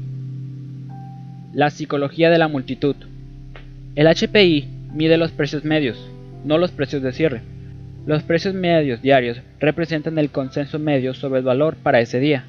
La 1.53 1.69
psicología 1.69 2.31
de 2.31 2.39
la 2.39 2.49
multitud. 2.49 2.97
El 3.97 4.07
HPI 4.07 4.67
mide 4.95 5.19
los 5.19 5.31
precios 5.31 5.63
medios, 5.63 6.11
no 6.45 6.57
los 6.57 6.71
precios 6.71 7.03
de 7.03 7.13
cierre. 7.13 7.43
Los 8.07 8.23
precios 8.23 8.55
medios 8.55 9.03
diarios 9.03 9.41
representan 9.61 10.19
el 10.19 10.31
consenso 10.31 10.79
medio 10.79 11.13
sobre 11.13 11.41
el 11.41 11.45
valor 11.45 11.77
para 11.77 12.01
ese 12.01 12.21
día. 12.21 12.45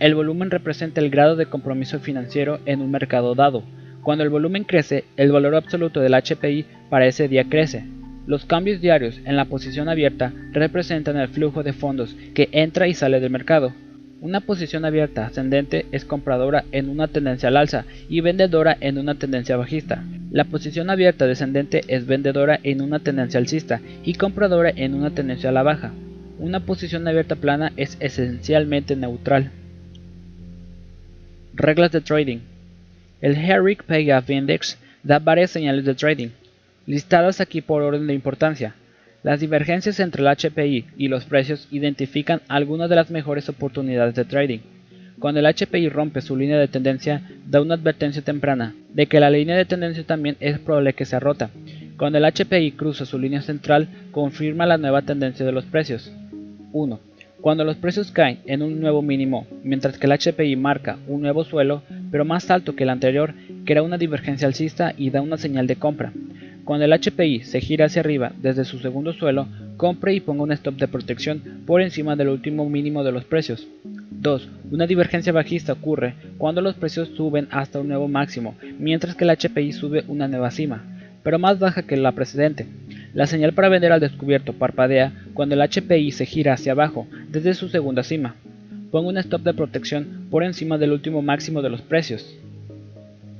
El 0.00 0.16
volumen 0.16 0.50
representa 0.50 1.00
el 1.00 1.10
grado 1.10 1.36
de 1.36 1.46
compromiso 1.46 2.00
financiero 2.00 2.58
en 2.66 2.80
un 2.80 2.90
mercado 2.90 3.36
dado. 3.36 3.62
Cuando 4.02 4.24
el 4.24 4.30
volumen 4.30 4.64
crece, 4.64 5.04
el 5.16 5.30
valor 5.30 5.54
absoluto 5.54 6.00
del 6.00 6.14
HPI 6.14 6.66
para 6.90 7.06
ese 7.06 7.28
día 7.28 7.44
crece. 7.44 7.84
Los 8.24 8.44
cambios 8.44 8.80
diarios 8.80 9.20
en 9.24 9.36
la 9.36 9.46
posición 9.46 9.88
abierta 9.88 10.32
representan 10.52 11.16
el 11.16 11.28
flujo 11.28 11.64
de 11.64 11.72
fondos 11.72 12.16
que 12.34 12.48
entra 12.52 12.86
y 12.86 12.94
sale 12.94 13.18
del 13.18 13.30
mercado. 13.30 13.74
Una 14.20 14.40
posición 14.40 14.84
abierta 14.84 15.26
ascendente 15.26 15.86
es 15.90 16.04
compradora 16.04 16.64
en 16.70 16.88
una 16.88 17.08
tendencia 17.08 17.48
al 17.48 17.56
alza 17.56 17.84
y 18.08 18.20
vendedora 18.20 18.76
en 18.80 18.98
una 18.98 19.16
tendencia 19.16 19.56
bajista. 19.56 20.04
La 20.30 20.44
posición 20.44 20.88
abierta 20.88 21.26
descendente 21.26 21.80
es 21.88 22.06
vendedora 22.06 22.60
en 22.62 22.80
una 22.80 23.00
tendencia 23.00 23.40
alcista 23.40 23.80
y 24.04 24.14
compradora 24.14 24.70
en 24.70 24.94
una 24.94 25.10
tendencia 25.10 25.48
a 25.48 25.52
la 25.52 25.64
baja. 25.64 25.92
Una 26.38 26.60
posición 26.60 27.08
abierta 27.08 27.34
plana 27.34 27.72
es 27.76 27.96
esencialmente 27.98 28.94
neutral. 28.94 29.50
Reglas 31.54 31.90
de 31.90 32.00
trading. 32.00 32.38
El 33.20 33.34
Herrick 33.34 33.82
Pay-Gap 33.82 34.30
Index 34.30 34.78
da 35.02 35.18
varias 35.18 35.50
señales 35.50 35.84
de 35.84 35.94
trading 35.94 36.28
listadas 36.86 37.40
aquí 37.40 37.60
por 37.60 37.82
orden 37.82 38.06
de 38.06 38.14
importancia. 38.14 38.74
Las 39.22 39.40
divergencias 39.40 40.00
entre 40.00 40.22
el 40.22 40.28
HPI 40.28 40.86
y 40.96 41.08
los 41.08 41.24
precios 41.24 41.68
identifican 41.70 42.40
algunas 42.48 42.90
de 42.90 42.96
las 42.96 43.10
mejores 43.10 43.48
oportunidades 43.48 44.14
de 44.14 44.24
trading. 44.24 44.58
Cuando 45.20 45.38
el 45.38 45.46
HPI 45.46 45.88
rompe 45.88 46.20
su 46.20 46.36
línea 46.36 46.58
de 46.58 46.66
tendencia, 46.66 47.22
da 47.46 47.62
una 47.62 47.74
advertencia 47.74 48.22
temprana 48.22 48.74
de 48.92 49.06
que 49.06 49.20
la 49.20 49.30
línea 49.30 49.56
de 49.56 49.64
tendencia 49.64 50.04
también 50.04 50.36
es 50.40 50.58
probable 50.58 50.94
que 50.94 51.04
sea 51.04 51.20
rota. 51.20 51.50
Cuando 51.96 52.18
el 52.18 52.24
HPI 52.24 52.72
cruza 52.72 53.06
su 53.06 53.20
línea 53.20 53.42
central, 53.42 53.86
confirma 54.10 54.66
la 54.66 54.78
nueva 54.78 55.02
tendencia 55.02 55.46
de 55.46 55.52
los 55.52 55.64
precios. 55.66 56.12
1. 56.72 57.00
Cuando 57.40 57.62
los 57.64 57.76
precios 57.76 58.10
caen 58.10 58.38
en 58.46 58.62
un 58.62 58.80
nuevo 58.80 59.02
mínimo, 59.02 59.46
mientras 59.62 59.98
que 59.98 60.06
el 60.06 60.12
HPI 60.12 60.56
marca 60.56 60.98
un 61.06 61.22
nuevo 61.22 61.44
suelo, 61.44 61.82
pero 62.10 62.24
más 62.24 62.50
alto 62.50 62.74
que 62.74 62.82
el 62.82 62.90
anterior, 62.90 63.34
crea 63.64 63.82
una 63.82 63.98
divergencia 63.98 64.48
alcista 64.48 64.94
y 64.96 65.10
da 65.10 65.22
una 65.22 65.36
señal 65.36 65.68
de 65.68 65.76
compra. 65.76 66.12
Cuando 66.64 66.84
el 66.84 66.92
HPI 66.92 67.40
se 67.40 67.60
gira 67.60 67.86
hacia 67.86 68.00
arriba 68.00 68.32
desde 68.40 68.64
su 68.64 68.78
segundo 68.78 69.12
suelo, 69.12 69.48
compre 69.76 70.14
y 70.14 70.20
ponga 70.20 70.44
un 70.44 70.52
stop 70.52 70.76
de 70.76 70.86
protección 70.86 71.42
por 71.66 71.82
encima 71.82 72.14
del 72.14 72.28
último 72.28 72.68
mínimo 72.68 73.02
de 73.02 73.10
los 73.10 73.24
precios. 73.24 73.66
2. 73.84 74.48
Una 74.70 74.86
divergencia 74.86 75.32
bajista 75.32 75.72
ocurre 75.72 76.14
cuando 76.38 76.60
los 76.60 76.76
precios 76.76 77.08
suben 77.16 77.48
hasta 77.50 77.80
un 77.80 77.88
nuevo 77.88 78.06
máximo, 78.06 78.54
mientras 78.78 79.16
que 79.16 79.24
el 79.24 79.36
HPI 79.36 79.72
sube 79.72 80.04
una 80.06 80.28
nueva 80.28 80.52
cima, 80.52 80.84
pero 81.24 81.40
más 81.40 81.58
baja 81.58 81.82
que 81.82 81.96
la 81.96 82.12
precedente. 82.12 82.66
La 83.12 83.26
señal 83.26 83.52
para 83.54 83.68
vender 83.68 83.90
al 83.90 84.00
descubierto 84.00 84.52
parpadea 84.52 85.12
cuando 85.34 85.56
el 85.56 85.68
HPI 85.68 86.12
se 86.12 86.26
gira 86.26 86.54
hacia 86.54 86.72
abajo 86.72 87.08
desde 87.28 87.54
su 87.54 87.68
segunda 87.68 88.04
cima. 88.04 88.36
Ponga 88.92 89.08
un 89.08 89.18
stop 89.18 89.42
de 89.42 89.54
protección 89.54 90.28
por 90.30 90.44
encima 90.44 90.78
del 90.78 90.92
último 90.92 91.22
máximo 91.22 91.60
de 91.60 91.70
los 91.70 91.82
precios. 91.82 92.38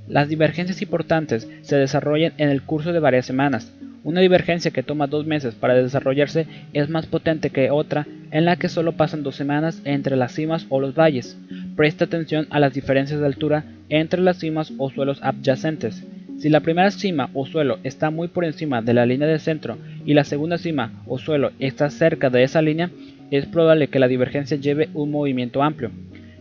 Las 0.09 0.28
divergencias 0.28 0.82
importantes 0.82 1.48
se 1.62 1.76
desarrollan 1.76 2.32
en 2.36 2.50
el 2.50 2.62
curso 2.62 2.92
de 2.92 2.98
varias 2.98 3.26
semanas. 3.26 3.72
Una 4.05 4.20
divergencia 4.20 4.72
que 4.72 4.82
toma 4.82 5.07
dos 5.07 5.26
meses 5.26 5.55
para 5.55 5.74
desarrollarse 5.74 6.46
es 6.72 6.88
más 6.88 7.07
potente 7.07 7.50
que 7.50 7.70
otra 7.70 8.07
en 8.32 8.44
la 8.44 8.57
que 8.57 8.68
solo 8.68 8.92
pasan 8.92 9.22
dos 9.22 9.36
semanas 9.36 9.80
entre 9.84 10.16
las 10.16 10.32
cimas 10.32 10.66
o 10.70 10.80
los 10.80 10.94
valles. 10.94 11.38
Presta 11.76 12.07
atención 12.07 12.48
a 12.50 12.59
las 12.59 12.74
diferencias 12.74 13.20
de 13.20 13.26
altura 13.26 13.64
entre 13.88 14.20
las 14.20 14.38
cimas 14.38 14.72
o 14.76 14.90
suelos 14.90 15.20
adyacentes. 15.22 16.05
Si 16.38 16.48
la 16.48 16.61
primera 16.61 16.90
cima 16.90 17.30
o 17.34 17.46
suelo 17.46 17.78
está 17.84 18.11
muy 18.11 18.26
por 18.26 18.44
encima 18.44 18.82
de 18.82 18.94
la 18.94 19.07
línea 19.07 19.28
de 19.28 19.38
centro 19.38 19.78
y 20.05 20.14
la 20.14 20.24
segunda 20.24 20.59
cima 20.59 21.05
o 21.07 21.18
suelo 21.18 21.53
está 21.61 21.88
cerca 21.90 22.30
de 22.30 22.42
esa 22.42 22.61
línea, 22.61 22.90
es 23.30 23.46
probable 23.46 23.86
que 23.86 24.00
la 24.00 24.09
divergencia 24.09 24.57
lleve 24.57 24.88
un 24.94 25.12
movimiento 25.12 25.62
amplio. 25.62 25.92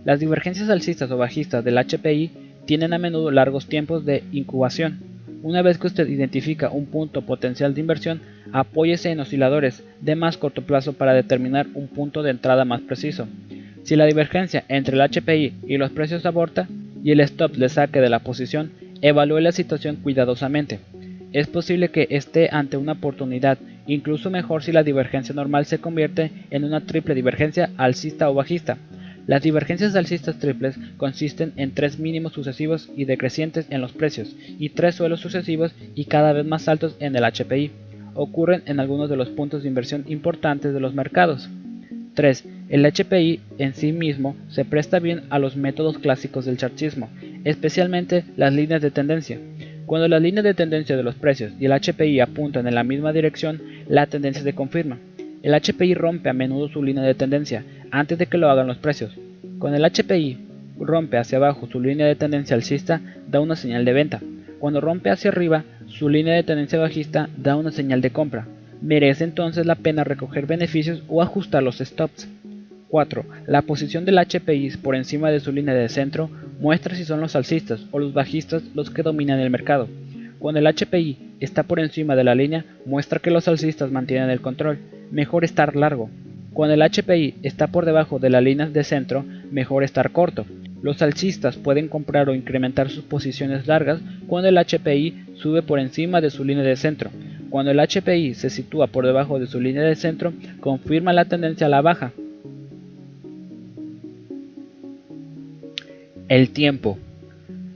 Las 0.03 0.19
divergencias 0.19 0.69
alcistas 0.69 1.11
o 1.11 1.17
bajistas 1.17 1.63
del 1.63 1.77
HPI 1.77 2.31
tienen 2.71 2.93
a 2.93 2.99
menudo 2.99 3.31
largos 3.31 3.67
tiempos 3.67 4.05
de 4.05 4.23
incubación. 4.31 4.99
Una 5.43 5.61
vez 5.61 5.77
que 5.77 5.87
usted 5.87 6.07
identifica 6.07 6.69
un 6.69 6.85
punto 6.85 7.23
potencial 7.23 7.73
de 7.73 7.81
inversión, 7.81 8.21
apóyese 8.53 9.11
en 9.11 9.19
osciladores 9.19 9.83
de 9.99 10.15
más 10.15 10.37
corto 10.37 10.61
plazo 10.61 10.93
para 10.93 11.13
determinar 11.13 11.67
un 11.73 11.89
punto 11.89 12.23
de 12.23 12.31
entrada 12.31 12.63
más 12.63 12.79
preciso. 12.79 13.27
Si 13.83 13.97
la 13.97 14.05
divergencia 14.05 14.63
entre 14.69 14.95
el 14.95 15.01
HPI 15.01 15.55
y 15.67 15.77
los 15.77 15.91
precios 15.91 16.25
aborta 16.25 16.69
y 17.03 17.11
el 17.11 17.19
stop 17.19 17.57
le 17.57 17.67
saque 17.67 17.99
de 17.99 18.07
la 18.07 18.19
posición, 18.19 18.71
evalúe 19.01 19.41
la 19.41 19.51
situación 19.51 19.97
cuidadosamente. 19.97 20.79
Es 21.33 21.47
posible 21.47 21.89
que 21.89 22.07
esté 22.09 22.47
ante 22.53 22.77
una 22.77 22.93
oportunidad, 22.93 23.57
incluso 23.85 24.29
mejor 24.29 24.63
si 24.63 24.71
la 24.71 24.83
divergencia 24.83 25.35
normal 25.35 25.65
se 25.65 25.79
convierte 25.79 26.31
en 26.51 26.63
una 26.63 26.79
triple 26.79 27.15
divergencia 27.15 27.71
alcista 27.75 28.29
o 28.29 28.33
bajista. 28.33 28.77
Las 29.27 29.43
divergencias 29.43 29.95
alcistas 29.95 30.39
triples 30.39 30.75
consisten 30.97 31.53
en 31.55 31.71
tres 31.71 31.99
mínimos 31.99 32.33
sucesivos 32.33 32.89
y 32.95 33.05
decrecientes 33.05 33.67
en 33.69 33.81
los 33.81 33.91
precios 33.91 34.35
y 34.59 34.69
tres 34.69 34.95
suelos 34.95 35.19
sucesivos 35.19 35.73
y 35.95 36.05
cada 36.05 36.33
vez 36.33 36.45
más 36.45 36.67
altos 36.67 36.95
en 36.99 37.15
el 37.15 37.23
HPI. 37.23 37.71
Ocurren 38.13 38.63
en 38.65 38.79
algunos 38.79 39.09
de 39.09 39.15
los 39.15 39.29
puntos 39.29 39.63
de 39.63 39.69
inversión 39.69 40.05
importantes 40.07 40.73
de 40.73 40.79
los 40.79 40.93
mercados. 40.93 41.49
3. 42.13 42.45
El 42.69 42.85
HPI 42.85 43.39
en 43.57 43.73
sí 43.73 43.93
mismo 43.93 44.35
se 44.49 44.65
presta 44.65 44.99
bien 44.99 45.23
a 45.29 45.39
los 45.39 45.55
métodos 45.55 45.97
clásicos 45.97 46.45
del 46.45 46.57
chartismo, 46.57 47.09
especialmente 47.45 48.25
las 48.35 48.53
líneas 48.53 48.81
de 48.81 48.91
tendencia. 48.91 49.39
Cuando 49.85 50.07
las 50.07 50.21
líneas 50.21 50.43
de 50.43 50.53
tendencia 50.53 50.97
de 50.97 51.03
los 51.03 51.15
precios 51.15 51.53
y 51.59 51.65
el 51.65 51.73
HPI 51.73 52.19
apuntan 52.19 52.67
en 52.67 52.75
la 52.75 52.83
misma 52.83 53.13
dirección, 53.13 53.61
la 53.87 54.07
tendencia 54.07 54.43
se 54.43 54.53
confirma. 54.53 54.99
El 55.41 55.53
HPI 55.53 55.93
rompe 55.95 56.29
a 56.29 56.33
menudo 56.33 56.69
su 56.69 56.83
línea 56.83 57.03
de 57.03 57.15
tendencia 57.15 57.63
antes 57.91 58.17
de 58.17 58.25
que 58.25 58.37
lo 58.37 58.49
hagan 58.49 58.67
los 58.67 58.77
precios. 58.77 59.15
Cuando 59.59 59.77
el 59.77 59.91
HPI 59.91 60.37
rompe 60.79 61.17
hacia 61.17 61.37
abajo 61.37 61.67
su 61.71 61.79
línea 61.79 62.07
de 62.07 62.15
tendencia 62.15 62.55
alcista, 62.55 63.01
da 63.27 63.39
una 63.39 63.55
señal 63.55 63.85
de 63.85 63.93
venta. 63.93 64.21
Cuando 64.59 64.81
rompe 64.81 65.09
hacia 65.09 65.29
arriba 65.29 65.63
su 65.87 66.09
línea 66.09 66.33
de 66.33 66.43
tendencia 66.43 66.79
bajista, 66.79 67.29
da 67.37 67.55
una 67.55 67.71
señal 67.71 68.01
de 68.01 68.11
compra. 68.11 68.47
Merece 68.81 69.23
entonces 69.23 69.65
la 69.65 69.75
pena 69.75 70.03
recoger 70.03 70.47
beneficios 70.47 71.03
o 71.07 71.21
ajustar 71.21 71.61
los 71.61 71.77
stops. 71.77 72.27
4. 72.87 73.25
La 73.47 73.61
posición 73.61 74.03
del 74.05 74.19
HPI 74.19 74.77
por 74.81 74.95
encima 74.95 75.31
de 75.31 75.39
su 75.39 75.51
línea 75.51 75.73
de 75.73 75.87
centro 75.87 76.29
muestra 76.59 76.95
si 76.95 77.05
son 77.05 77.21
los 77.21 77.35
alcistas 77.35 77.85
o 77.91 77.99
los 77.99 78.13
bajistas 78.13 78.63
los 78.73 78.89
que 78.89 79.03
dominan 79.03 79.39
el 79.39 79.49
mercado. 79.49 79.87
Cuando 80.39 80.59
el 80.59 80.67
HPI 80.67 81.35
está 81.39 81.63
por 81.63 81.79
encima 81.79 82.15
de 82.15 82.23
la 82.23 82.35
línea, 82.35 82.65
muestra 82.85 83.19
que 83.19 83.31
los 83.31 83.47
alcistas 83.47 83.91
mantienen 83.91 84.29
el 84.29 84.41
control 84.41 84.79
mejor 85.11 85.43
estar 85.43 85.75
largo. 85.75 86.09
Cuando 86.53 86.73
el 86.73 86.81
HPI 86.81 87.35
está 87.43 87.67
por 87.67 87.85
debajo 87.85 88.19
de 88.19 88.29
la 88.29 88.41
línea 88.41 88.67
de 88.67 88.83
centro, 88.83 89.25
mejor 89.51 89.83
estar 89.83 90.11
corto. 90.11 90.45
Los 90.81 91.01
alcistas 91.01 91.57
pueden 91.57 91.87
comprar 91.87 92.29
o 92.29 92.35
incrementar 92.35 92.89
sus 92.89 93.03
posiciones 93.03 93.67
largas 93.67 94.01
cuando 94.27 94.49
el 94.49 94.57
HPI 94.57 95.35
sube 95.35 95.61
por 95.61 95.79
encima 95.79 96.21
de 96.21 96.29
su 96.29 96.43
línea 96.43 96.63
de 96.63 96.75
centro. 96.75 97.09
Cuando 97.49 97.71
el 97.71 97.79
HPI 97.79 98.33
se 98.33 98.49
sitúa 98.49 98.87
por 98.87 99.05
debajo 99.05 99.39
de 99.39 99.47
su 99.47 99.61
línea 99.61 99.83
de 99.83 99.95
centro, 99.95 100.33
confirma 100.59 101.13
la 101.13 101.25
tendencia 101.25 101.67
a 101.67 101.69
la 101.69 101.81
baja. 101.81 102.11
El 106.27 106.49
tiempo. 106.51 106.97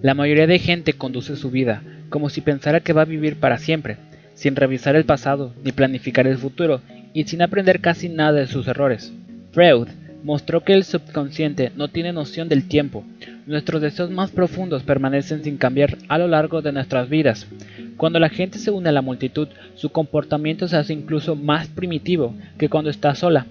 La 0.02 0.14
mayoría 0.14 0.48
de 0.48 0.60
gente 0.60 0.94
conduce 0.94 1.36
su 1.36 1.52
vida 1.52 1.82
como 2.10 2.30
si 2.30 2.42
pensara 2.42 2.80
que 2.80 2.94
va 2.94 3.02
a 3.02 3.06
vivir 3.06 3.36
para 3.38 3.58
siempre, 3.58 3.98
sin 4.36 4.56
revisar 4.56 4.96
el 4.96 5.06
pasado 5.06 5.54
ni 5.64 5.72
planificar 5.72 6.28
el 6.28 6.38
futuro 6.38 6.82
y 7.16 7.24
sin 7.24 7.42
aprender 7.42 7.80
casi 7.80 8.10
nada 8.10 8.34
de 8.34 8.46
sus 8.46 8.68
errores. 8.68 9.12
Freud 9.54 9.88
mostró 10.22 10.66
que 10.66 10.74
el 10.74 10.84
subconsciente 10.84 11.72
no 11.78 11.88
tiene 11.88 12.12
noción 12.12 12.50
del 12.50 12.68
tiempo. 12.68 13.06
Nuestros 13.48 13.82
deseos 13.82 14.12
más 14.12 14.32
profundos 14.32 14.84
permanecen 14.84 15.42
sin 15.42 15.56
cambiar 15.56 15.98
a 16.10 16.18
lo 16.18 16.28
largo 16.28 16.62
de 16.62 16.74
nuestras 16.74 17.08
vidas. 17.08 17.48
Cuando 17.96 18.20
la 18.20 18.28
gente 18.28 18.60
se 18.60 18.70
une 18.70 18.90
a 18.90 18.92
la 18.92 19.02
multitud, 19.02 19.48
su 19.76 19.90
comportamiento 19.90 20.68
se 20.68 20.76
hace 20.76 20.92
incluso 20.92 21.36
más 21.38 21.70
primitivo 21.70 22.36
que 22.58 22.68
cuando 22.68 22.90
está 22.90 23.16
sola. 23.16 23.46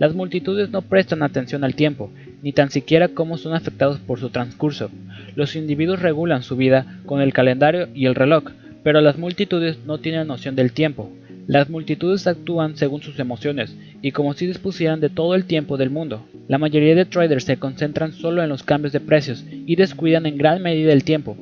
Las 0.00 0.12
multitudes 0.12 0.70
no 0.70 0.82
prestan 0.82 1.22
atención 1.22 1.62
al 1.62 1.76
tiempo, 1.76 2.10
ni 2.42 2.52
tan 2.52 2.70
siquiera 2.70 3.06
cómo 3.06 3.38
son 3.38 3.54
afectados 3.54 4.00
por 4.00 4.18
su 4.18 4.30
transcurso. 4.30 4.90
Los 5.36 5.54
individuos 5.54 6.02
regulan 6.02 6.42
su 6.42 6.56
vida 6.56 6.98
con 7.06 7.20
el 7.20 7.32
calendario 7.32 7.88
y 7.94 8.06
el 8.06 8.16
reloj, 8.16 8.46
pero 8.82 9.00
las 9.00 9.18
multitudes 9.18 9.78
no 9.86 9.98
tienen 9.98 10.26
noción 10.26 10.56
del 10.56 10.72
tiempo. 10.72 11.12
Las 11.46 11.68
multitudes 11.68 12.26
actúan 12.26 12.76
según 12.76 13.02
sus 13.02 13.18
emociones 13.18 13.76
y 14.00 14.12
como 14.12 14.32
si 14.32 14.46
dispusieran 14.46 15.00
de 15.00 15.10
todo 15.10 15.34
el 15.34 15.44
tiempo 15.44 15.76
del 15.76 15.90
mundo. 15.90 16.26
La 16.48 16.58
mayoría 16.58 16.94
de 16.94 17.04
traders 17.04 17.44
se 17.44 17.58
concentran 17.58 18.12
solo 18.12 18.42
en 18.42 18.48
los 18.48 18.62
cambios 18.62 18.92
de 18.92 19.00
precios 19.00 19.44
y 19.50 19.76
descuidan 19.76 20.26
en 20.26 20.38
gran 20.38 20.62
medida 20.62 20.92
el 20.92 21.04
tiempo. 21.04 21.36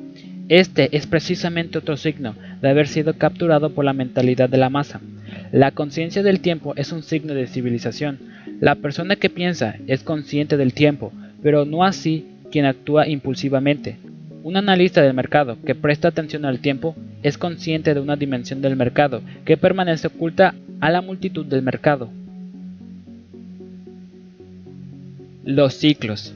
Este 0.49 0.95
es 0.95 1.07
precisamente 1.07 1.77
otro 1.77 1.95
signo 1.95 2.35
de 2.61 2.69
haber 2.69 2.87
sido 2.87 3.13
capturado 3.13 3.69
por 3.69 3.85
la 3.85 3.93
mentalidad 3.93 4.49
de 4.49 4.57
la 4.57 4.69
masa. 4.69 4.99
La 5.53 5.71
conciencia 5.71 6.21
del 6.21 6.41
tiempo 6.41 6.73
es 6.75 6.91
un 6.91 7.01
signo 7.01 7.33
de 7.33 7.47
civilización. 7.47 8.19
La 8.59 8.75
persona 8.75 9.15
que 9.15 9.29
piensa 9.29 9.77
es 9.87 10.03
consciente 10.03 10.57
del 10.57 10.73
tiempo, 10.73 11.13
pero 11.41 11.63
no 11.63 11.83
así 11.83 12.25
quien 12.51 12.65
actúa 12.65 13.07
impulsivamente. 13.07 13.97
Un 14.43 14.57
analista 14.57 15.01
del 15.01 15.13
mercado 15.13 15.57
que 15.65 15.73
presta 15.73 16.09
atención 16.09 16.43
al 16.43 16.59
tiempo 16.59 16.97
es 17.23 17.37
consciente 17.37 17.93
de 17.93 18.01
una 18.01 18.17
dimensión 18.17 18.61
del 18.61 18.75
mercado 18.75 19.21
que 19.45 19.55
permanece 19.55 20.07
oculta 20.07 20.53
a 20.81 20.91
la 20.91 21.01
multitud 21.01 21.45
del 21.45 21.61
mercado. 21.61 22.09
Los 25.45 25.75
ciclos. 25.75 26.33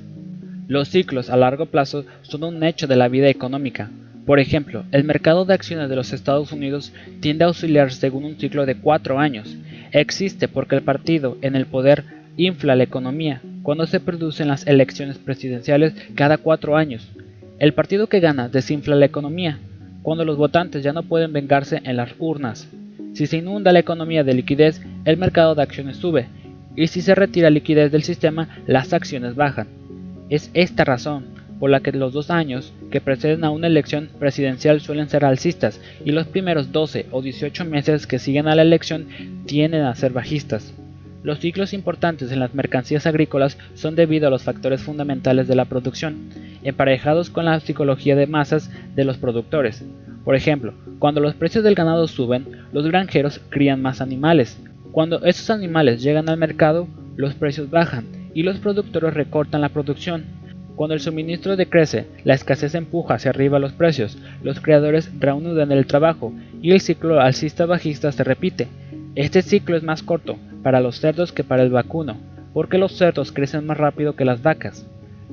Los 0.69 0.87
ciclos 0.87 1.29
a 1.29 1.35
largo 1.35 1.65
plazo 1.65 2.05
son 2.21 2.45
un 2.45 2.63
hecho 2.63 2.87
de 2.87 2.95
la 2.95 3.09
vida 3.09 3.27
económica. 3.27 3.91
Por 4.25 4.39
ejemplo, 4.39 4.85
el 4.93 5.03
mercado 5.03 5.43
de 5.43 5.55
acciones 5.55 5.89
de 5.89 5.97
los 5.97 6.13
Estados 6.13 6.53
Unidos 6.53 6.93
tiende 7.19 7.43
a 7.43 7.49
oscilar 7.49 7.91
según 7.91 8.23
un 8.23 8.39
ciclo 8.39 8.65
de 8.65 8.75
cuatro 8.75 9.19
años. 9.19 9.57
Existe 9.91 10.47
porque 10.47 10.75
el 10.75 10.81
partido 10.81 11.37
en 11.41 11.57
el 11.57 11.65
poder 11.65 12.05
infla 12.37 12.77
la 12.77 12.83
economía 12.83 13.41
cuando 13.63 13.85
se 13.85 13.99
producen 13.99 14.47
las 14.47 14.65
elecciones 14.65 15.17
presidenciales 15.17 15.93
cada 16.15 16.37
cuatro 16.37 16.77
años. 16.77 17.05
El 17.59 17.73
partido 17.73 18.07
que 18.07 18.19
gana 18.19 18.49
desinfla 18.49 18.95
la 18.95 19.07
economía, 19.07 19.57
cuando 20.03 20.23
los 20.23 20.37
votantes 20.37 20.83
ya 20.83 20.93
no 20.93 21.01
pueden 21.01 21.33
vengarse 21.33 21.81
en 21.83 21.97
las 21.97 22.13
urnas. 22.19 22.69
Si 23.13 23.25
se 23.25 23.37
inunda 23.37 23.71
la 23.71 23.79
economía 23.79 24.23
de 24.23 24.35
liquidez, 24.35 24.79
el 25.05 25.17
mercado 25.17 25.55
de 25.55 25.63
acciones 25.63 25.97
sube, 25.97 26.27
y 26.75 26.85
si 26.85 27.01
se 27.01 27.15
retira 27.15 27.49
liquidez 27.49 27.91
del 27.91 28.03
sistema, 28.03 28.47
las 28.67 28.93
acciones 28.93 29.33
bajan. 29.33 29.67
Es 30.29 30.51
esta 30.53 30.85
razón 30.85 31.25
por 31.59 31.71
la 31.71 31.79
que 31.79 31.91
los 31.91 32.13
dos 32.13 32.29
años 32.29 32.73
que 32.91 33.01
preceden 33.01 33.43
a 33.43 33.49
una 33.49 33.65
elección 33.65 34.09
presidencial 34.19 34.79
suelen 34.79 35.09
ser 35.09 35.25
alcistas 35.25 35.81
y 36.05 36.11
los 36.11 36.27
primeros 36.27 36.71
12 36.71 37.07
o 37.09 37.23
18 37.23 37.65
meses 37.65 38.05
que 38.05 38.19
siguen 38.19 38.47
a 38.47 38.53
la 38.53 38.61
elección 38.61 39.07
tienden 39.47 39.81
a 39.81 39.95
ser 39.95 40.13
bajistas. 40.13 40.75
Los 41.27 41.39
ciclos 41.39 41.73
importantes 41.73 42.31
en 42.31 42.39
las 42.39 42.55
mercancías 42.55 43.05
agrícolas 43.05 43.57
son 43.73 43.97
debido 43.97 44.27
a 44.27 44.29
los 44.29 44.43
factores 44.43 44.81
fundamentales 44.81 45.49
de 45.49 45.55
la 45.55 45.65
producción, 45.65 46.29
emparejados 46.63 47.29
con 47.29 47.43
la 47.43 47.59
psicología 47.59 48.15
de 48.15 48.27
masas 48.27 48.71
de 48.95 49.03
los 49.03 49.17
productores. 49.17 49.83
Por 50.23 50.37
ejemplo, 50.37 50.73
cuando 50.99 51.19
los 51.19 51.35
precios 51.35 51.65
del 51.65 51.75
ganado 51.75 52.07
suben, 52.07 52.45
los 52.71 52.87
granjeros 52.87 53.41
crían 53.49 53.81
más 53.81 53.99
animales. 53.99 54.57
Cuando 54.93 55.21
esos 55.25 55.49
animales 55.49 56.01
llegan 56.01 56.29
al 56.29 56.37
mercado, 56.37 56.87
los 57.17 57.33
precios 57.33 57.69
bajan 57.69 58.05
y 58.33 58.43
los 58.43 58.59
productores 58.59 59.13
recortan 59.13 59.59
la 59.59 59.67
producción. 59.67 60.23
Cuando 60.77 60.93
el 60.93 61.01
suministro 61.01 61.57
decrece, 61.57 62.07
la 62.23 62.35
escasez 62.35 62.73
empuja 62.73 63.15
hacia 63.15 63.31
arriba 63.31 63.59
los 63.59 63.73
precios, 63.73 64.17
los 64.43 64.61
creadores 64.61 65.11
reanudan 65.19 65.73
el 65.73 65.87
trabajo 65.87 66.31
y 66.61 66.71
el 66.71 66.79
ciclo 66.79 67.19
alcista 67.19 67.65
bajista 67.65 68.13
se 68.13 68.23
repite. 68.23 68.69
Este 69.15 69.41
ciclo 69.41 69.75
es 69.75 69.83
más 69.83 70.03
corto 70.03 70.37
para 70.63 70.79
los 70.79 70.99
cerdos 70.99 71.31
que 71.31 71.43
para 71.43 71.63
el 71.63 71.69
vacuno, 71.69 72.17
porque 72.53 72.77
los 72.77 72.93
cerdos 72.93 73.31
crecen 73.31 73.65
más 73.65 73.77
rápido 73.77 74.15
que 74.15 74.25
las 74.25 74.41
vacas. 74.41 74.85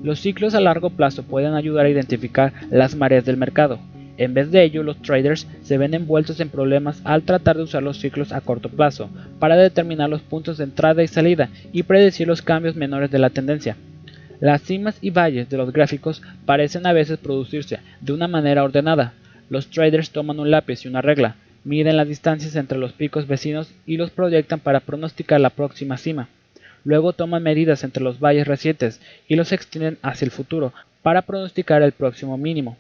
Los 0.03 0.21
ciclos 0.21 0.55
a 0.55 0.61
largo 0.61 0.91
plazo 0.91 1.23
pueden 1.23 1.55
ayudar 1.55 1.87
a 1.87 1.91
identificar 1.91 2.53
las 2.71 2.95
mareas 2.95 3.25
del 3.25 3.37
mercado. 3.37 3.79
En 4.17 4.35
vez 4.35 4.51
de 4.51 4.63
ello, 4.63 4.83
los 4.83 5.01
traders 5.03 5.47
se 5.63 5.79
ven 5.79 5.95
envueltos 5.95 6.39
en 6.39 6.49
problemas 6.49 7.01
al 7.05 7.23
tratar 7.23 7.57
de 7.57 7.65
usar 7.65 7.83
los 7.83 7.99
ciclos 7.99 8.33
a 8.33 8.41
corto 8.41 8.69
plazo 8.69 9.11
para 9.39 9.57
determinar 9.57 10.09
los 10.09 10.23
puntos 10.23 10.59
de 10.59 10.65
entrada 10.65 11.03
y 11.03 11.09
salida 11.09 11.49
y 11.73 11.83
predecir 11.83 12.29
los 12.29 12.43
cambios 12.43 12.77
menores 12.77 13.11
de 13.11 13.19
la 13.19 13.31
tendencia. 13.31 13.77
Las 14.41 14.63
cimas 14.63 14.99
y 15.01 15.11
valles 15.11 15.49
de 15.49 15.57
los 15.57 15.73
gráficos 15.73 16.23
parecen 16.45 16.87
a 16.87 16.93
veces 16.93 17.19
producirse 17.19 17.79
de 18.01 18.13
una 18.13 18.29
manera 18.29 18.63
ordenada. 18.63 19.15
Los 19.49 19.69
traders 19.69 20.11
toman 20.11 20.39
un 20.39 20.51
lápiz 20.51 20.85
y 20.85 20.89
una 20.89 21.03
regla, 21.03 21.37
miden 21.65 21.97
las 21.97 22.09
distancias 22.09 22.55
entre 22.57 22.79
los 22.79 22.93
picos 22.93 23.27
vecinos 23.27 23.73
y 23.87 23.97
los 23.97 24.11
proyectan 24.11 24.61
para 24.61 24.81
pronosticar 24.81 25.41
la 25.41 25.51
próxima 25.51 25.97
cima. 25.97 26.29
Luego 26.85 27.15
toman 27.15 27.43
medidas 27.43 27.83
entre 27.83 28.05
los 28.05 28.21
valles 28.21 28.47
recientes 28.47 29.01
y 29.27 29.37
los 29.37 29.53
extienden 29.53 29.99
hacia 30.03 30.27
el 30.27 30.31
futuro 30.31 30.73
para 31.03 31.23
pronosticar 31.23 31.83
el 31.83 31.93
próximo 31.93 32.37
mínimo. 32.37 32.77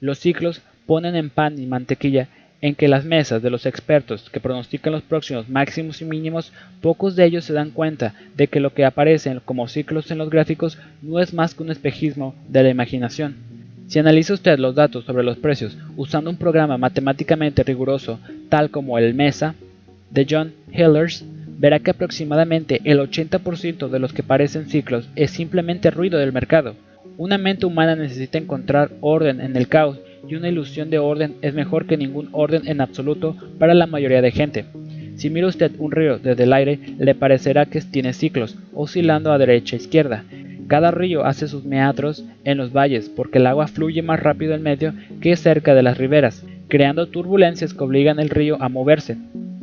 Los 0.00 0.18
ciclos 0.18 0.62
ponen 0.86 1.14
en 1.16 1.28
pan 1.28 1.58
y 1.58 1.66
mantequilla 1.66 2.28
en 2.60 2.74
que 2.74 2.88
las 2.88 3.04
mesas 3.04 3.42
de 3.42 3.50
los 3.50 3.66
expertos 3.66 4.30
que 4.30 4.40
pronostican 4.40 4.92
los 4.92 5.02
próximos 5.02 5.48
máximos 5.48 6.00
y 6.02 6.04
mínimos, 6.04 6.52
pocos 6.80 7.14
de 7.14 7.24
ellos 7.24 7.44
se 7.44 7.52
dan 7.52 7.70
cuenta 7.70 8.14
de 8.36 8.48
que 8.48 8.60
lo 8.60 8.74
que 8.74 8.84
aparece 8.84 9.38
como 9.44 9.68
ciclos 9.68 10.10
en 10.10 10.18
los 10.18 10.30
gráficos 10.30 10.78
no 11.02 11.20
es 11.20 11.32
más 11.34 11.54
que 11.54 11.62
un 11.62 11.70
espejismo 11.70 12.34
de 12.48 12.64
la 12.64 12.70
imaginación. 12.70 13.47
Si 13.88 13.98
analiza 13.98 14.34
usted 14.34 14.58
los 14.58 14.74
datos 14.74 15.06
sobre 15.06 15.24
los 15.24 15.38
precios 15.38 15.74
usando 15.96 16.28
un 16.28 16.36
programa 16.36 16.76
matemáticamente 16.76 17.62
riguroso 17.62 18.20
tal 18.50 18.68
como 18.68 18.98
el 18.98 19.14
MESA 19.14 19.54
de 20.10 20.26
John 20.28 20.52
Hillers, 20.70 21.24
verá 21.58 21.78
que 21.78 21.92
aproximadamente 21.92 22.82
el 22.84 22.98
80% 22.98 23.88
de 23.88 23.98
los 23.98 24.12
que 24.12 24.22
parecen 24.22 24.68
ciclos 24.68 25.08
es 25.16 25.30
simplemente 25.30 25.90
ruido 25.90 26.18
del 26.18 26.34
mercado. 26.34 26.74
Una 27.16 27.38
mente 27.38 27.64
humana 27.64 27.96
necesita 27.96 28.36
encontrar 28.36 28.90
orden 29.00 29.40
en 29.40 29.56
el 29.56 29.68
caos 29.68 29.98
y 30.28 30.34
una 30.34 30.50
ilusión 30.50 30.90
de 30.90 30.98
orden 30.98 31.36
es 31.40 31.54
mejor 31.54 31.86
que 31.86 31.96
ningún 31.96 32.28
orden 32.32 32.68
en 32.68 32.82
absoluto 32.82 33.36
para 33.58 33.72
la 33.72 33.86
mayoría 33.86 34.20
de 34.20 34.32
gente. 34.32 34.66
Si 35.16 35.30
mira 35.30 35.46
usted 35.46 35.72
un 35.78 35.92
río 35.92 36.18
desde 36.18 36.44
el 36.44 36.52
aire, 36.52 36.78
le 36.98 37.14
parecerá 37.14 37.64
que 37.64 37.80
tiene 37.80 38.12
ciclos, 38.12 38.54
oscilando 38.74 39.32
a 39.32 39.38
derecha 39.38 39.76
e 39.76 39.78
izquierda. 39.78 40.24
Cada 40.68 40.90
río 40.90 41.24
hace 41.24 41.48
sus 41.48 41.64
meandros 41.64 42.26
en 42.44 42.58
los 42.58 42.74
valles 42.74 43.08
porque 43.08 43.38
el 43.38 43.46
agua 43.46 43.68
fluye 43.68 44.02
más 44.02 44.20
rápido 44.20 44.54
en 44.54 44.62
medio 44.62 44.92
que 45.22 45.34
cerca 45.34 45.74
de 45.74 45.82
las 45.82 45.96
riberas, 45.96 46.44
creando 46.68 47.08
turbulencias 47.08 47.72
que 47.72 47.82
obligan 47.82 48.20
el 48.20 48.28
río 48.28 48.58
a 48.60 48.68
moverse. 48.68 49.16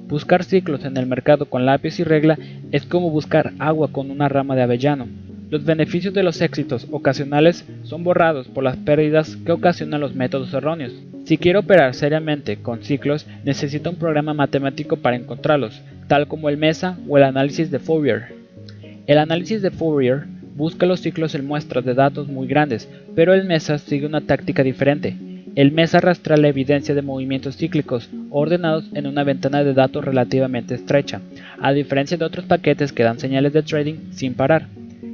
Buscar 0.07 0.43
ciclos 0.43 0.83
en 0.83 0.97
el 0.97 1.05
mercado 1.05 1.45
con 1.45 1.65
lápiz 1.65 1.99
y 1.99 2.03
regla 2.03 2.39
es 2.71 2.87
como 2.87 3.11
buscar 3.11 3.53
agua 3.59 3.89
con 3.91 4.09
una 4.09 4.29
rama 4.29 4.55
de 4.55 4.63
avellano. 4.63 5.07
Los 5.51 5.63
beneficios 5.63 6.13
de 6.15 6.23
los 6.23 6.41
éxitos 6.41 6.87
ocasionales 6.91 7.67
son 7.83 8.03
borrados 8.03 8.47
por 8.47 8.63
las 8.63 8.77
pérdidas 8.77 9.35
que 9.35 9.51
ocasionan 9.51 10.01
los 10.01 10.15
métodos 10.15 10.53
erróneos. 10.55 10.93
Si 11.25 11.37
quiero 11.37 11.59
operar 11.59 11.93
seriamente 11.93 12.57
con 12.57 12.83
ciclos, 12.83 13.27
necesito 13.43 13.91
un 13.91 13.97
programa 13.97 14.33
matemático 14.33 14.97
para 14.97 15.17
encontrarlos, 15.17 15.83
tal 16.07 16.27
como 16.27 16.49
el 16.49 16.57
MESA 16.57 16.97
o 17.07 17.17
el 17.17 17.23
análisis 17.25 17.69
de 17.69 17.77
Fourier. 17.77 18.33
El 19.05 19.19
análisis 19.19 19.61
de 19.61 19.69
Fourier 19.69 20.25
busca 20.55 20.85
los 20.85 21.01
ciclos 21.01 21.35
en 21.35 21.45
muestras 21.45 21.85
de 21.85 21.93
datos 21.93 22.27
muy 22.27 22.47
grandes, 22.47 22.89
pero 23.13 23.33
el 23.33 23.43
MESA 23.45 23.77
sigue 23.77 24.07
una 24.07 24.21
táctica 24.21 24.63
diferente. 24.63 25.15
El 25.55 25.71
mes 25.71 25.93
arrastra 25.95 26.37
la 26.37 26.47
evidencia 26.47 26.95
de 26.95 27.01
movimientos 27.01 27.57
cíclicos 27.57 28.09
ordenados 28.29 28.89
en 28.93 29.07
una 29.07 29.23
ventana 29.23 29.63
de 29.63 29.73
datos 29.73 30.03
relativamente 30.03 30.75
estrecha, 30.75 31.21
a 31.61 31.71
diferencia 31.71 32.17
de 32.17 32.25
otros 32.25 32.45
paquetes 32.45 32.91
que 32.91 33.03
dan 33.03 33.19
señales 33.19 33.53
de 33.53 33.63
trading 33.63 34.11
sin 34.11 34.33
parar. 34.33 34.67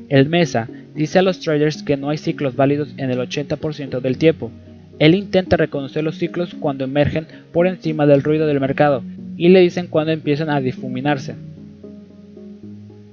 El 0.09 0.29
MESA 0.29 0.67
dice 0.95 1.19
a 1.19 1.21
los 1.21 1.39
traders 1.39 1.83
que 1.83 1.97
no 1.97 2.09
hay 2.09 2.17
ciclos 2.17 2.55
válidos 2.55 2.93
en 2.97 3.11
el 3.11 3.19
80% 3.19 4.01
del 4.01 4.17
tiempo. 4.17 4.51
Él 4.99 5.15
intenta 5.15 5.57
reconocer 5.57 6.03
los 6.03 6.17
ciclos 6.17 6.55
cuando 6.59 6.83
emergen 6.83 7.27
por 7.51 7.67
encima 7.67 8.05
del 8.05 8.23
ruido 8.23 8.45
del 8.45 8.59
mercado 8.59 9.03
y 9.37 9.49
le 9.49 9.61
dicen 9.61 9.87
cuando 9.87 10.11
empiezan 10.11 10.49
a 10.49 10.61
difuminarse. 10.61 11.35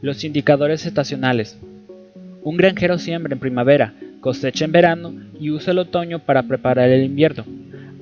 Los 0.03 0.25
indicadores 0.25 0.87
estacionales. 0.87 1.59
Un 2.43 2.57
granjero 2.57 2.99
siembra 2.99 3.35
en 3.35 3.41
primavera, 3.41 3.95
cosecha 4.21 4.65
en 4.65 4.73
verano 4.73 5.13
y 5.41 5.51
usa 5.51 5.73
el 5.73 5.79
otoño 5.79 6.21
para 6.21 6.45
preparar 6.45 6.89
el 6.89 7.05
invierno. 7.05 7.45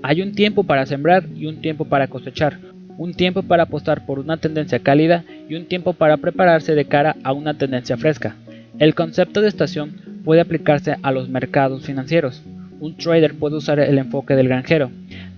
Hay 0.02 0.20
un 0.20 0.32
tiempo 0.32 0.64
para 0.64 0.86
sembrar 0.86 1.24
y 1.34 1.46
un 1.46 1.60
tiempo 1.60 1.86
para 1.86 2.08
cosechar, 2.08 2.58
un 2.98 3.14
tiempo 3.14 3.42
para 3.42 3.64
apostar 3.64 4.04
por 4.06 4.18
una 4.18 4.36
tendencia 4.36 4.78
cálida 4.78 5.24
y 5.48 5.54
un 5.54 5.66
tiempo 5.66 5.94
para 5.94 6.18
prepararse 6.18 6.74
de 6.74 6.84
cara 6.84 7.16
a 7.22 7.32
una 7.32 7.54
tendencia 7.54 7.96
fresca. 7.96 8.36
El 8.78 8.94
concepto 8.94 9.40
de 9.40 9.48
estación 9.48 10.20
puede 10.24 10.42
aplicarse 10.42 10.96
a 11.02 11.12
los 11.12 11.28
mercados 11.28 11.84
financieros. 11.84 12.42
Un 12.78 12.96
trader 12.96 13.34
puede 13.34 13.56
usar 13.56 13.80
el 13.80 13.98
enfoque 13.98 14.34
del 14.34 14.48
granjero. 14.48 14.90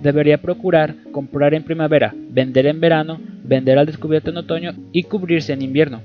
Debería 0.03 0.38
procurar 0.38 0.96
comprar 1.12 1.55
en 1.55 1.62
primavera, 1.62 2.12
vender 2.30 2.66
en 2.66 2.80
verano, 2.80 3.20
vender 3.44 3.78
al 3.78 3.86
descubierto 3.86 4.30
en 4.30 4.38
otoño 4.38 4.74
y 4.92 5.05
cubrirse 5.05 5.53
en 5.53 5.62
invierno. 5.62 6.03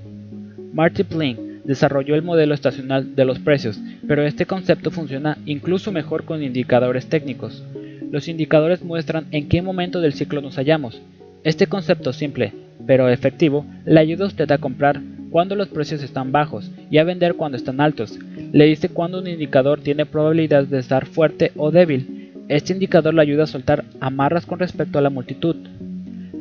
Marty 0.73 1.03
Plink 1.03 1.39
desarrolló 1.65 2.15
el 2.15 2.23
modelo 2.23 2.53
estacional 2.53 3.15
de 3.15 3.25
los 3.25 3.39
precios, 3.39 3.79
pero 4.07 4.23
este 4.23 4.45
concepto 4.45 4.91
funciona 4.91 5.37
incluso 5.45 5.91
mejor 5.91 6.25
con 6.25 6.43
indicadores 6.43 7.07
técnicos. 7.07 7.63
Los 8.11 8.27
indicadores 8.27 8.83
muestran 8.83 9.25
en 9.31 9.47
qué 9.49 9.61
momento 9.61 10.01
del 10.01 10.13
ciclo 10.13 10.41
nos 10.41 10.55
hallamos. 10.57 11.01
Este 11.43 11.67
concepto 11.67 12.13
simple, 12.13 12.53
pero 12.85 13.09
efectivo, 13.09 13.65
le 13.85 13.99
ayuda 13.99 14.25
a 14.25 14.27
usted 14.27 14.51
a 14.51 14.57
comprar 14.57 15.01
cuando 15.29 15.55
los 15.55 15.69
precios 15.69 16.03
están 16.03 16.31
bajos 16.31 16.69
y 16.91 16.99
a 16.99 17.03
vender 17.03 17.33
cuando 17.33 17.57
están 17.57 17.81
altos. 17.81 18.19
Le 18.51 18.65
dice 18.65 18.89
cuando 18.89 19.19
un 19.19 19.27
indicador 19.27 19.81
tiene 19.81 20.05
probabilidad 20.05 20.65
de 20.65 20.77
estar 20.79 21.07
fuerte 21.07 21.51
o 21.55 21.71
débil. 21.71 22.31
Este 22.49 22.73
indicador 22.73 23.15
le 23.15 23.23
ayuda 23.23 23.45
a 23.45 23.47
soltar 23.47 23.83
amarras 23.99 24.45
con 24.45 24.59
respecto 24.59 24.99
a 24.99 25.01
la 25.01 25.09
multitud. 25.09 25.55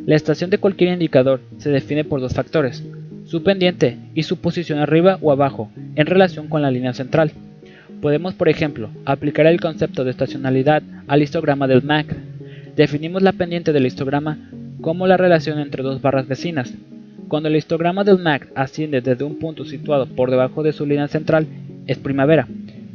La 0.04 0.14
estación 0.14 0.50
de 0.50 0.58
cualquier 0.58 0.92
indicador 0.92 1.40
se 1.58 1.70
define 1.70 2.04
por 2.04 2.20
dos 2.20 2.34
factores, 2.34 2.84
su 3.32 3.42
pendiente 3.42 3.96
y 4.14 4.24
su 4.24 4.42
posición 4.42 4.78
arriba 4.78 5.16
o 5.22 5.32
abajo 5.32 5.70
en 5.96 6.04
relación 6.04 6.48
con 6.48 6.60
la 6.60 6.70
línea 6.70 6.92
central. 6.92 7.32
Podemos, 8.02 8.34
por 8.34 8.50
ejemplo, 8.50 8.90
aplicar 9.06 9.46
el 9.46 9.58
concepto 9.58 10.04
de 10.04 10.10
estacionalidad 10.10 10.82
al 11.08 11.22
histograma 11.22 11.66
del 11.66 11.82
MAC. 11.82 12.14
Definimos 12.76 13.22
la 13.22 13.32
pendiente 13.32 13.72
del 13.72 13.86
histograma 13.86 14.36
como 14.82 15.06
la 15.06 15.16
relación 15.16 15.60
entre 15.60 15.82
dos 15.82 16.02
barras 16.02 16.28
vecinas. 16.28 16.74
Cuando 17.28 17.48
el 17.48 17.56
histograma 17.56 18.04
del 18.04 18.18
MAC 18.18 18.50
asciende 18.54 19.00
desde 19.00 19.24
un 19.24 19.38
punto 19.38 19.64
situado 19.64 20.04
por 20.08 20.30
debajo 20.30 20.62
de 20.62 20.74
su 20.74 20.84
línea 20.84 21.08
central, 21.08 21.46
es 21.86 21.96
primavera. 21.96 22.46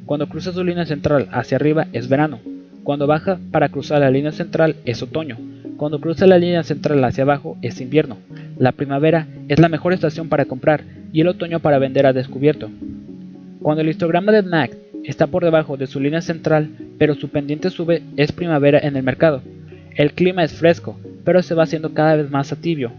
Cuando 0.05 0.29
cruza 0.29 0.53
su 0.53 0.63
línea 0.63 0.85
central 0.85 1.29
hacia 1.31 1.55
arriba, 1.55 1.88
es 1.93 2.09
verano. 2.09 2.41
Cuando 2.83 3.07
baja 3.07 3.39
para 3.49 3.69
cruzar 3.69 4.01
la 4.01 4.11
línea 4.11 4.33
central, 4.33 4.75
es 4.85 5.01
otoño. 5.01 5.39
Cuando 5.78 6.01
cruza 6.01 6.25
la 6.25 6.39
línea 6.39 6.63
central 6.63 7.03
hacia 7.03 7.23
abajo, 7.23 7.55
es 7.61 7.80
invierno. 7.80 8.17
La 8.57 8.71
primavera 8.71 9.28
es 9.47 9.59
la 9.59 9.69
mejor 9.69 9.93
estación 9.93 10.28
para 10.28 10.45
comprar 10.45 10.84
y 11.13 11.21
el 11.21 11.28
otoño 11.28 11.59
para 11.59 11.78
vender 11.78 12.07
a 12.07 12.13
descubierto. 12.13 12.71
Cuando 13.61 13.82
el 13.82 13.89
histograma 13.89 14.32
del 14.32 14.47
MAC 14.47 14.75
está 15.03 15.28
por 15.28 15.43
debajo 15.43 15.78
de 15.78 15.86
su 15.86 15.99
línea 15.99 16.21
central, 16.21 16.69
pero 16.97 17.13
su 17.13 17.30
pendiente 17.30 17.69
sube, 17.69 18.01
es 18.17 18.32
primavera 18.32 18.80
en 18.80 18.95
el 18.95 19.03
mercado. 19.03 19.43
El 19.95 20.13
clima 20.13 20.43
es 20.43 20.53
fresco, 20.53 20.99
pero 21.23 21.43
se 21.43 21.53
va 21.53 21.63
haciendo 21.63 21.93
cada 21.93 22.15
vez 22.15 22.32
más 22.32 22.55
tibio. 22.59 22.91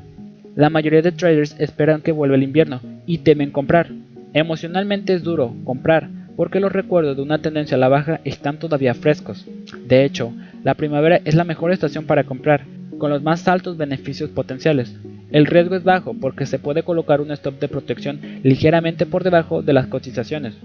La 0.55 0.70
mayoría 0.70 1.03
de 1.03 1.12
traders 1.12 1.57
esperan 1.59 2.01
que 2.01 2.12
vuelva 2.12 2.37
el 2.37 2.45
invierno 2.45 2.81
y 3.07 3.18
temen 3.18 3.51
comprar. 3.51 3.91
Emocionalmente 4.35 5.14
es 5.14 5.24
duro 5.24 5.53
comprar 5.64 6.11
porque 6.37 6.61
los 6.61 6.70
recuerdos 6.70 7.16
de 7.16 7.22
una 7.22 7.39
tendencia 7.39 7.76
a 7.76 7.81
la 7.81 7.89
baja 7.89 8.20
están 8.24 8.61
todavía 8.61 8.95
frescos. 8.95 9.45
De 9.89 10.05
hecho, 10.05 10.33
la 10.69 10.75
primavera 10.75 11.23
es 11.25 11.35
la 11.35 11.45
mejor 11.45 11.73
estación 11.73 12.05
para 12.05 12.25
comprar, 12.25 12.66
con 12.99 13.09
los 13.09 13.23
más 13.23 13.49
altos 13.49 13.79
beneficios 13.79 14.29
potenciales. 14.29 14.95
El 15.31 15.47
riesgo 15.47 15.77
es 15.77 15.83
bajo 15.83 16.12
porque 16.12 16.45
se 16.45 16.59
puede 16.59 16.83
colocar 16.83 17.23
un 17.23 17.31
stop 17.31 17.59
de 17.59 17.69
protección 17.69 18.21
ligeramente 18.43 19.07
por 19.07 19.25
debajo 19.25 19.62
de 19.62 19.73
las 19.73 19.87
cotizaciones. 19.87 20.59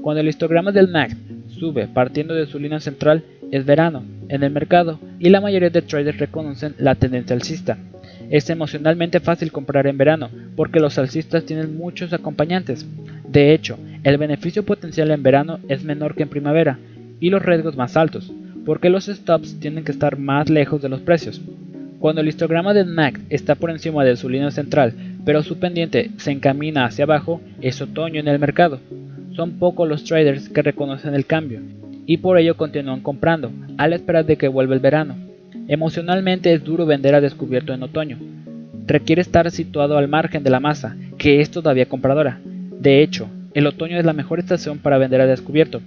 Cuando 0.00 0.20
el 0.20 0.28
histograma 0.28 0.70
del 0.70 0.86
MAC 0.86 1.16
sube 1.48 1.88
partiendo 1.88 2.32
de 2.32 2.46
su 2.46 2.60
línea 2.60 2.78
central, 2.78 3.24
es 3.50 3.66
verano 3.66 4.04
en 4.28 4.44
el 4.44 4.52
mercado 4.52 5.00
y 5.18 5.30
la 5.30 5.40
mayoría 5.40 5.70
de 5.70 5.82
traders 5.82 6.20
reconocen 6.20 6.76
la 6.78 6.94
tendencia 6.94 7.34
alcista. 7.34 7.76
Es 8.30 8.48
emocionalmente 8.50 9.18
fácil 9.18 9.50
comprar 9.50 9.88
en 9.88 9.98
verano 9.98 10.30
porque 10.54 10.78
los 10.78 10.96
alcistas 10.96 11.44
tienen 11.44 11.76
muchos 11.76 12.12
acompañantes. 12.12 12.86
De 13.26 13.52
hecho, 13.52 13.80
el 14.04 14.16
beneficio 14.16 14.62
potencial 14.64 15.10
en 15.10 15.24
verano 15.24 15.58
es 15.68 15.82
menor 15.82 16.14
que 16.14 16.22
en 16.22 16.28
primavera 16.28 16.78
y 17.18 17.30
los 17.30 17.42
riesgos 17.42 17.76
más 17.76 17.96
altos, 17.96 18.32
porque 18.64 18.90
los 18.90 19.06
stops 19.06 19.58
tienen 19.60 19.84
que 19.84 19.92
estar 19.92 20.18
más 20.18 20.50
lejos 20.50 20.82
de 20.82 20.88
los 20.88 21.00
precios. 21.00 21.40
Cuando 21.98 22.22
el 22.22 22.28
histograma 22.28 22.72
del 22.72 22.86
MAC 22.86 23.20
está 23.28 23.54
por 23.54 23.70
encima 23.70 24.04
de 24.04 24.16
su 24.16 24.28
línea 24.28 24.50
central, 24.50 24.94
pero 25.24 25.42
su 25.42 25.58
pendiente 25.58 26.10
se 26.16 26.30
encamina 26.30 26.86
hacia 26.86 27.04
abajo, 27.04 27.40
es 27.60 27.80
otoño 27.82 28.20
en 28.20 28.28
el 28.28 28.38
mercado. 28.38 28.80
Son 29.36 29.58
pocos 29.58 29.88
los 29.88 30.04
traders 30.04 30.48
que 30.48 30.62
reconocen 30.62 31.14
el 31.14 31.26
cambio 31.26 31.60
y 32.06 32.16
por 32.16 32.38
ello 32.38 32.56
continúan 32.56 33.00
comprando, 33.00 33.52
a 33.78 33.86
la 33.86 33.96
espera 33.96 34.22
de 34.22 34.36
que 34.36 34.48
vuelva 34.48 34.74
el 34.74 34.80
verano. 34.80 35.14
Emocionalmente 35.68 36.52
es 36.52 36.64
duro 36.64 36.84
vender 36.84 37.14
a 37.14 37.20
descubierto 37.20 37.72
en 37.72 37.82
otoño. 37.82 38.18
Requiere 38.86 39.22
estar 39.22 39.50
situado 39.50 39.96
al 39.96 40.08
margen 40.08 40.42
de 40.42 40.50
la 40.50 40.58
masa, 40.58 40.96
que 41.18 41.40
es 41.40 41.50
todavía 41.50 41.86
compradora. 41.86 42.40
De 42.80 43.02
hecho, 43.02 43.28
el 43.54 43.66
otoño 43.66 43.98
es 43.98 44.04
la 44.04 44.12
mejor 44.12 44.40
estación 44.40 44.78
para 44.78 44.98
vender 44.98 45.20
a 45.20 45.26
descubierto. 45.26 45.80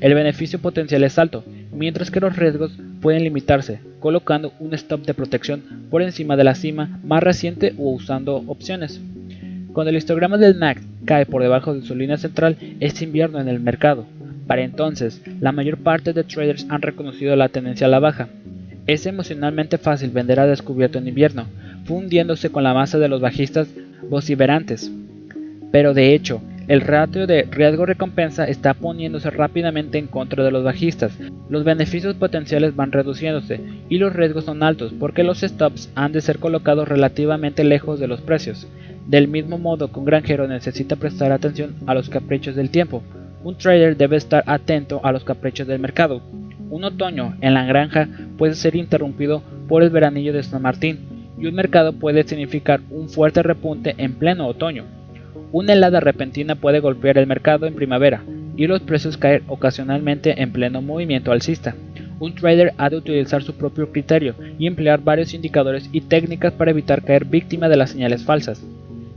El 0.00 0.14
beneficio 0.14 0.58
potencial 0.58 1.02
es 1.04 1.18
alto, 1.18 1.44
mientras 1.72 2.10
que 2.10 2.20
los 2.20 2.36
riesgos 2.36 2.72
pueden 3.00 3.24
limitarse, 3.24 3.80
colocando 4.00 4.52
un 4.58 4.74
stop 4.74 5.04
de 5.04 5.14
protección 5.14 5.62
por 5.90 6.02
encima 6.02 6.36
de 6.36 6.44
la 6.44 6.54
cima 6.54 7.00
más 7.04 7.22
reciente 7.22 7.74
o 7.78 7.90
usando 7.90 8.36
opciones. 8.46 9.00
Cuando 9.72 9.90
el 9.90 9.96
histograma 9.96 10.36
del 10.36 10.56
MAC 10.56 10.82
cae 11.04 11.26
por 11.26 11.42
debajo 11.42 11.74
de 11.74 11.82
su 11.82 11.94
línea 11.94 12.16
central, 12.16 12.56
es 12.80 13.00
invierno 13.02 13.40
en 13.40 13.48
el 13.48 13.60
mercado. 13.60 14.06
Para 14.46 14.62
entonces, 14.62 15.22
la 15.40 15.52
mayor 15.52 15.78
parte 15.78 16.12
de 16.12 16.24
traders 16.24 16.66
han 16.68 16.82
reconocido 16.82 17.36
la 17.36 17.48
tendencia 17.48 17.86
a 17.86 17.90
la 17.90 18.00
baja. 18.00 18.28
Es 18.86 19.06
emocionalmente 19.06 19.78
fácil 19.78 20.10
vender 20.10 20.40
a 20.40 20.46
descubierto 20.46 20.98
en 20.98 21.06
invierno, 21.06 21.46
fundiéndose 21.84 22.50
con 22.50 22.64
la 22.64 22.74
masa 22.74 22.98
de 22.98 23.08
los 23.08 23.20
bajistas 23.20 23.68
vociferantes. 24.08 24.90
Pero 25.70 25.94
de 25.94 26.14
hecho, 26.14 26.42
el 26.70 26.82
ratio 26.82 27.26
de 27.26 27.48
riesgo-recompensa 27.50 28.44
está 28.44 28.74
poniéndose 28.74 29.28
rápidamente 29.30 29.98
en 29.98 30.06
contra 30.06 30.44
de 30.44 30.52
los 30.52 30.62
bajistas. 30.62 31.18
Los 31.48 31.64
beneficios 31.64 32.14
potenciales 32.14 32.76
van 32.76 32.92
reduciéndose 32.92 33.60
y 33.88 33.98
los 33.98 34.14
riesgos 34.14 34.44
son 34.44 34.62
altos 34.62 34.94
porque 34.96 35.24
los 35.24 35.40
stops 35.40 35.90
han 35.96 36.12
de 36.12 36.20
ser 36.20 36.38
colocados 36.38 36.86
relativamente 36.86 37.64
lejos 37.64 37.98
de 37.98 38.06
los 38.06 38.20
precios. 38.20 38.68
Del 39.08 39.26
mismo 39.26 39.58
modo 39.58 39.90
que 39.90 39.98
un 39.98 40.04
granjero 40.04 40.46
necesita 40.46 40.94
prestar 40.94 41.32
atención 41.32 41.74
a 41.88 41.94
los 41.94 42.08
caprichos 42.08 42.54
del 42.54 42.70
tiempo, 42.70 43.02
un 43.42 43.58
trader 43.58 43.96
debe 43.96 44.16
estar 44.16 44.44
atento 44.46 45.00
a 45.02 45.10
los 45.10 45.24
caprichos 45.24 45.66
del 45.66 45.80
mercado. 45.80 46.22
Un 46.70 46.84
otoño 46.84 47.36
en 47.40 47.54
la 47.54 47.64
granja 47.64 48.08
puede 48.38 48.54
ser 48.54 48.76
interrumpido 48.76 49.42
por 49.66 49.82
el 49.82 49.90
veranillo 49.90 50.32
de 50.32 50.44
San 50.44 50.62
Martín 50.62 51.00
y 51.36 51.46
un 51.46 51.54
mercado 51.56 51.94
puede 51.94 52.22
significar 52.22 52.80
un 52.90 53.08
fuerte 53.08 53.42
repunte 53.42 53.96
en 53.98 54.12
pleno 54.12 54.46
otoño. 54.46 54.99
Una 55.52 55.72
helada 55.72 56.00
repentina 56.00 56.54
puede 56.54 56.80
golpear 56.80 57.18
el 57.18 57.26
mercado 57.26 57.66
en 57.66 57.74
primavera 57.74 58.22
y 58.56 58.66
los 58.66 58.82
precios 58.82 59.16
caer 59.16 59.42
ocasionalmente 59.48 60.42
en 60.42 60.52
pleno 60.52 60.82
movimiento 60.82 61.32
alcista. 61.32 61.74
Un 62.18 62.34
trader 62.34 62.74
ha 62.76 62.90
de 62.90 62.96
utilizar 62.96 63.42
su 63.42 63.54
propio 63.54 63.90
criterio 63.90 64.34
y 64.58 64.66
emplear 64.66 65.00
varios 65.02 65.32
indicadores 65.32 65.88
y 65.92 66.02
técnicas 66.02 66.52
para 66.52 66.70
evitar 66.70 67.02
caer 67.02 67.24
víctima 67.24 67.68
de 67.68 67.76
las 67.76 67.90
señales 67.90 68.24
falsas. 68.24 68.62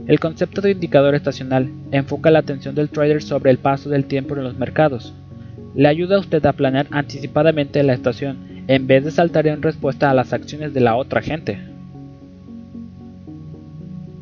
El 0.06 0.20
concepto 0.20 0.60
de 0.60 0.72
indicador 0.72 1.14
estacional 1.14 1.68
enfoca 1.90 2.30
la 2.30 2.38
atención 2.38 2.74
del 2.74 2.88
trader 2.88 3.22
sobre 3.22 3.50
el 3.50 3.58
paso 3.58 3.90
del 3.90 4.06
tiempo 4.06 4.34
en 4.34 4.44
los 4.44 4.56
mercados. 4.56 5.14
Le 5.74 5.88
ayuda 5.88 6.16
a 6.16 6.20
usted 6.20 6.44
a 6.46 6.52
planear 6.52 6.86
anticipadamente 6.90 7.82
la 7.82 7.94
estación 7.94 8.64
en 8.68 8.86
vez 8.86 9.04
de 9.04 9.10
saltar 9.10 9.46
en 9.46 9.62
respuesta 9.62 10.10
a 10.10 10.14
las 10.14 10.32
acciones 10.32 10.72
de 10.72 10.80
la 10.80 10.96
otra 10.96 11.20
gente. 11.20 11.58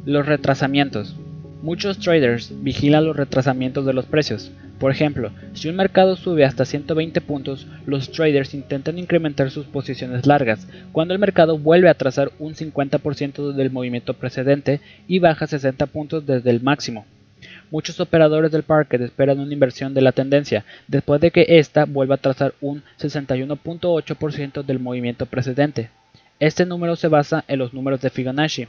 Los 0.04 0.26
retrasamientos. 0.26 1.16
Muchos 1.62 1.98
traders 1.98 2.52
vigilan 2.64 3.04
los 3.04 3.16
retrasamientos 3.16 3.86
de 3.86 3.92
los 3.92 4.06
precios. 4.06 4.50
Por 4.80 4.90
ejemplo, 4.90 5.30
si 5.52 5.68
un 5.68 5.76
mercado 5.76 6.16
sube 6.16 6.44
hasta 6.44 6.64
120 6.64 7.20
puntos, 7.20 7.68
los 7.86 8.10
traders 8.10 8.52
intentan 8.52 8.98
incrementar 8.98 9.48
sus 9.52 9.66
posiciones 9.66 10.26
largas, 10.26 10.66
cuando 10.90 11.14
el 11.14 11.20
mercado 11.20 11.56
vuelve 11.58 11.88
a 11.88 11.94
trazar 11.94 12.32
un 12.40 12.56
50% 12.56 13.52
del 13.52 13.70
movimiento 13.70 14.14
precedente 14.14 14.80
y 15.06 15.20
baja 15.20 15.46
60 15.46 15.86
puntos 15.86 16.26
desde 16.26 16.50
el 16.50 16.60
máximo. 16.62 17.06
Muchos 17.70 18.00
operadores 18.00 18.50
del 18.50 18.64
parque 18.64 18.96
esperan 18.96 19.38
una 19.38 19.52
inversión 19.52 19.94
de 19.94 20.02
la 20.02 20.10
tendencia, 20.10 20.64
después 20.88 21.20
de 21.20 21.30
que 21.30 21.46
ésta 21.46 21.84
vuelva 21.84 22.16
a 22.16 22.18
trazar 22.18 22.54
un 22.60 22.82
61.8% 22.98 24.64
del 24.64 24.80
movimiento 24.80 25.26
precedente. 25.26 25.90
Este 26.40 26.66
número 26.66 26.96
se 26.96 27.06
basa 27.06 27.44
en 27.46 27.60
los 27.60 27.72
números 27.72 28.00
de 28.00 28.10
Fibonacci. 28.10 28.66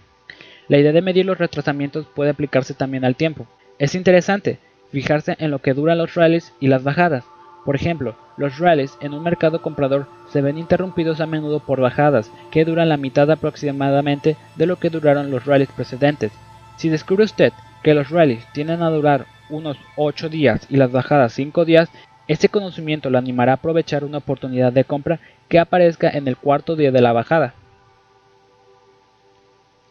La 0.67 0.77
idea 0.77 0.91
de 0.91 1.01
medir 1.01 1.25
los 1.25 1.37
retrasamientos 1.37 2.05
puede 2.15 2.29
aplicarse 2.29 2.73
también 2.73 3.05
al 3.05 3.15
tiempo. 3.15 3.47
Es 3.79 3.95
interesante 3.95 4.59
fijarse 4.91 5.35
en 5.39 5.51
lo 5.51 5.59
que 5.59 5.73
duran 5.73 5.97
los 5.97 6.15
rallies 6.15 6.53
y 6.59 6.67
las 6.67 6.83
bajadas. 6.83 7.25
Por 7.65 7.75
ejemplo, 7.75 8.15
los 8.37 8.59
rallies 8.59 8.97
en 9.01 9.13
un 9.13 9.23
mercado 9.23 9.61
comprador 9.61 10.07
se 10.29 10.41
ven 10.41 10.57
interrumpidos 10.57 11.21
a 11.21 11.25
menudo 11.25 11.59
por 11.59 11.79
bajadas 11.79 12.31
que 12.51 12.65
duran 12.65 12.89
la 12.89 12.97
mitad 12.97 13.29
aproximadamente 13.29 14.37
de 14.55 14.65
lo 14.65 14.77
que 14.77 14.89
duraron 14.89 15.31
los 15.31 15.45
rallies 15.45 15.71
precedentes. 15.71 16.31
Si 16.77 16.89
descubre 16.89 17.25
usted 17.25 17.53
que 17.83 17.93
los 17.93 18.09
rallies 18.09 18.45
tienden 18.53 18.81
a 18.81 18.89
durar 18.89 19.25
unos 19.49 19.77
8 19.97 20.29
días 20.29 20.65
y 20.69 20.77
las 20.77 20.91
bajadas 20.91 21.33
5 21.33 21.65
días, 21.65 21.89
este 22.27 22.49
conocimiento 22.49 23.09
lo 23.09 23.17
animará 23.17 23.53
a 23.53 23.55
aprovechar 23.55 24.03
una 24.03 24.19
oportunidad 24.19 24.71
de 24.71 24.85
compra 24.85 25.19
que 25.49 25.59
aparezca 25.59 26.09
en 26.09 26.27
el 26.27 26.37
cuarto 26.37 26.75
día 26.75 26.91
de 26.91 27.01
la 27.01 27.11
bajada. 27.11 27.53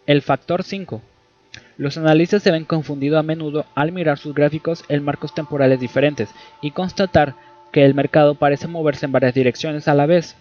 El 0.04 0.20
factor 0.20 0.64
5. 0.64 1.00
Los 1.76 1.96
analistas 1.96 2.42
se 2.42 2.50
ven 2.50 2.64
confundidos 2.64 3.20
a 3.20 3.22
menudo 3.22 3.66
al 3.76 3.92
mirar 3.92 4.18
sus 4.18 4.34
gráficos 4.34 4.84
en 4.88 5.04
marcos 5.04 5.32
temporales 5.32 5.78
diferentes 5.78 6.28
y 6.60 6.72
constatar 6.72 7.36
que 7.70 7.84
el 7.84 7.94
mercado 7.94 8.34
parece 8.34 8.66
moverse 8.66 9.06
en 9.06 9.12
varias 9.12 9.32
direcciones 9.32 9.86
a 9.86 9.94
la 9.94 10.06
vez. 10.06 10.34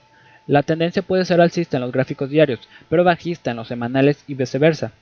La 0.48 0.64
tendencia 0.64 1.04
puede 1.04 1.26
ser 1.26 1.42
alcista 1.42 1.78
en 1.78 1.82
los 1.82 1.92
gráficos 1.92 2.32
diarios, 2.32 2.68
pero 2.90 3.04
bajista 3.04 3.52
en 3.52 3.58
los 3.58 3.68
semanales 3.68 4.24
y 4.28 4.34
viceversa. 4.34 4.94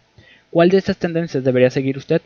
¿Cuál 0.52 0.68
de 0.68 0.78
estas 0.80 0.98
tendencias 0.98 1.46
debería 1.46 1.70
seguir 1.70 1.98
usted? 1.98 2.22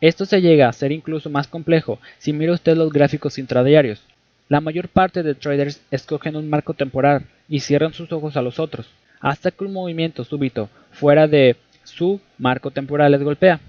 Esto 0.00 0.24
se 0.24 0.40
llega 0.40 0.70
a 0.70 0.72
ser 0.72 0.92
incluso 0.92 1.28
más 1.28 1.46
complejo 1.46 1.98
si 2.16 2.32
mira 2.32 2.54
usted 2.54 2.74
los 2.74 2.90
gráficos 2.90 3.36
intradiarios. 3.36 4.02
La 4.48 4.62
mayor 4.62 4.88
parte 4.88 5.22
de 5.22 5.34
traders 5.34 5.82
escogen 5.90 6.36
un 6.36 6.48
marco 6.48 6.72
temporal 6.72 7.26
y 7.50 7.60
cierran 7.60 7.92
sus 7.92 8.10
ojos 8.12 8.38
a 8.38 8.42
los 8.42 8.58
otros, 8.58 8.88
hasta 9.20 9.50
que 9.50 9.64
un 9.64 9.74
movimiento 9.74 10.24
súbito 10.24 10.70
fuera 10.92 11.26
de 11.26 11.56
su 11.86 12.20
marco 12.38 12.70
temporal 12.70 13.12
les 13.12 13.22
golpea. 13.22 13.60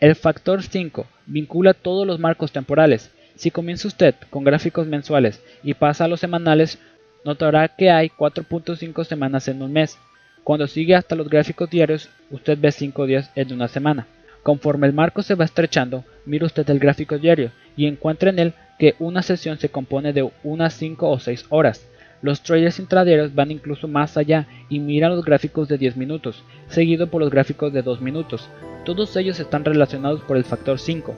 El 0.00 0.16
factor 0.16 0.62
5 0.62 1.06
vincula 1.26 1.74
todos 1.74 2.06
los 2.06 2.18
marcos 2.18 2.52
temporales. 2.52 3.10
Si 3.34 3.50
comienza 3.50 3.88
usted 3.88 4.14
con 4.30 4.44
gráficos 4.44 4.86
mensuales 4.86 5.42
y 5.62 5.74
pasa 5.74 6.04
a 6.04 6.08
los 6.08 6.20
semanales, 6.20 6.78
notará 7.24 7.68
que 7.68 7.90
hay 7.90 8.08
4.5 8.08 9.04
semanas 9.04 9.48
en 9.48 9.62
un 9.62 9.72
mes. 9.72 9.98
Cuando 10.44 10.66
sigue 10.66 10.94
hasta 10.94 11.14
los 11.14 11.28
gráficos 11.28 11.70
diarios, 11.70 12.08
usted 12.30 12.58
ve 12.60 12.72
5 12.72 13.06
días 13.06 13.30
en 13.36 13.52
una 13.52 13.68
semana. 13.68 14.06
Conforme 14.42 14.88
el 14.88 14.92
marco 14.92 15.22
se 15.22 15.36
va 15.36 15.44
estrechando, 15.44 16.04
mira 16.26 16.46
usted 16.46 16.68
el 16.68 16.80
gráfico 16.80 17.18
diario 17.18 17.52
y 17.76 17.86
encuentra 17.86 18.30
en 18.30 18.38
él 18.38 18.54
que 18.78 18.96
una 18.98 19.22
sesión 19.22 19.58
se 19.58 19.68
compone 19.68 20.12
de 20.12 20.28
unas 20.42 20.74
5 20.74 21.08
o 21.08 21.18
6 21.18 21.46
horas. 21.50 21.86
Los 22.22 22.42
traders 22.42 22.78
intradieros 22.78 23.34
van 23.34 23.50
incluso 23.50 23.88
más 23.88 24.16
allá 24.16 24.46
y 24.68 24.78
miran 24.78 25.10
los 25.10 25.24
gráficos 25.24 25.68
de 25.68 25.76
10 25.76 25.96
minutos, 25.96 26.44
seguido 26.68 27.08
por 27.08 27.20
los 27.20 27.30
gráficos 27.30 27.72
de 27.72 27.82
2 27.82 28.00
minutos. 28.00 28.48
Todos 28.84 29.16
ellos 29.16 29.40
están 29.40 29.64
relacionados 29.64 30.20
por 30.22 30.36
el 30.36 30.44
factor 30.44 30.78
5. 30.78 31.14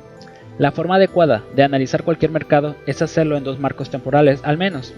La 0.59 0.73
forma 0.73 0.97
adecuada 0.97 1.43
de 1.55 1.63
analizar 1.63 2.05
cualquier 2.05 2.31
mercado 2.31 2.75
es 2.87 3.03
hacerlo 3.03 3.37
en 3.37 3.45
dos 3.45 3.61
marcos 3.61 3.91
temporales 3.91 4.41
al 4.45 4.57
menos. 4.57 4.95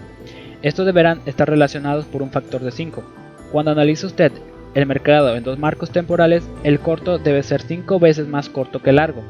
Estos 0.61 0.85
deberán 0.85 1.21
estar 1.25 1.49
relacionados 1.49 2.05
por 2.05 2.21
un 2.21 2.31
factor 2.31 2.61
de 2.61 2.71
5. 2.71 3.03
Cuando 3.51 3.71
analice 3.71 4.05
usted 4.05 4.31
el 4.75 4.85
mercado 4.85 5.35
en 5.35 5.43
dos 5.43 5.59
marcos 5.59 5.91
temporales, 5.91 6.47
el 6.63 6.79
corto 6.79 7.17
debe 7.17 7.43
ser 7.43 7.61
5 7.61 7.99
veces 7.99 8.27
más 8.27 8.49
corto 8.49 8.81
que 8.81 8.93
largo. 8.93 9.23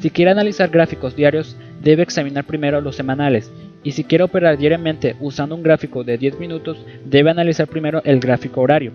Si 0.00 0.10
quiere 0.10 0.30
analizar 0.30 0.68
gráficos 0.68 1.16
diarios, 1.16 1.56
debe 1.80 2.02
examinar 2.02 2.44
primero 2.44 2.80
los 2.80 2.96
semanales, 2.96 3.50
y 3.82 3.92
si 3.92 4.04
quiere 4.04 4.24
operar 4.24 4.58
diariamente 4.58 5.16
usando 5.20 5.54
un 5.54 5.62
gráfico 5.62 6.04
de 6.04 6.18
10 6.18 6.38
minutos, 6.40 6.78
debe 7.04 7.30
analizar 7.30 7.68
primero 7.68 8.02
el 8.04 8.20
gráfico 8.20 8.60
horario. 8.60 8.92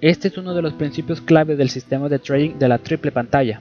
Este 0.00 0.28
es 0.28 0.36
uno 0.36 0.54
de 0.54 0.62
los 0.62 0.72
principios 0.72 1.20
clave 1.20 1.54
del 1.56 1.70
sistema 1.70 2.08
de 2.08 2.18
trading 2.18 2.58
de 2.58 2.68
la 2.68 2.78
triple 2.78 3.12
pantalla. 3.12 3.60